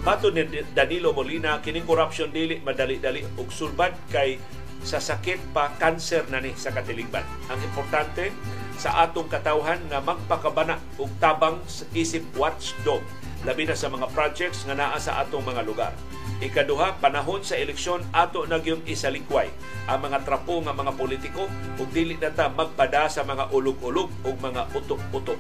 Mato 0.05 0.29
ni 0.29 0.45
Danilo 0.73 1.17
Molina, 1.17 1.61
kining 1.65 1.85
corruption 1.85 2.29
dili 2.29 2.61
madali-dali 2.61 3.25
og 3.41 3.49
sulbad 3.49 3.93
kay 4.13 4.37
sa 4.85 5.01
sakit 5.01 5.49
pa 5.49 5.73
cancer 5.81 6.29
na 6.29 6.37
ni 6.37 6.53
sa 6.53 6.69
katilingban. 6.69 7.25
Ang 7.49 7.59
importante 7.65 8.29
sa 8.75 9.07
atong 9.07 9.31
katawhan 9.31 9.79
nga 9.87 10.03
magpakabana 10.03 10.79
og 10.99 11.11
tabang 11.19 11.59
sa 11.67 11.87
isip 11.95 12.23
watchdog 12.35 13.01
labi 13.45 13.69
na 13.69 13.77
sa 13.77 13.87
mga 13.87 14.09
projects 14.11 14.65
nga 14.65 14.73
naa 14.73 14.97
sa 14.97 15.21
atong 15.21 15.45
mga 15.45 15.61
lugar. 15.63 15.93
Ikaduha, 16.41 16.99
panahon 16.99 17.45
sa 17.45 17.55
eleksyon 17.55 18.03
ato 18.11 18.43
na 18.49 18.59
gyud 18.59 18.83
isalikway 18.89 19.47
ang 19.85 20.01
mga 20.03 20.25
trapo 20.25 20.59
nga 20.65 20.73
mga 20.75 20.97
politiko 20.97 21.47
ug 21.77 21.87
dili 21.93 22.17
na 22.17 22.33
ta 22.33 22.49
magpada 22.49 23.07
sa 23.07 23.21
mga 23.23 23.53
ulog-ulog 23.53 24.09
ug 24.25 24.35
mga 24.41 24.67
utok-utok. 24.73 25.39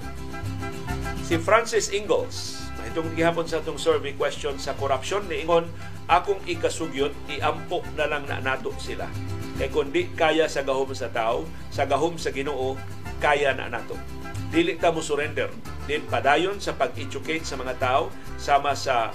Si 1.25 1.41
Francis 1.41 1.89
Ingalls, 1.89 2.69
mahitong 2.77 3.11
gihapon 3.17 3.49
sa 3.49 3.59
atong 3.59 3.81
survey 3.81 4.13
question 4.13 4.55
sa 4.61 4.77
korupsyon 4.77 5.25
niingon 5.25 5.65
akong 6.05 6.39
ikasugyot 6.45 7.11
iampo 7.27 7.81
na 7.97 8.05
lang 8.05 8.29
na 8.29 8.37
nato 8.37 8.69
sila. 8.77 9.09
Kay 9.57 9.73
kundi 9.73 10.13
kaya 10.13 10.45
sa 10.45 10.61
gahom 10.61 10.93
sa 10.93 11.09
tao, 11.09 11.49
sa 11.73 11.89
gahom 11.89 12.19
sa 12.21 12.29
Ginoo, 12.29 12.77
kaya 13.19 13.55
na 13.55 13.71
nato. 13.71 13.95
Dili 14.49 14.77
ta 14.79 14.93
mo 14.93 15.03
surrender. 15.03 15.51
Din 15.85 16.05
padayon 16.07 16.57
sa 16.57 16.73
pag-educate 16.73 17.45
sa 17.45 17.59
mga 17.59 17.75
tao 17.77 18.03
sama 18.39 18.73
sa 18.73 19.13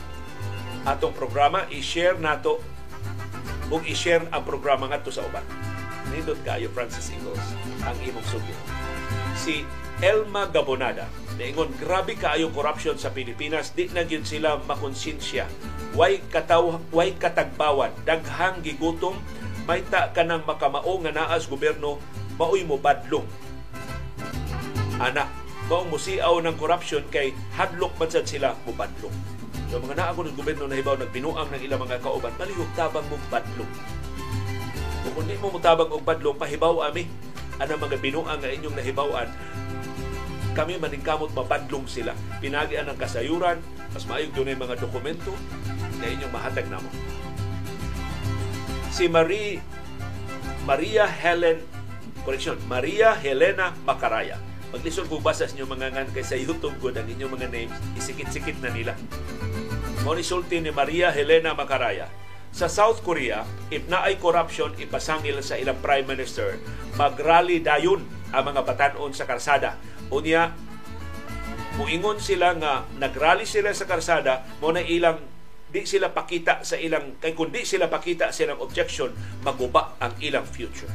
atong 0.87 1.13
programa, 1.13 1.67
i-share 1.69 2.17
nato 2.17 2.63
ug 3.71 3.83
i-share 3.87 4.27
ang 4.35 4.43
programa 4.43 4.91
ngadto 4.91 5.15
sa 5.15 5.23
uban. 5.23 5.45
Nindot 6.11 6.39
kayo 6.43 6.67
Francis 6.75 7.13
Ingalls 7.15 7.55
ang 7.87 7.97
imong 8.03 8.27
sugyo. 8.27 8.57
Si 9.39 9.63
Elma 10.01 10.49
Gabonada, 10.49 11.07
naingon 11.37 11.71
grabe 11.77 12.17
kaayo 12.17 12.51
corruption 12.51 12.97
sa 12.97 13.13
Pilipinas, 13.13 13.77
di 13.77 13.87
na 13.93 14.03
gyud 14.03 14.25
sila 14.25 14.59
makonsensya. 14.65 15.45
Way 15.95 16.25
kataw 16.33 16.81
way 16.91 17.15
katagbawan, 17.15 17.93
daghang 18.09 18.65
gigutom, 18.65 19.21
may 19.69 19.85
ta 19.87 20.11
kanang 20.11 20.43
makamao 20.49 20.99
nga 21.05 21.13
naas 21.15 21.47
gobyerno 21.47 22.01
maoy 22.41 22.65
mo 22.65 22.81
badlong. 22.81 23.29
Ana, 25.01 25.25
mao 25.65 25.89
musiaw 25.89 26.45
ng 26.45 26.61
corruption 26.61 27.01
kay 27.09 27.33
hadlok 27.57 27.97
man 27.97 28.13
sad 28.13 28.29
sila 28.29 28.53
mo 28.69 28.77
badlong. 28.77 29.17
So 29.73 29.81
mga 29.81 29.97
naa 29.97 30.13
ng 30.13 30.37
gobyerno 30.37 30.69
na 30.69 30.77
hibaw 30.77 31.01
nagbinuang 31.01 31.49
ng 31.49 31.63
ilang 31.65 31.81
mga 31.81 32.05
kauban, 32.05 32.37
palihog 32.37 32.69
tabang 32.77 33.07
mong 33.09 33.25
badlong. 33.33 33.73
Kung 35.21 35.25
hindi 35.25 35.41
mo 35.41 35.53
mutabang 35.53 35.89
og 35.89 36.05
badlong, 36.05 36.37
pahibaw 36.37 36.85
ami. 36.85 37.09
Ano 37.61 37.77
mga 37.77 38.01
binuang 38.01 38.41
nga 38.41 38.49
inyong 38.49 38.73
nahibawan, 38.73 39.29
kami 40.57 40.81
maningkamot 40.81 41.29
mabadlong 41.37 41.85
sila. 41.85 42.17
Pinagian 42.41 42.89
ng 42.89 42.97
kasayuran, 42.97 43.61
mas 43.93 44.05
maayog 44.09 44.33
doon 44.33 44.57
mga 44.57 44.81
dokumento 44.81 45.33
na 46.01 46.09
inyong 46.09 46.33
mahatag 46.33 46.69
namo. 46.73 46.89
Si 48.89 49.13
Marie 49.13 49.61
Maria 50.65 51.05
Helen 51.05 51.61
correction, 52.25 52.57
Maria 52.65 53.13
Helena 53.17 53.77
Macaraya. 53.85 54.50
Maglisod 54.71 55.11
kung 55.11 55.19
basa 55.19 55.51
sa 55.51 55.55
inyong 55.59 55.73
mga 55.75 55.89
ngan 55.91 56.09
kay 56.15 56.23
sa 56.23 56.39
YouTube 56.39 56.79
ko 56.79 56.95
ang 56.95 57.03
inyong 57.03 57.35
mga 57.35 57.49
names, 57.51 57.75
isikit-sikit 57.99 58.63
na 58.63 58.71
nila. 58.71 58.95
Mo 60.07 60.15
ni 60.15 60.71
Maria 60.71 61.11
Helena 61.11 61.59
Macaraya. 61.59 62.07
Sa 62.55 62.71
South 62.71 63.03
Korea, 63.03 63.43
if 63.71 63.83
na 63.91 64.07
ay 64.07 64.19
corruption, 64.19 64.75
ipasangil 64.79 65.39
sa 65.43 65.59
ilang 65.59 65.79
Prime 65.83 66.07
Minister, 66.07 66.59
magrally 66.95 67.63
dayon 67.63 68.07
ang 68.31 68.47
mga 68.47 68.63
batanon 68.63 69.11
sa 69.11 69.27
karsada. 69.27 69.75
Unya, 70.11 70.55
muingon 71.79 72.23
sila 72.23 72.55
nga 72.59 72.87
nagrally 72.99 73.47
sila 73.47 73.75
sa 73.75 73.87
karsada, 73.87 74.47
mo 74.63 74.71
na 74.71 74.83
ilang 74.83 75.19
di 75.71 75.87
sila 75.87 76.11
pakita 76.11 76.67
sa 76.67 76.75
ilang 76.75 77.23
kay 77.23 77.31
kundi 77.31 77.63
sila 77.63 77.87
pakita 77.87 78.35
sa 78.35 78.43
ilang 78.43 78.59
objection 78.59 79.15
maguba 79.47 79.95
ang 80.03 80.19
ilang 80.19 80.43
future 80.43 80.91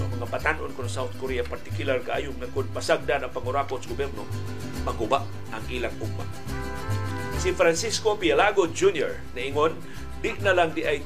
so 0.00 0.08
mga 0.16 0.32
batanon 0.32 0.72
ko 0.72 0.88
sa 0.88 1.04
South 1.04 1.12
Korea 1.20 1.44
particular 1.44 2.00
kaayong 2.00 2.40
nga 2.40 2.48
kun 2.56 2.64
pasagdan 2.72 3.20
ang 3.20 3.32
pangurapot 3.36 3.84
sa 3.84 3.92
gobyerno 3.92 4.24
maguba 4.88 5.28
ang 5.52 5.60
ilang 5.68 5.92
ugma 6.00 6.24
si 7.36 7.52
Francisco 7.52 8.16
Pielago 8.16 8.64
Jr. 8.64 9.36
naingon 9.36 9.76
di 10.24 10.32
na 10.40 10.56
lang 10.56 10.72
di 10.72 10.88
ay 10.88 11.04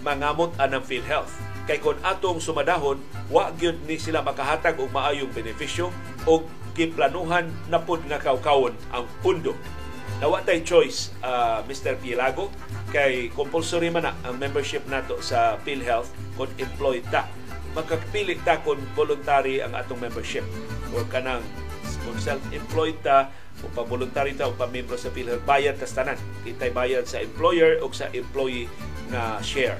mangamot 0.00 0.56
anang 0.56 0.80
PhilHealth 0.80 1.36
kay 1.68 1.76
kon 1.84 2.00
atong 2.00 2.40
sumadahon 2.40 2.96
wa 3.28 3.52
gyud 3.60 3.76
ni 3.84 4.00
sila 4.00 4.24
makahatag 4.24 4.80
og 4.80 4.88
maayong 4.88 5.28
benepisyo 5.36 5.92
o 6.24 6.40
giplanuhan 6.72 7.52
na 7.68 7.76
pud 7.76 8.00
nga 8.08 8.16
kawkawon 8.16 8.72
ang 8.96 9.04
pundo 9.20 9.52
Nawa 10.20 10.44
choice, 10.44 11.16
uh, 11.24 11.64
Mr. 11.64 11.96
Pilago, 11.96 12.52
kay 12.92 13.32
compulsory 13.32 13.88
man 13.88 14.04
na 14.04 14.12
ang 14.20 14.36
membership 14.36 14.84
nato 14.84 15.16
sa 15.24 15.56
PhilHealth 15.64 16.12
kung 16.36 16.52
employed 16.60 17.00
ta. 17.08 17.24
Magkapili 17.70 18.38
ta 18.42 18.58
kung 18.60 18.82
voluntary 18.98 19.62
ang 19.62 19.78
atong 19.78 20.02
membership 20.02 20.42
or 20.90 21.06
kanang 21.06 21.42
kung 22.02 22.18
self-employed 22.18 22.98
ta 23.04 23.30
o 23.60 23.68
pa-voluntary 23.76 24.32
ta 24.34 24.48
o 24.48 24.56
pa-membro 24.56 24.96
sa 24.96 25.12
PhilHealth, 25.12 25.44
bayad 25.44 25.76
ta 25.76 25.86
tanan. 25.86 26.16
Kitay 26.42 26.72
bayad 26.72 27.04
sa 27.04 27.20
employer 27.20 27.78
o 27.84 27.92
sa 27.92 28.08
employee 28.10 28.66
na 29.12 29.38
share 29.44 29.78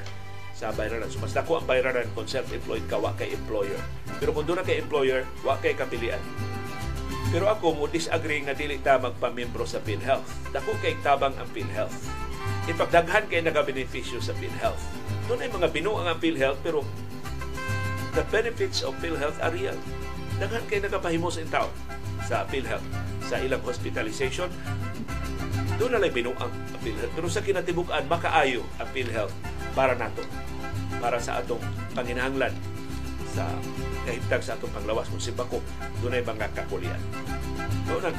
sa 0.52 0.68
bayaran. 0.76 1.08
So, 1.08 1.16
mas 1.24 1.32
dako 1.32 1.58
ang 1.58 1.66
bayaran 1.66 2.04
kung 2.12 2.28
self-employed 2.28 2.84
ka, 2.86 3.00
wa 3.00 3.16
kay 3.16 3.32
employer. 3.32 3.80
Pero 4.20 4.36
kung 4.36 4.44
doon 4.44 4.60
kay 4.60 4.76
employer, 4.84 5.24
wa 5.40 5.56
kay 5.56 5.72
kapilian. 5.72 6.20
Pero 7.30 7.48
ako 7.48 7.78
mo 7.78 7.84
disagree 7.88 8.42
nga 8.44 8.52
dili 8.52 8.76
ta 8.82 9.00
magpamembro 9.00 9.64
sa 9.64 9.80
PhilHealth. 9.80 10.52
Dako 10.52 10.76
kay 10.84 10.98
tabang 11.00 11.32
ang 11.40 11.48
PhilHealth. 11.54 11.94
Ipagdaghan 12.68 13.30
kay 13.30 13.40
nagabenepisyo 13.40 14.20
sa 14.20 14.36
PhilHealth. 14.36 14.82
Doon 15.30 15.40
ay 15.46 15.48
mga 15.48 15.68
binuang 15.72 16.06
ang 16.10 16.18
PhilHealth 16.18 16.60
pero 16.60 16.84
the 18.14 18.24
benefits 18.34 18.82
of 18.82 18.96
PhilHealth 18.98 19.38
are 19.38 19.54
real. 19.54 19.76
Daghan 20.40 20.64
kay 20.66 20.80
nagapahimo 20.82 21.28
sa 21.28 21.44
tao 21.46 21.68
sa 22.24 22.46
PhilHealth 22.48 22.84
sa 23.26 23.38
ilang 23.38 23.62
hospitalization. 23.62 24.50
Doon 25.78 25.96
na 25.96 26.10
binuang 26.10 26.36
ang 26.40 26.80
PhilHealth. 26.82 27.12
Pero 27.14 27.26
sa 27.30 27.44
kinatibukan, 27.44 28.04
makaayo 28.10 28.66
ang 28.80 28.88
PhilHealth 28.90 29.34
para 29.72 29.94
nato. 29.94 30.24
Para 31.00 31.16
sa 31.22 31.40
atong 31.40 31.62
panginahanglan 31.96 32.52
sa 33.30 33.46
kahimtang 34.04 34.42
sa 34.42 34.52
atong 34.58 34.74
panglawas 34.74 35.06
kung 35.06 35.22
si 35.22 35.30
Bako 35.30 35.62
dunay 36.02 36.20
mga 36.20 36.50
kakulian. 36.52 36.98
So, 37.86 38.02
nag, 38.02 38.16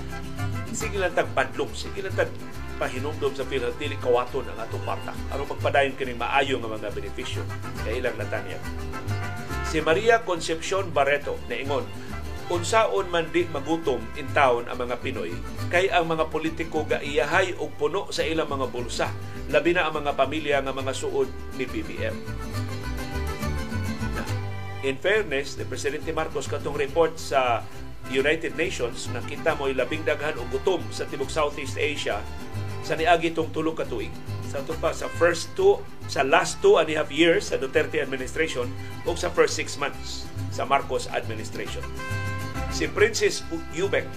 sige 0.71 0.97
lang 0.97 1.13
tag 1.13 1.29
padlong, 1.35 1.69
sige 1.75 1.99
lang 1.99 2.15
tag 2.15 2.31
pahinumdom 2.81 3.37
sa 3.37 3.45
PhilHealth 3.45 3.77
dili 3.77 3.93
kawaton 4.01 4.41
ang 4.49 4.57
atong 4.57 4.81
parta 4.81 5.13
aron 5.29 5.45
magpadayon 5.45 5.93
kini 5.93 6.17
maayo 6.17 6.57
nga 6.57 6.65
mga 6.65 6.89
benepisyo 6.89 7.45
kay 7.85 8.01
ilang 8.01 8.17
natanyag. 8.17 8.63
Si 9.71 9.79
Maria 9.79 10.27
Concepcion 10.27 10.91
Barreto 10.91 11.39
na 11.47 11.55
ingon 11.55 11.87
unsaon 12.51 13.07
man 13.07 13.31
di 13.31 13.47
magutom 13.47 14.03
in 14.19 14.27
town 14.35 14.67
ang 14.67 14.83
mga 14.83 14.99
Pinoy 14.99 15.31
kay 15.71 15.87
ang 15.87 16.11
mga 16.11 16.27
politiko 16.27 16.83
gaiyahay 16.83 17.55
og 17.55 17.71
puno 17.79 18.11
sa 18.11 18.27
ilang 18.27 18.51
mga 18.51 18.67
bulsa 18.67 19.07
labi 19.47 19.71
na 19.71 19.87
ang 19.87 20.03
mga 20.03 20.11
pamilya 20.19 20.59
nga 20.59 20.75
mga 20.75 20.91
suod 20.91 21.31
ni 21.55 21.63
BBM 21.63 22.11
In 24.81 24.97
fairness, 24.99 25.55
ni 25.55 25.63
Presidente 25.63 26.11
Marcos 26.11 26.51
katong 26.51 26.75
report 26.75 27.15
sa 27.15 27.63
United 28.11 28.59
Nations 28.59 29.07
nakita 29.15 29.55
mo 29.55 29.71
labing 29.71 30.03
daghan 30.03 30.35
og 30.35 30.51
gutom 30.51 30.83
sa 30.91 31.07
tibok 31.07 31.31
Southeast 31.31 31.79
Asia 31.79 32.19
sa 32.81 32.97
niagi 32.97 33.33
tong 33.33 33.49
tulo 33.53 33.73
ka 33.77 33.85
tuig. 33.85 34.11
Sa 34.51 34.59
to 34.67 34.75
pa 34.77 34.91
sa 34.91 35.07
first 35.15 35.53
two 35.55 35.79
sa 36.11 36.27
last 36.27 36.59
two 36.59 36.75
and 36.75 36.91
a 36.91 36.99
half 36.99 37.07
years 37.07 37.49
sa 37.49 37.55
Duterte 37.55 38.03
administration 38.03 38.67
o 39.07 39.15
sa 39.15 39.31
first 39.31 39.55
six 39.55 39.79
months 39.79 40.27
sa 40.51 40.67
Marcos 40.67 41.07
administration. 41.13 41.83
Si 42.73 42.89
Princess 42.91 43.45
Ubek 43.75 44.09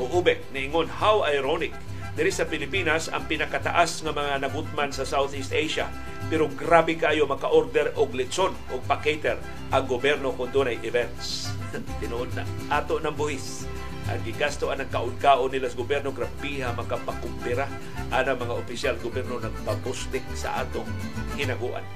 o 0.00 0.08
Ubek 0.08 0.40
niingon 0.56 0.88
how 0.88 1.20
ironic 1.28 1.76
diri 2.12 2.32
sa 2.32 2.44
Pilipinas 2.44 3.08
ang 3.08 3.24
pinakataas 3.24 4.04
nga 4.04 4.12
mga 4.12 4.44
nagutman 4.44 4.92
sa 4.92 5.04
Southeast 5.04 5.52
Asia 5.52 5.88
pero 6.32 6.48
grabe 6.48 6.96
kayo 6.96 7.28
maka-order 7.28 7.92
og 7.96 8.16
lechon 8.16 8.56
o 8.72 8.80
pa-cater 8.84 9.36
ang 9.68 9.84
gobyerno 9.84 10.32
kung 10.32 10.48
doon 10.48 10.76
events. 10.80 11.52
Tinuod 12.00 12.32
na. 12.32 12.44
Ato 12.72 12.96
ng 13.00 13.12
buhis. 13.12 13.68
Ang 14.10 14.20
gigasto 14.26 14.72
ang 14.72 14.82
kaun-kaon 14.90 15.54
nila 15.54 15.70
sa 15.70 15.78
gobyerno, 15.78 16.10
grabiha 16.10 16.74
makapakumpira 16.74 17.66
ang 18.10 18.38
mga 18.38 18.54
opisyal 18.58 18.96
gobyerno 18.98 19.38
nagpapustik 19.38 20.26
sa 20.34 20.66
atong 20.66 20.88
hinaguan. 21.38 21.86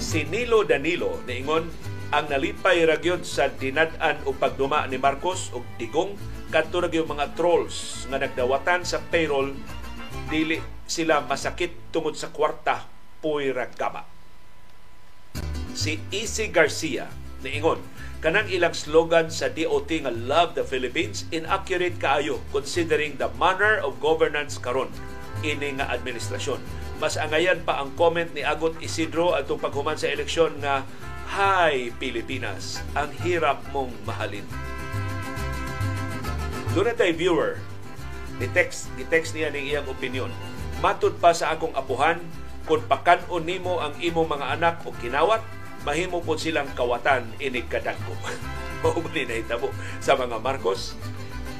Si 0.00 0.24
Nilo 0.24 0.64
Danilo, 0.64 1.20
niingon, 1.28 1.68
ang 2.14 2.30
nalipay 2.30 2.86
ragyod 2.86 3.26
sa 3.26 3.50
dinad-an 3.50 4.22
o 4.24 4.30
pagduma 4.30 4.86
ni 4.86 4.94
Marcos 4.94 5.50
o 5.50 5.66
digong 5.74 6.14
kadto 6.54 6.78
ra 6.78 6.86
mga 6.86 7.34
trolls 7.34 8.06
nga 8.06 8.22
nagdawatan 8.22 8.86
sa 8.86 9.02
payroll 9.02 9.50
dili 10.30 10.62
sila 10.86 11.18
masakit 11.26 11.90
tungod 11.90 12.14
sa 12.14 12.30
kwarta 12.30 12.86
puira 13.18 13.66
gama. 13.74 14.06
Si 15.74 15.98
Easy 16.14 16.46
Garcia 16.54 17.10
niingon 17.42 17.82
kanang 18.26 18.50
ilang 18.50 18.74
slogan 18.74 19.30
sa 19.30 19.46
DOT 19.46 19.86
nga 20.02 20.10
Love 20.10 20.58
the 20.58 20.66
Philippines 20.66 21.30
inaccurate 21.30 21.94
kaayo 22.02 22.42
considering 22.50 23.14
the 23.22 23.30
manner 23.38 23.78
of 23.86 24.02
governance 24.02 24.58
karon 24.58 24.90
ini 25.46 25.78
nga 25.78 25.86
administrasyon. 25.94 26.58
Mas 26.98 27.14
angayan 27.14 27.62
pa 27.62 27.78
ang 27.78 27.94
comment 27.94 28.26
ni 28.34 28.42
Agot 28.42 28.74
Isidro 28.82 29.38
atong 29.38 29.62
paghuman 29.62 29.94
sa 29.94 30.10
eleksyon 30.10 30.58
nga 30.58 30.82
Hi 31.38 31.94
Pilipinas, 32.02 32.82
ang 32.98 33.14
hirap 33.22 33.62
mong 33.70 33.94
mahalin. 34.02 34.42
Doon 36.74 36.98
tayo 36.98 37.14
viewer, 37.14 37.62
i-text, 38.42 38.90
i-text 38.98 39.38
niya 39.38 39.54
ng 39.54 39.62
iyang 39.70 39.86
opinion. 39.86 40.34
Matod 40.82 41.14
pa 41.22 41.30
sa 41.30 41.54
akong 41.54 41.78
apuhan, 41.78 42.18
kung 42.66 42.82
pakanon 42.90 43.46
nimo 43.46 43.78
ang 43.78 43.94
imo 44.02 44.26
mga 44.26 44.58
anak 44.58 44.82
o 44.82 44.90
kinawat, 44.98 45.46
mahimo 45.86 46.18
po 46.18 46.34
silang 46.34 46.66
kawatan 46.74 47.30
inig 47.38 47.70
kadagko. 47.70 48.10
Mao 48.82 48.98
ba 48.98 49.08
ni 49.14 49.22
nahitabo 49.22 49.70
sa 50.02 50.18
mga 50.18 50.42
Marcos? 50.42 50.98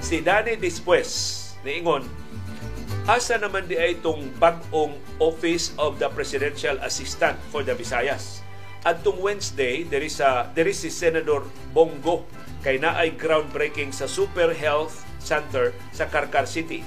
Si 0.03 0.18
Danny 0.18 0.59
Despues 0.59 1.33
niingon 1.62 2.03
asa 3.07 3.39
naman 3.39 3.70
di 3.70 3.79
ay 3.79 4.03
itong 4.03 4.35
bag-ong 4.43 4.99
Office 5.22 5.70
of 5.79 6.03
the 6.03 6.11
Presidential 6.11 6.74
Assistant 6.83 7.39
for 7.55 7.62
the 7.62 7.70
Visayas. 7.70 8.43
At 8.83 9.03
tong 9.07 9.18
Wednesday, 9.18 9.87
there 9.87 10.03
is, 10.03 10.18
a, 10.18 10.51
there 10.55 10.66
is 10.66 10.79
si 10.79 10.91
Senador 10.91 11.47
Bongo 11.70 12.27
kay 12.66 12.83
na 12.83 12.99
ay 12.99 13.14
groundbreaking 13.14 13.95
sa 13.95 14.11
Super 14.11 14.51
Health 14.51 15.07
Center 15.22 15.70
sa 15.95 16.11
Karkar 16.11 16.51
City. 16.51 16.83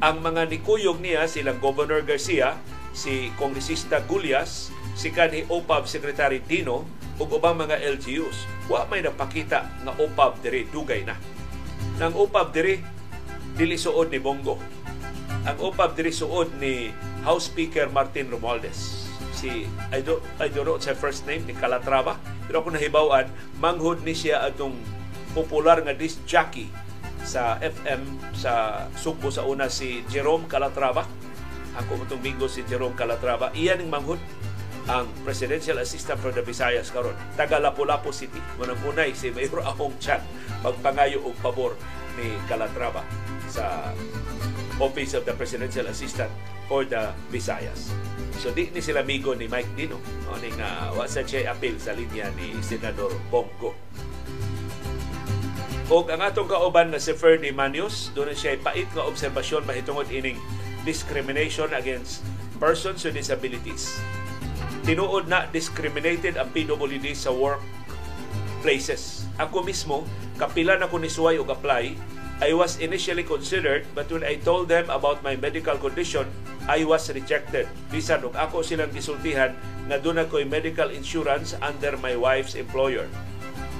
Ang 0.00 0.20
mga 0.24 0.48
nikuyog 0.48 1.00
niya 1.00 1.28
silang 1.28 1.60
Governor 1.60 2.04
Garcia, 2.04 2.56
si 2.96 3.28
Kongresista 3.36 4.00
Gulyas, 4.04 4.72
si 4.94 5.10
kanhi 5.10 5.42
OPAB 5.50 5.90
Secretary 5.90 6.38
Dino 6.40 6.86
ug 7.18 7.28
ubang 7.30 7.58
mga 7.58 7.82
LGUs. 7.98 8.46
Wa 8.70 8.86
may 8.88 9.02
napakita 9.02 9.66
nga 9.82 9.92
OPAB 9.98 10.32
diri 10.40 10.66
dugay 10.70 11.02
na. 11.02 11.18
Nang 11.98 12.14
OPAB 12.14 12.48
diri 12.54 12.80
dili 13.54 13.78
suod 13.78 14.10
ni 14.10 14.18
Bongo. 14.18 14.58
Ang 15.44 15.58
OPAB 15.60 15.94
diri 15.94 16.10
suod 16.10 16.56
ni 16.58 16.90
House 17.22 17.50
Speaker 17.50 17.90
Martin 17.90 18.30
Romualdez. 18.30 19.06
Si 19.34 19.68
I 19.92 20.00
don't, 20.00 20.22
I 20.40 20.48
don't 20.48 20.64
know 20.66 20.78
sa 20.80 20.96
first 20.96 21.26
name 21.28 21.44
ni 21.44 21.54
Calatrava, 21.54 22.16
pero 22.48 22.62
ako 22.62 22.74
nahibawan 22.74 23.28
manghud 23.60 24.00
ni 24.02 24.14
siya 24.16 24.46
atong 24.46 24.74
popular 25.34 25.82
nga 25.82 25.92
disc 25.92 26.22
jockey 26.24 26.70
sa 27.24 27.58
FM 27.58 28.04
sa 28.36 28.84
Sugbo 28.94 29.32
sa 29.32 29.42
una 29.44 29.66
si 29.68 30.06
Jerome 30.08 30.46
Calatrava. 30.46 31.04
Ako 31.74 31.98
mong 31.98 32.22
bingo 32.22 32.46
si 32.46 32.62
Jerome 32.70 32.94
Calatrava. 32.94 33.50
Iyan 33.50 33.82
ang 33.82 33.90
manghud 33.90 34.20
ang 34.84 35.08
Presidential 35.24 35.80
Assistant 35.80 36.20
for 36.20 36.28
the 36.28 36.44
Visayas 36.44 36.92
karon 36.92 37.16
taga 37.40 37.56
Lapu-Lapu 37.56 38.12
City 38.12 38.40
manang 38.60 38.76
unay 38.84 39.16
si 39.16 39.32
Mayor 39.32 39.64
Ahong 39.70 39.96
Chan 39.96 40.20
magpangayo 40.60 41.24
og 41.24 41.36
pabor 41.40 41.72
ni 42.20 42.36
Calatrava 42.44 43.00
sa 43.48 43.96
Office 44.76 45.16
of 45.16 45.24
the 45.24 45.32
Presidential 45.32 45.88
Assistant 45.88 46.28
for 46.68 46.84
the 46.84 47.14
Visayas. 47.32 47.94
So 48.42 48.50
di 48.52 48.68
ni 48.74 48.82
sila 48.84 49.00
amigo 49.00 49.32
ni 49.32 49.48
Mike 49.48 49.72
Dino 49.72 49.96
o 50.28 50.36
ni 50.36 50.52
nga 50.58 50.92
wa 50.92 51.08
sa 51.08 51.24
siya 51.24 51.54
appeal 51.54 51.80
sa 51.80 51.96
linya 51.96 52.28
ni 52.36 52.52
Senador 52.60 53.14
Bongo. 53.32 53.72
O 55.92 56.00
ang 56.08 56.20
atong 56.24 56.48
kauban 56.48 56.90
na 56.92 56.98
si 56.98 57.12
Ferdy 57.12 57.52
Manios, 57.52 58.08
doon 58.16 58.32
siya 58.32 58.56
pait 58.60 58.88
nga 58.96 59.04
obserbasyon 59.04 59.68
mahitungod 59.68 60.08
ining 60.08 60.40
discrimination 60.82 61.72
against 61.76 62.24
persons 62.56 63.04
with 63.04 63.16
disabilities 63.16 64.00
tinuod 64.84 65.32
na 65.32 65.48
discriminated 65.48 66.36
ang 66.36 66.52
PWD 66.52 67.16
sa 67.16 67.32
work 67.32 67.64
places. 68.60 69.24
Ako 69.40 69.64
mismo, 69.64 70.04
kapila 70.36 70.76
na 70.76 70.88
ko 70.88 71.00
ni 71.00 71.08
Suway 71.08 71.40
og 71.40 71.48
apply, 71.48 71.96
I 72.44 72.50
was 72.52 72.76
initially 72.80 73.24
considered 73.24 73.88
but 73.96 74.12
when 74.12 74.20
I 74.20 74.36
told 74.36 74.68
them 74.68 74.92
about 74.92 75.24
my 75.24 75.40
medical 75.40 75.80
condition, 75.80 76.28
I 76.68 76.84
was 76.84 77.08
rejected. 77.12 77.68
Bisan 77.88 78.24
og 78.28 78.36
ako 78.36 78.60
silang 78.60 78.92
gisultihan 78.92 79.56
nga 79.88 80.00
doon 80.00 80.20
ako'y 80.24 80.48
medical 80.48 80.92
insurance 80.92 81.56
under 81.60 81.96
my 82.00 82.16
wife's 82.16 82.56
employer. 82.56 83.08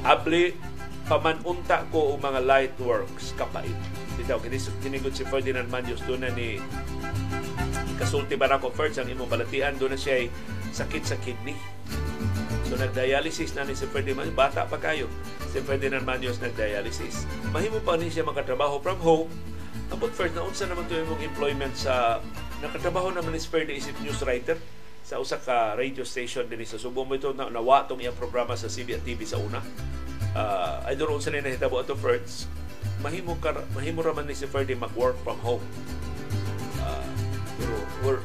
Abli, 0.05 0.57
pamanunta 1.05 1.85
ko 1.93 2.17
og 2.17 2.25
mga 2.25 2.41
light 2.45 2.77
works 2.81 3.37
kapait. 3.37 3.77
Dito, 4.17 4.41
kinigod 4.81 5.13
si 5.13 5.25
Ferdinand 5.29 5.69
Manios 5.69 6.01
doon 6.09 6.25
na 6.25 6.31
ni 6.33 6.61
kasulti 7.95 8.35
ba 8.35 8.51
na 8.51 8.59
ko 8.59 8.75
first 8.75 8.99
ang 8.99 9.07
imong 9.07 9.31
balatian 9.31 9.75
doon 9.79 9.95
na 9.95 9.99
siya 9.99 10.27
sakit 10.75 11.07
sa 11.07 11.15
kidney. 11.23 11.55
So 12.67 12.75
nagdialysis 12.75 13.55
na 13.55 13.63
ni 13.63 13.79
si 13.79 13.87
Ferdinand 13.87 14.35
bata 14.35 14.67
pa 14.67 14.75
kayo. 14.83 15.07
Si 15.55 15.63
Ferdinand 15.63 16.03
Manios 16.03 16.43
nagdialysis. 16.43 17.31
Mahimo 17.55 17.79
pa 17.79 17.95
ni 17.95 18.11
siya 18.11 18.27
makatrabaho 18.27 18.83
from 18.83 18.99
home. 18.99 19.31
Abot 19.95 20.11
first 20.11 20.35
na 20.35 20.43
unsa 20.43 20.67
naman 20.67 20.91
to 20.91 20.99
imong 20.99 21.23
employment 21.23 21.71
sa 21.79 22.19
nakatrabaho 22.59 23.15
naman 23.15 23.31
ni 23.31 23.39
Ferdy 23.39 23.79
isip 23.79 23.95
news 24.03 24.19
writer 24.27 24.59
sa 25.05 25.21
usa 25.21 25.37
ka 25.39 25.77
radio 25.77 26.03
station 26.03 26.49
dinhi 26.49 26.65
sa 26.65 26.81
Subo 26.81 27.05
mo 27.05 27.15
ito 27.15 27.31
na 27.37 27.53
nawa 27.53 27.85
tong 27.85 28.01
iyang 28.01 28.17
programa 28.17 28.57
sa 28.59 28.67
CBA 28.67 29.05
TV 29.05 29.23
sa 29.29 29.39
una. 29.39 29.63
Uh, 30.35 30.83
I 30.89 30.99
don't 30.99 31.07
know 31.07 31.21
unsa 31.21 31.31
na 31.31 31.45
nahitabo 31.45 31.79
ato 31.79 31.95
first. 31.95 32.51
Mahimo 33.05 33.39
ka 33.39 33.55
mahimo 33.77 34.03
ra 34.03 34.17
man 34.17 34.27
ni 34.27 34.35
si 34.35 34.49
Ferdy 34.51 34.75
mag-work 34.75 35.15
from 35.23 35.39
home. 35.45 35.63
Uh, 36.81 37.07
pero 37.61 37.75
or, 38.03 38.17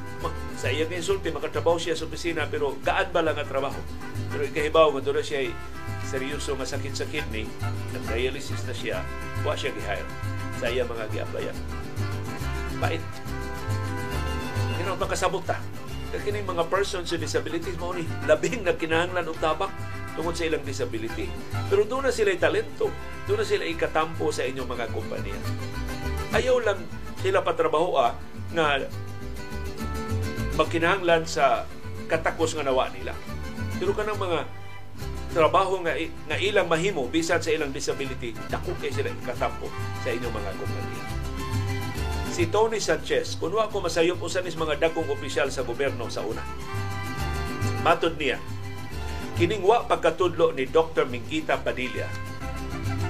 sa 0.60 0.68
iyang 0.68 0.92
insulti, 0.92 1.32
makatrabaho 1.32 1.80
siya 1.80 1.96
sa 1.96 2.04
opisina 2.04 2.44
pero 2.52 2.76
gaan 2.84 3.16
ba 3.16 3.24
lang 3.24 3.40
ang 3.40 3.48
trabaho? 3.48 3.80
Pero 4.28 4.44
ikahibaw, 4.44 4.92
madura 4.92 5.24
siya 5.24 5.48
seryoso 6.04 6.60
nga 6.60 6.68
sakit 6.68 6.94
sa 7.00 7.08
kidney, 7.08 7.48
nag-dialysis 7.96 8.68
na 8.68 8.76
siya, 8.76 9.00
wa 9.48 9.56
siya 9.56 9.72
gi-hire 9.72 10.10
sa 10.60 10.68
iyang 10.68 10.92
mga 10.92 11.08
gi-applyan. 11.16 11.56
Bait. 12.84 13.04
Kino 14.76 15.00
makasabot 15.00 15.48
ta. 15.48 15.64
Kini 16.12 16.44
mga 16.44 16.68
persons 16.68 17.08
with 17.08 17.24
disabilities 17.24 17.80
mo 17.80 17.96
ni 17.96 18.04
labing 18.28 18.68
na 18.68 18.76
kinahanglan 18.76 19.32
og 19.32 19.40
tabak 19.40 19.72
tungod 20.20 20.36
sa 20.36 20.44
ilang 20.44 20.66
disability. 20.68 21.32
Pero 21.72 21.88
doon 21.88 22.10
na 22.10 22.12
sila 22.12 22.36
talento. 22.36 22.92
Doon 23.30 23.40
na 23.40 23.48
sila 23.48 23.64
ikatampo 23.64 24.28
sa 24.34 24.44
inyong 24.44 24.68
mga 24.68 24.86
kumpanya. 24.92 25.38
Ayaw 26.36 26.60
lang 26.60 26.84
sila 27.24 27.46
patrabaho 27.46 27.96
ah, 27.96 28.18
nga 28.52 28.84
magkinahanglan 30.60 31.24
sa 31.24 31.64
katakos 32.12 32.52
nga 32.60 32.68
nawa 32.68 32.92
nila. 32.92 33.16
Pero 33.80 33.96
kanang 33.96 34.20
mga 34.20 34.44
trabaho 35.32 35.80
nga, 35.88 35.96
nga 36.28 36.36
ilang 36.36 36.68
mahimo 36.68 37.08
bisan 37.08 37.40
sa 37.40 37.56
ilang 37.56 37.72
disability, 37.72 38.36
dako 38.52 38.76
kay 38.84 38.92
sila 38.92 39.08
katampo 39.24 39.72
sa 40.04 40.12
inyong 40.12 40.36
mga 40.36 40.52
kumpanya. 40.60 41.04
Si 42.36 42.44
Tony 42.52 42.84
Sanchez, 42.84 43.40
kuno 43.40 43.64
ako 43.64 43.88
masayop 43.88 44.20
usan 44.20 44.48
is 44.48 44.60
mga 44.60 44.80
dagkong 44.84 45.08
opisyal 45.08 45.48
sa 45.48 45.64
gobyerno 45.64 46.12
sa 46.12 46.28
una. 46.28 46.44
Matod 47.80 48.20
niya, 48.20 48.40
kining 49.40 49.64
wa 49.64 49.88
pagkatudlo 49.88 50.52
ni 50.52 50.68
Dr. 50.68 51.08
Mingkita 51.08 51.64
Padilla, 51.64 52.08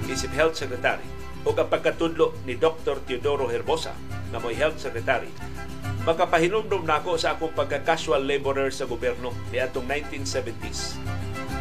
isip 0.05 0.33
health 0.37 0.57
secretary, 0.57 1.05
o 1.45 1.53
ang 1.55 1.69
pagkatudlo 1.69 2.45
ni 2.45 2.57
Dr. 2.57 3.01
Teodoro 3.05 3.49
Herbosa, 3.49 3.93
na 4.29 4.37
mo'y 4.37 4.53
health 4.53 4.77
secretary, 4.77 5.29
makapahinumdum 6.07 6.87
na 6.87 7.03
ako 7.03 7.19
sa 7.19 7.35
akong 7.35 7.51
pagka-casual 7.51 8.23
laborer 8.23 8.71
sa 8.71 8.87
gobyerno 8.87 9.35
ni 9.51 9.59
atong 9.59 9.83
1970s. 9.83 10.95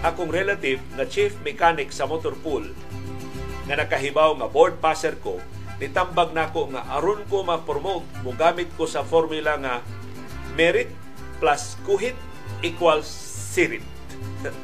Akong 0.06 0.30
relative 0.30 0.78
na 0.94 1.02
chief 1.02 1.34
mechanic 1.42 1.90
sa 1.90 2.06
motor 2.06 2.38
pool 2.38 2.62
nga 3.66 3.74
nakahibaw 3.74 4.38
nga 4.38 4.48
board 4.48 4.78
passer 4.78 5.18
ko, 5.18 5.42
nitambag 5.82 6.30
na 6.32 6.46
ako 6.46 6.70
nga 6.70 6.86
aron 6.94 7.26
ko 7.26 7.42
ma-promote, 7.42 8.06
mugamit 8.22 8.70
ko 8.78 8.86
sa 8.86 9.02
formula 9.02 9.58
nga 9.58 9.82
merit 10.54 10.90
plus 11.42 11.74
kuhit 11.82 12.16
equals 12.62 13.10
sirit. 13.52 13.84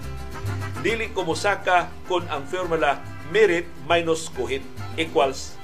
Dili 0.84 1.10
ko 1.10 1.26
musaka 1.26 1.90
kung 2.06 2.24
ang 2.30 2.46
formula 2.46 3.02
merit 3.32 3.66
minus 3.88 4.30
kuhit 4.30 4.62
equals 4.94 5.58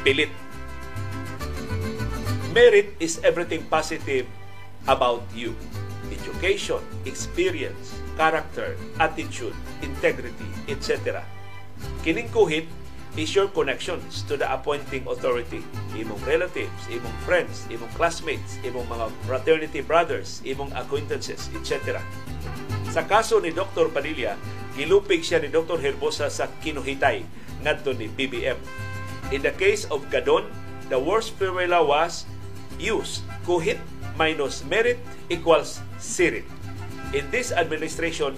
pilit 0.00 0.32
Merit 2.50 2.98
is 2.98 3.22
everything 3.22 3.62
positive 3.70 4.26
about 4.90 5.22
you. 5.30 5.54
Education, 6.10 6.82
experience, 7.06 7.94
character, 8.18 8.74
attitude, 8.98 9.54
integrity, 9.86 10.50
etc. 10.66 11.22
Kining 12.02 12.26
kuhit 12.34 12.66
is 13.14 13.30
your 13.38 13.46
connections 13.54 14.26
to 14.26 14.34
the 14.34 14.50
appointing 14.50 15.06
authority. 15.06 15.62
Imong 15.94 16.18
relatives, 16.26 16.90
imong 16.90 17.14
friends, 17.22 17.70
imong 17.70 17.90
classmates, 17.94 18.58
imong 18.66 18.86
mga 18.90 19.06
fraternity 19.30 19.80
brothers, 19.86 20.42
imong 20.42 20.74
acquaintances, 20.74 21.46
etc. 21.54 22.02
Sa 22.90 23.06
kaso 23.06 23.38
ni 23.38 23.54
Dr. 23.54 23.94
Padilla, 23.94 24.34
gilupig 24.74 25.22
siya 25.22 25.38
ni 25.38 25.54
Dr. 25.54 25.78
Herbosa 25.78 26.26
sa 26.26 26.50
kinuhitay 26.58 27.22
ngadto 27.62 27.94
ni 27.94 28.10
BBM. 28.10 28.58
In 29.30 29.46
the 29.46 29.54
case 29.54 29.86
of 29.94 30.02
Gadon, 30.10 30.50
the 30.90 30.98
worst 30.98 31.38
formula 31.38 31.78
was 31.78 32.26
use. 32.80 33.20
Kuhit 33.44 33.76
minus 34.16 34.64
merit 34.64 34.96
equals 35.28 35.84
sirit. 36.00 36.48
In 37.12 37.28
this 37.28 37.52
administration, 37.52 38.34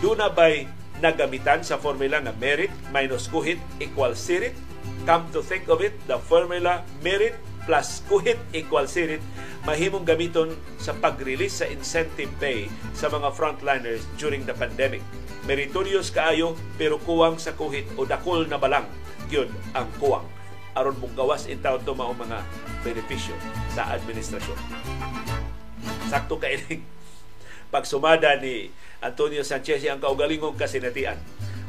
do 0.00 0.16
na 0.16 0.32
ba'y 0.32 0.64
nagamitan 1.04 1.60
sa 1.60 1.76
formula 1.76 2.24
nga 2.24 2.32
merit 2.40 2.72
minus 2.88 3.28
kuhit 3.28 3.60
equals 3.76 4.16
sirit? 4.16 4.56
Come 5.04 5.28
to 5.32 5.44
think 5.44 5.68
of 5.68 5.84
it, 5.84 5.96
the 6.08 6.16
formula 6.16 6.84
merit 7.04 7.36
plus 7.68 8.00
kuhit 8.08 8.40
equals 8.56 8.96
sirit 8.96 9.20
mahimong 9.68 10.08
gamiton 10.08 10.56
sa 10.80 10.96
pag-release 10.96 11.60
sa 11.60 11.68
incentive 11.68 12.32
pay 12.40 12.72
sa 12.96 13.12
mga 13.12 13.28
frontliners 13.36 14.08
during 14.16 14.48
the 14.48 14.56
pandemic. 14.56 15.04
Meritorious 15.44 16.08
kaayo 16.08 16.56
pero 16.80 16.96
kuwang 17.00 17.36
sa 17.36 17.52
kuhit 17.52 17.84
o 18.00 18.08
dakol 18.08 18.48
na 18.48 18.56
balang 18.56 18.88
yun 19.28 19.48
ang 19.76 19.88
kuwang 20.00 20.24
aron 20.80 20.96
mong 20.96 21.12
gawas 21.12 21.44
in 21.44 21.60
taon 21.60 21.84
to 21.84 21.92
mao 21.92 22.16
mga 22.16 22.40
benepisyo 22.80 23.36
sa 23.76 23.92
administrasyon. 23.92 24.56
Sakto 26.08 26.40
ka 26.40 26.48
ining 26.48 26.80
pagsumada 27.68 28.40
ni 28.40 28.72
Antonio 29.04 29.44
Sanchez 29.44 29.84
ang 29.84 30.00
kaugalingong 30.00 30.56
kasinatian. 30.56 31.20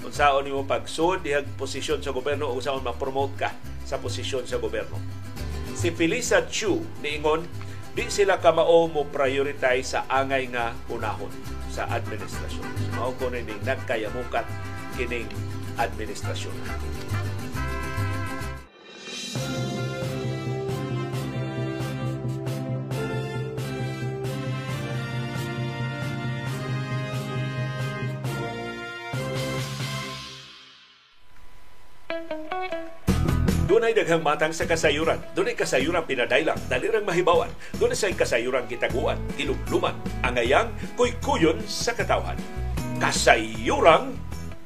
Unsaon 0.01 0.47
nimo 0.47 0.65
pagsud 0.65 1.21
dihag 1.21 1.45
posisyon 1.59 2.01
sa 2.01 2.09
gobyerno 2.09 2.49
o 2.49 2.57
unsaon 2.57 2.81
ma-promote 2.81 3.35
ka 3.37 3.53
sa 3.85 4.01
posisyon 4.01 4.49
sa 4.49 4.57
gobyerno. 4.57 4.97
Si 5.77 5.93
Felisa 5.93 6.47
Chu 6.49 6.81
niingon 7.05 7.45
di 7.91 8.07
sila 8.07 8.39
kamao 8.39 8.87
mo 8.87 9.05
prioritize 9.11 9.93
sa 9.93 10.07
angay 10.07 10.47
nga 10.49 10.73
unahon 10.89 11.29
sa 11.69 11.85
administrasyon. 11.91 12.65
Mao 12.97 13.13
ko 13.19 13.29
ning 13.29 13.45
nagkayamukat 13.61 14.47
kining 14.97 15.29
administrasyon. 15.77 16.55
Dunay 33.71 33.95
daghang 33.95 34.19
matang 34.19 34.51
sa 34.51 34.67
kasayuran. 34.67 35.15
Dunay 35.31 35.55
kasayuran 35.55 36.03
pinadailang, 36.03 36.59
dalirang 36.67 37.07
mahibawan. 37.07 37.47
Dunay 37.79 37.95
say 37.95 38.11
kasayuran 38.11 38.67
kitaguan, 38.67 39.15
ilumluman, 39.39 39.95
angayang 40.27 40.75
kuy-kuyon 40.99 41.55
sa 41.63 41.95
katawhan. 41.95 42.35
Kasayuran 42.99 44.19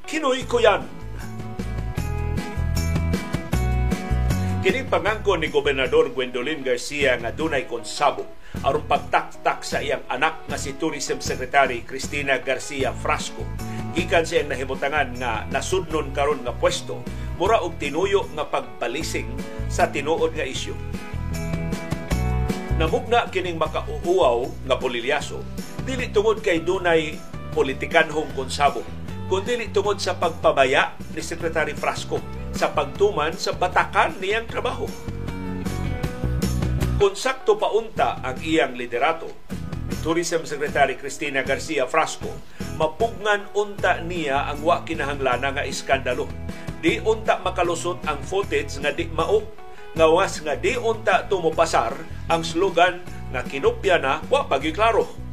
kinoy-kuyan. 0.09 1.04
Kini 4.65 4.81
pangangko 4.81 5.37
ni 5.37 5.53
Gobernador 5.53 6.09
Gwendolyn 6.09 6.65
Garcia 6.65 7.13
nga 7.21 7.29
dunay 7.29 7.69
konsabo 7.69 8.25
aron 8.65 8.81
pagtaktak 8.89 9.61
sa 9.61 9.77
iyang 9.77 10.01
anak 10.09 10.49
nga 10.49 10.57
si 10.57 10.73
Tourism 10.73 11.21
Secretary 11.21 11.85
Cristina 11.85 12.41
Garcia 12.41 12.89
Frasco. 12.89 13.45
Gikan 13.93 14.25
sa 14.25 14.41
iyang 14.41 14.49
nahimutangan 14.49 15.21
nga 15.21 15.45
nasudnon 15.53 16.09
karon 16.17 16.41
nga 16.41 16.49
pwesto 16.57 17.05
mura 17.37 17.61
og 17.61 17.77
tinuyo 17.77 18.25
nga 18.33 18.49
pagbalising 18.49 19.29
sa 19.69 19.85
tinuod 19.93 20.33
nga 20.33 20.49
isyu. 20.49 20.73
Namugna 22.81 23.29
kining 23.29 23.61
makauuaw 23.61 24.49
nga 24.65 24.81
polilyaso 24.81 25.45
dili 25.85 26.09
tungod 26.09 26.41
kay 26.41 26.65
dunay 26.65 27.13
politikanhong 27.53 28.33
konsabo 28.33 28.81
kundi 29.29 29.69
tungod 29.69 30.01
sa 30.01 30.17
pagpabaya 30.17 30.97
ni 31.13 31.21
Secretary 31.21 31.77
Frasco 31.77 32.17
sa 32.55 32.71
pagtuman 32.71 33.35
sa 33.35 33.51
batakan 33.51 34.15
niyang 34.23 34.47
trabaho. 34.47 34.87
Kung 36.95 37.11
sakto 37.11 37.59
paunta 37.59 38.23
ang 38.23 38.39
iyang 38.39 38.79
liderato, 38.79 39.27
Tourism 39.99 40.47
Secretary 40.47 40.95
Cristina 40.95 41.43
Garcia 41.43 41.83
Frasco, 41.83 42.31
mapugnan 42.79 43.51
unta 43.51 43.99
niya 43.99 44.47
ang 44.47 44.63
wa 44.63 44.87
kinahanglana 44.87 45.59
nga 45.59 45.67
iskandalo. 45.67 46.31
Di 46.79 47.03
unta 47.03 47.43
makalusot 47.43 48.07
ang 48.07 48.23
footage 48.23 48.79
nga 48.79 48.95
di 48.95 49.11
mao 49.11 49.43
nga 49.95 50.07
was 50.07 50.39
nga 50.39 50.55
di 50.55 50.79
unta 50.79 51.27
tumupasar 51.27 51.91
ang 52.31 52.47
slogan 52.47 53.03
nga 53.35 53.43
kinopya 53.43 53.99
na 53.99 54.23
wa 54.31 54.47
pagiklaro 54.47 55.24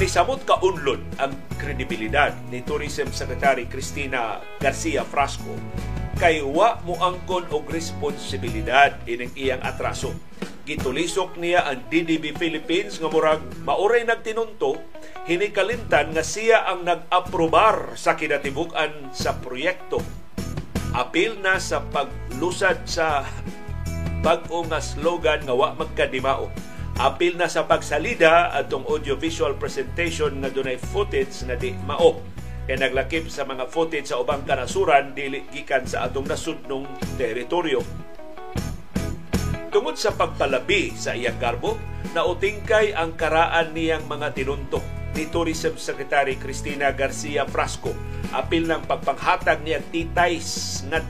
ni 0.00 0.08
samot 0.08 0.48
kaunlon 0.48 1.04
ang 1.20 1.36
kredibilidad 1.60 2.32
ni 2.48 2.64
Tourism 2.64 3.12
Secretary 3.12 3.68
Cristina 3.68 4.40
Garcia 4.56 5.04
Frasco 5.04 5.52
kay 6.16 6.40
wa 6.40 6.80
mo 6.88 6.96
angkon 6.96 7.44
og 7.52 7.68
responsibilidad 7.68 8.96
ining 9.04 9.28
iyang 9.36 9.60
atraso. 9.60 10.16
Gitulisok 10.64 11.36
niya 11.36 11.68
ang 11.68 11.84
DDB 11.92 12.32
Philippines 12.32 12.96
nga 12.96 13.12
murag 13.12 13.44
mauray 13.60 14.08
nagtinunto 14.08 14.80
hinikalintan 15.28 16.16
nga 16.16 16.24
siya 16.24 16.64
ang 16.64 16.80
nag-aprobar 16.88 17.92
sa 18.00 18.16
kinatibuk-an 18.16 19.12
sa 19.12 19.36
proyekto. 19.36 20.00
Apil 20.96 21.44
na 21.44 21.60
sa 21.60 21.84
paglusad 21.84 22.88
sa 22.88 23.28
bag-o 24.24 24.64
nga 24.64 24.80
slogan 24.80 25.44
nga 25.44 25.52
wa 25.52 25.76
magkadimao 25.76 26.69
apil 27.00 27.40
na 27.40 27.48
sa 27.48 27.64
pagsalida 27.64 28.52
atong 28.52 28.84
audiovisual 28.84 29.56
presentation 29.56 30.36
nga 30.44 30.52
dunay 30.52 30.76
footage 30.76 31.32
nga 31.48 31.56
di 31.56 31.72
mao 31.88 32.20
kay 32.68 32.76
naglakip 32.76 33.32
sa 33.32 33.48
mga 33.48 33.72
footage 33.72 34.12
sa 34.12 34.20
ubang 34.20 34.44
kanasuran 34.44 35.16
dili 35.16 35.48
gikan 35.48 35.88
sa 35.88 36.06
atong 36.06 36.28
nasudnong 36.28 36.84
teritoryo. 37.16 37.80
Tungod 39.72 39.96
sa 39.96 40.12
pagpalabi 40.12 40.92
sa 40.92 41.16
iyang 41.16 41.40
garbo, 41.40 41.80
nautingkay 42.12 42.92
ang 42.92 43.16
karaan 43.16 43.72
niyang 43.72 44.04
mga 44.04 44.36
tinuntok 44.36 44.84
ni 45.16 45.24
Tourism 45.32 45.80
Secretary 45.80 46.36
Cristina 46.36 46.92
Garcia 46.92 47.48
Frasco 47.48 47.96
apil 48.30 48.68
ng 48.68 48.86
pagpanghatag 48.86 49.64
niya 49.64 49.80
titays 49.88 50.84
nga, 50.86 51.02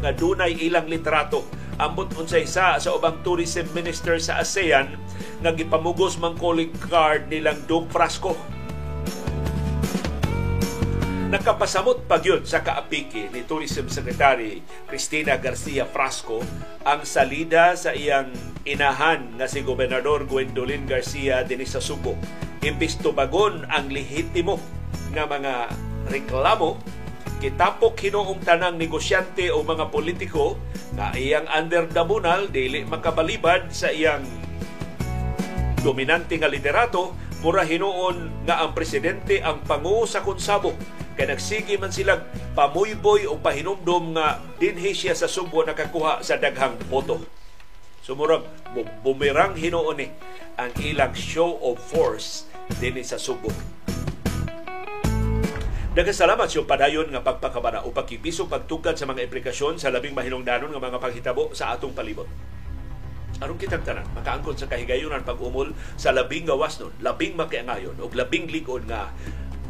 nga 0.00 0.10
dunay 0.10 0.56
ilang 0.56 0.88
litrato 0.88 1.46
ambot 1.78 2.06
unsay 2.14 2.46
isa 2.46 2.78
sa 2.78 2.90
ubang 2.94 3.18
tourism 3.26 3.66
minister 3.74 4.18
sa 4.22 4.38
ASEAN 4.38 4.94
nga 5.42 5.50
gipamugos 5.50 6.16
man 6.16 6.38
calling 6.38 6.70
card 6.86 7.26
nilang 7.26 7.58
Dog 7.66 7.90
Frasco. 7.90 8.38
Nakapasamot 11.34 12.06
pa 12.06 12.22
yun 12.22 12.46
sa 12.46 12.62
kaapiki 12.62 13.26
ni 13.34 13.42
Tourism 13.42 13.90
Secretary 13.90 14.62
Cristina 14.86 15.34
Garcia 15.34 15.82
Frasco 15.82 16.38
ang 16.86 17.02
salida 17.02 17.74
sa 17.74 17.90
iyang 17.90 18.30
inahan 18.62 19.34
nga 19.34 19.50
si 19.50 19.66
Gobernador 19.66 20.30
Gwendolyn 20.30 20.86
Garcia 20.86 21.42
din 21.42 21.66
sa 21.66 21.82
Subo. 21.82 22.14
Imbis 22.62 23.02
tubagon 23.02 23.66
ang 23.66 23.90
lehitimo 23.90 24.62
nga 25.10 25.26
mga 25.26 25.74
reklamo 26.06 26.78
kitapok 27.44 28.00
hinuong 28.00 28.40
tanang 28.40 28.80
negosyante 28.80 29.52
o 29.52 29.60
mga 29.60 29.92
politiko 29.92 30.56
na 30.96 31.12
iyang 31.12 31.44
under 31.52 31.84
the 31.84 32.00
bunal 32.00 32.48
dili 32.48 32.88
makabalibad 32.88 33.68
sa 33.68 33.92
iyang 33.92 34.24
dominante 35.84 36.40
nga 36.40 36.48
liderato 36.48 37.12
mura 37.44 37.60
hinuon 37.68 38.48
nga 38.48 38.64
ang 38.64 38.72
presidente 38.72 39.44
ang 39.44 39.60
pangu 39.60 40.08
sa 40.08 40.24
konsabo 40.24 40.72
kay 41.20 41.28
nagsigi 41.28 41.76
man 41.76 41.92
silang 41.92 42.24
pamuyboy 42.56 43.28
o 43.28 43.36
pahinumdom 43.36 44.16
nga 44.16 44.40
dinhi 44.56 44.96
siya 44.96 45.12
sa 45.12 45.28
Subo 45.28 45.60
nakakuha 45.68 46.24
sa 46.24 46.40
daghang 46.40 46.80
boto. 46.88 47.20
Sumurag 48.00 48.48
bumerang 49.04 49.52
hinuon 49.52 50.00
ni 50.00 50.08
ang 50.56 50.72
ilang 50.80 51.12
show 51.12 51.60
of 51.60 51.76
force 51.76 52.48
dinhi 52.80 53.04
sa 53.04 53.20
Subo. 53.20 53.52
Daghang 55.94 56.10
salamat 56.10 56.50
sa 56.50 56.66
padayon 56.66 57.06
nga 57.06 57.22
pagpakabana 57.22 57.86
o 57.86 57.94
pagkipiso 57.94 58.50
pagtukad 58.50 58.98
sa 58.98 59.06
mga 59.06 59.30
implikasyon 59.30 59.78
sa 59.78 59.94
labing 59.94 60.10
mahinungdanon 60.10 60.74
nga 60.74 60.82
mga 60.82 60.98
paghitabo 60.98 61.54
sa 61.54 61.70
atong 61.70 61.94
palibot. 61.94 62.26
Aron 63.38 63.54
kitang 63.54 63.86
tanan, 63.86 64.02
makaangkon 64.10 64.58
sa 64.58 64.66
kahigayunan 64.66 65.22
pag-umol 65.22 65.70
sa 65.94 66.10
labing 66.10 66.50
gawas 66.50 66.82
nun, 66.82 66.90
labing 66.98 67.38
makiangayon 67.38 67.94
o 68.02 68.10
labing 68.10 68.50
likod 68.50 68.90
nga 68.90 69.14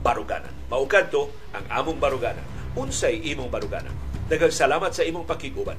baruganan. 0.01 0.49
Maukad 0.73 1.13
to 1.13 1.29
ang 1.53 1.69
among 1.69 2.01
baruganan. 2.01 2.45
Unsay 2.73 3.21
imong 3.21 3.53
baruganan. 3.53 3.93
Daghang 4.25 4.49
salamat 4.49 4.97
sa 4.97 5.05
imong 5.05 5.29
pakiguban. 5.29 5.77